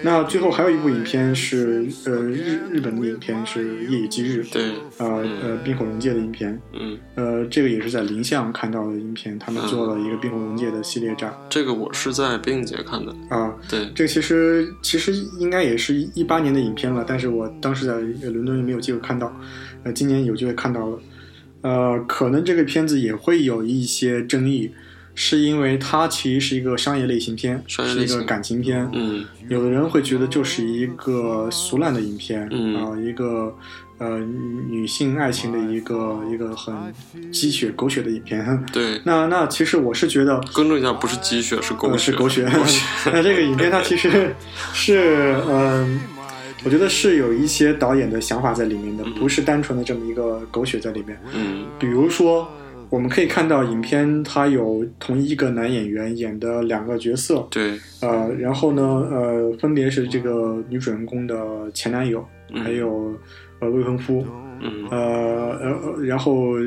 [0.03, 13.53] 那最后还有一部影片是呃日日本的影片是《夜以继日》，对，呃呃冰火融界的影片，嗯，呃这个也是在林相看到的影片，他们做了一个冰火融界的系列展这个我是在北影节看的，啊。
[13.69, 19.35] 对，这个其实其实应该也是一八年的影片了，但是我当时在呃伦敦没有机会看到，
[19.83, 20.99] 呃，今年有机会看到了。
[21.61, 24.71] 呃，可能这个片子也会有一些争议，
[25.23, 28.89] 是因为它其实是一个商业类型片，是一个感情片。
[28.91, 33.55] 嗯有的人会觉得就是一个俗烂的影片，嗯啊、一个
[33.99, 34.17] 呃
[34.67, 36.73] 女性爱情的一个一个很
[37.31, 38.65] 鸡血狗血的影片。
[38.73, 42.43] 对， 那那其实我是觉得，更正一下，不是鸡血，是狗呃，血，是狗血。
[42.57, 42.81] 狗血，
[43.13, 44.33] 那这个影片它其实
[44.73, 45.99] 是，嗯、
[46.63, 51.15] 我觉得是有一些导演的想法在里面的，不是单纯的这么一个狗血在里面。
[51.35, 52.49] 嗯比如说，
[52.91, 62.23] 我们可以看到影片它有同一个男演员演的两个角色，对，呃，然后呢，呃，分别是这个女主人公的前男友，
[62.53, 62.61] 嗯。
[62.61, 63.17] 还有
[63.59, 64.25] 呃未婚夫，
[64.59, 64.85] 嗯。
[64.91, 66.59] 呃呃，然后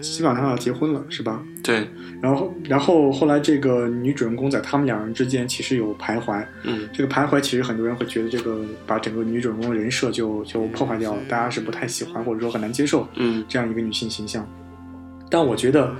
[0.00, 1.42] 基本上他要结婚了，是吧？
[1.64, 1.84] 对，
[2.22, 6.88] 然后，然后后来这个女主人公在他们两人之间其实有徘徊，嗯。
[6.92, 13.44] 这个徘徊其实很多人会觉得这个把整个女主人公人设就就破坏掉了，大家是不太喜欢或者说很难接受嗯。
[13.48, 14.46] 这样一个女性形象。
[15.32, 15.90] 但我觉得，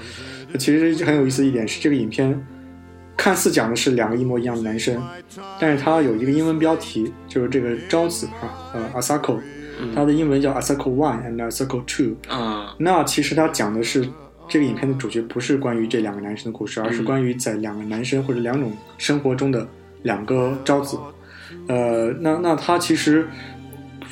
[0.59, 2.39] 其实很有意思的一点是，这个影片
[3.17, 5.03] 看似讲的是两个一模一样的男生，
[5.59, 9.39] 但是它有一个英文标题，就是这个昭子啊，呃，Asako，
[9.95, 12.17] 它嗯的英文叫 Asako One and Asako Two。
[12.29, 14.07] 啊，那其实它讲的是
[14.49, 19.67] 这个影片的主角不是关于这两个男生的故事，而是嗯关于在两个男生或者两种生活中的
[20.03, 20.99] 两个昭子。
[21.69, 23.27] 呃，那那他其实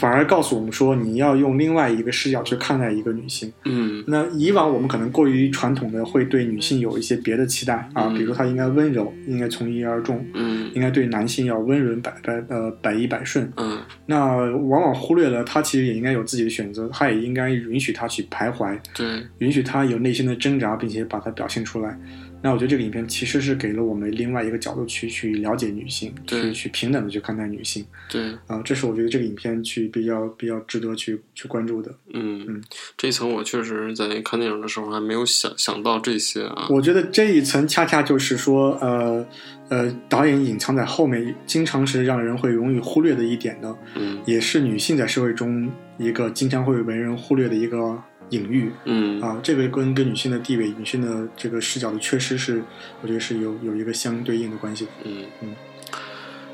[0.01, 3.52] 反而告诉我们说，你要用另外一个视角去看待一个女性。
[3.66, 13.52] 嗯那以往我们可能过于传统的会对女性有一些别的期待啊，嗯比如她应该温柔，应该从一而终，嗯应该对男性要温润百百呃百依百顺。
[13.59, 21.94] 嗯那往往忽略了她其实也应该有自己的选择，她也应该允许她去徘徊，对，允许她有内心的挣扎，并且把它表现出来。
[22.42, 26.40] 那我觉得这个影片其实是给了我们另外一个角度去去了解女性，对。
[26.42, 31.94] 去去平等的去看待女性对，啊、这是我觉得这个影片去比较比较值得去去关注的。
[32.12, 32.44] 嗯。
[32.48, 32.62] 嗯，
[32.96, 39.26] 这一层我确实在看电影的时候还没有想想到这些啊，我觉得这一层恰恰就是说，呃
[39.68, 44.18] 呃，导演隐藏在后面，经常是让人会容易忽略的一点呢，嗯。
[44.26, 52.62] 也是女性在社会中一个经常会被人忽略的一个隐喻嗯啊，这个跟跟女性的地位、女性的这个视角的缺失是，
[53.02, 54.90] 我觉得是有有一个相对应的关系的。
[55.05, 55.55] 嗯嗯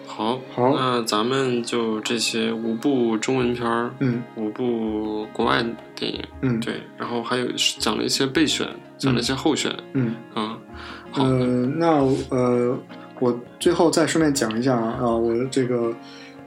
[0.07, 5.63] 好，好那咱们就这些五部中文片儿，嗯五部国外
[5.95, 7.47] 电影，嗯，对，然后还有
[7.79, 8.67] 讲了一些备选，
[8.97, 10.15] 讲了一些候选，嗯。
[10.33, 10.59] 啊，
[11.11, 11.87] 好，呃，那
[12.31, 12.79] 呃，
[13.21, 15.95] 我最后再顺便讲一下啊，我这个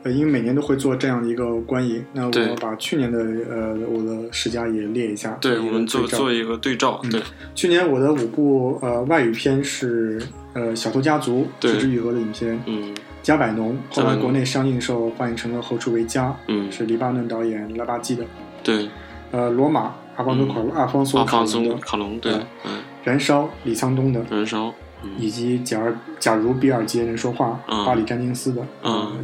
[0.03, 3.19] 呃，因为每年都会做这样的一个观影，那我把去年的
[3.49, 5.37] 呃我的十佳也列一下。
[5.41, 7.21] 对，我们做做一个对照，嗯对，
[7.53, 10.21] 去年我的五部呃外语片是
[10.53, 18.23] 呃《小偷家族》对石之予和的影片，嗯加百农》，后来国内上映受欢迎成了《何处为家》，嗯，是黎巴嫩导演拉巴基的。
[18.63, 18.87] 对，
[19.31, 22.71] 呃，《罗马》阿方索卡阿方索卡隆的卡隆，对嗯，嗯，
[23.03, 24.73] 燃烧李沧东的，燃烧，嗯
[25.17, 28.61] 以及假如假如比尔杰人说话，嗯巴里詹金斯的，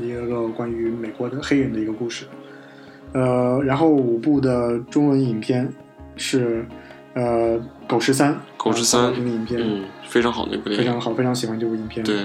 [0.01, 2.25] 一个关于美国的黑人的一个故事。
[3.13, 5.71] 呃，然后五部的中文影片
[6.17, 6.65] 是
[7.13, 7.57] 呃
[7.87, 12.15] 《狗十三》，狗十三啊这个影片、嗯，非常好的一部电影，非常好，非常喜欢这部影片。，对，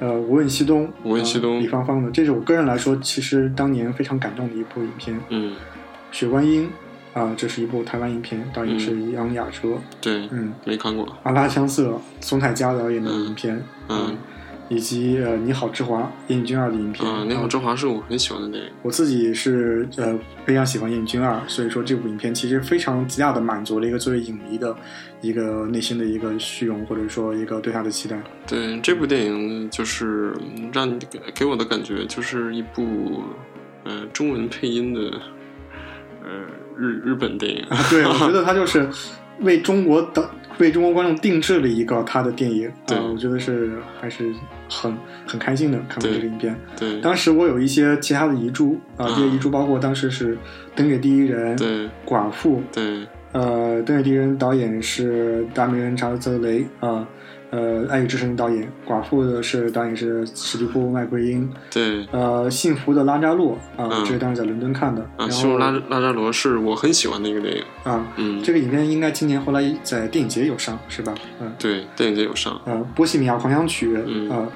[0.00, 5.20] 呃，《无问西东》，无问西东呃李芳芳的，这是我个人来说，其实当年非常感动的一部影片。
[5.28, 5.54] 嗯，
[6.10, 6.70] 雪观音
[7.18, 9.70] 啊、这是一部台湾影片，导演是杨雅哲。
[10.00, 13.62] 对，嗯，没看过，阿拉香色，松太佳导演的影片。
[13.88, 14.16] 嗯
[14.70, 17.10] 以及呃《你好，之华》燕君二的影片。
[17.10, 24.76] 啊，你好，之华是我很喜欢的电影，我自己是呃非常喜欢燕君二，所以说这部影片其实非常极大的满足了一个作为影迷的
[25.22, 28.22] 一个内心的一个虚荣，或者说一个对他的期待。
[28.46, 33.22] 对，这部电影，就是嗯让你给给我的感觉就是一部
[33.84, 35.00] 呃中文配音的
[36.22, 36.44] 呃
[36.78, 38.88] 日日本电影，啊，对，我觉得他就是
[39.40, 42.70] 为中国的为中国观众定制了一个他的电影。
[42.86, 44.32] 对啊，我觉得是还是
[44.68, 44.96] 很
[45.26, 46.56] 很开心的看完这个影片。
[46.76, 50.34] 对当时我有一些其他的遗珠啊，这些啊遗珠包括当时是
[50.74, 57.00] 《登月第一人》、对寡妇，对呃，《登月第一人》导演是达米恩·查尔泽雷啊，呃，
[57.88, 62.06] 《爱与之声》导演，寡妇的是导演是史蒂夫·麦奎因，对。
[62.10, 63.52] 呃，《幸福的拉扎洛》
[63.82, 71.14] 啊，嗯这是当时在伦敦看的，啊，然《后拉拉扎罗》是我很喜欢的一个电影，啊，嗯，这个影片应该今年后来在电影节有上是吧？
[71.40, 74.46] 嗯，对，电影节有上，呃，《波西米亚狂想曲》嗯呃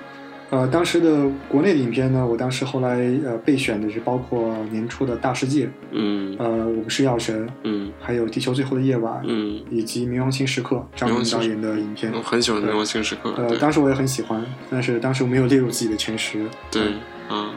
[0.52, 12.12] 呃，当时的国内的影片呢，我当时后来呃备选的是包括年初的《大世界》，嗯呃，《我们是药神》，嗯还有《地球最后的夜晚》，嗯，以及《冥王星时刻》张明导演的影片。
[12.12, 16.46] 我很喜欢《冥王星时刻》，呃，对当时我也很喜欢，但是当时我没有列入自己的前十。
[16.70, 16.82] 对
[17.30, 17.50] 啊。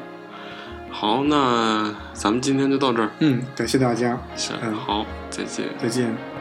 [0.90, 5.66] 好，那咱们今天就到这儿，嗯，感谢大家，下嗯好，再见。
[5.78, 6.35] 再见。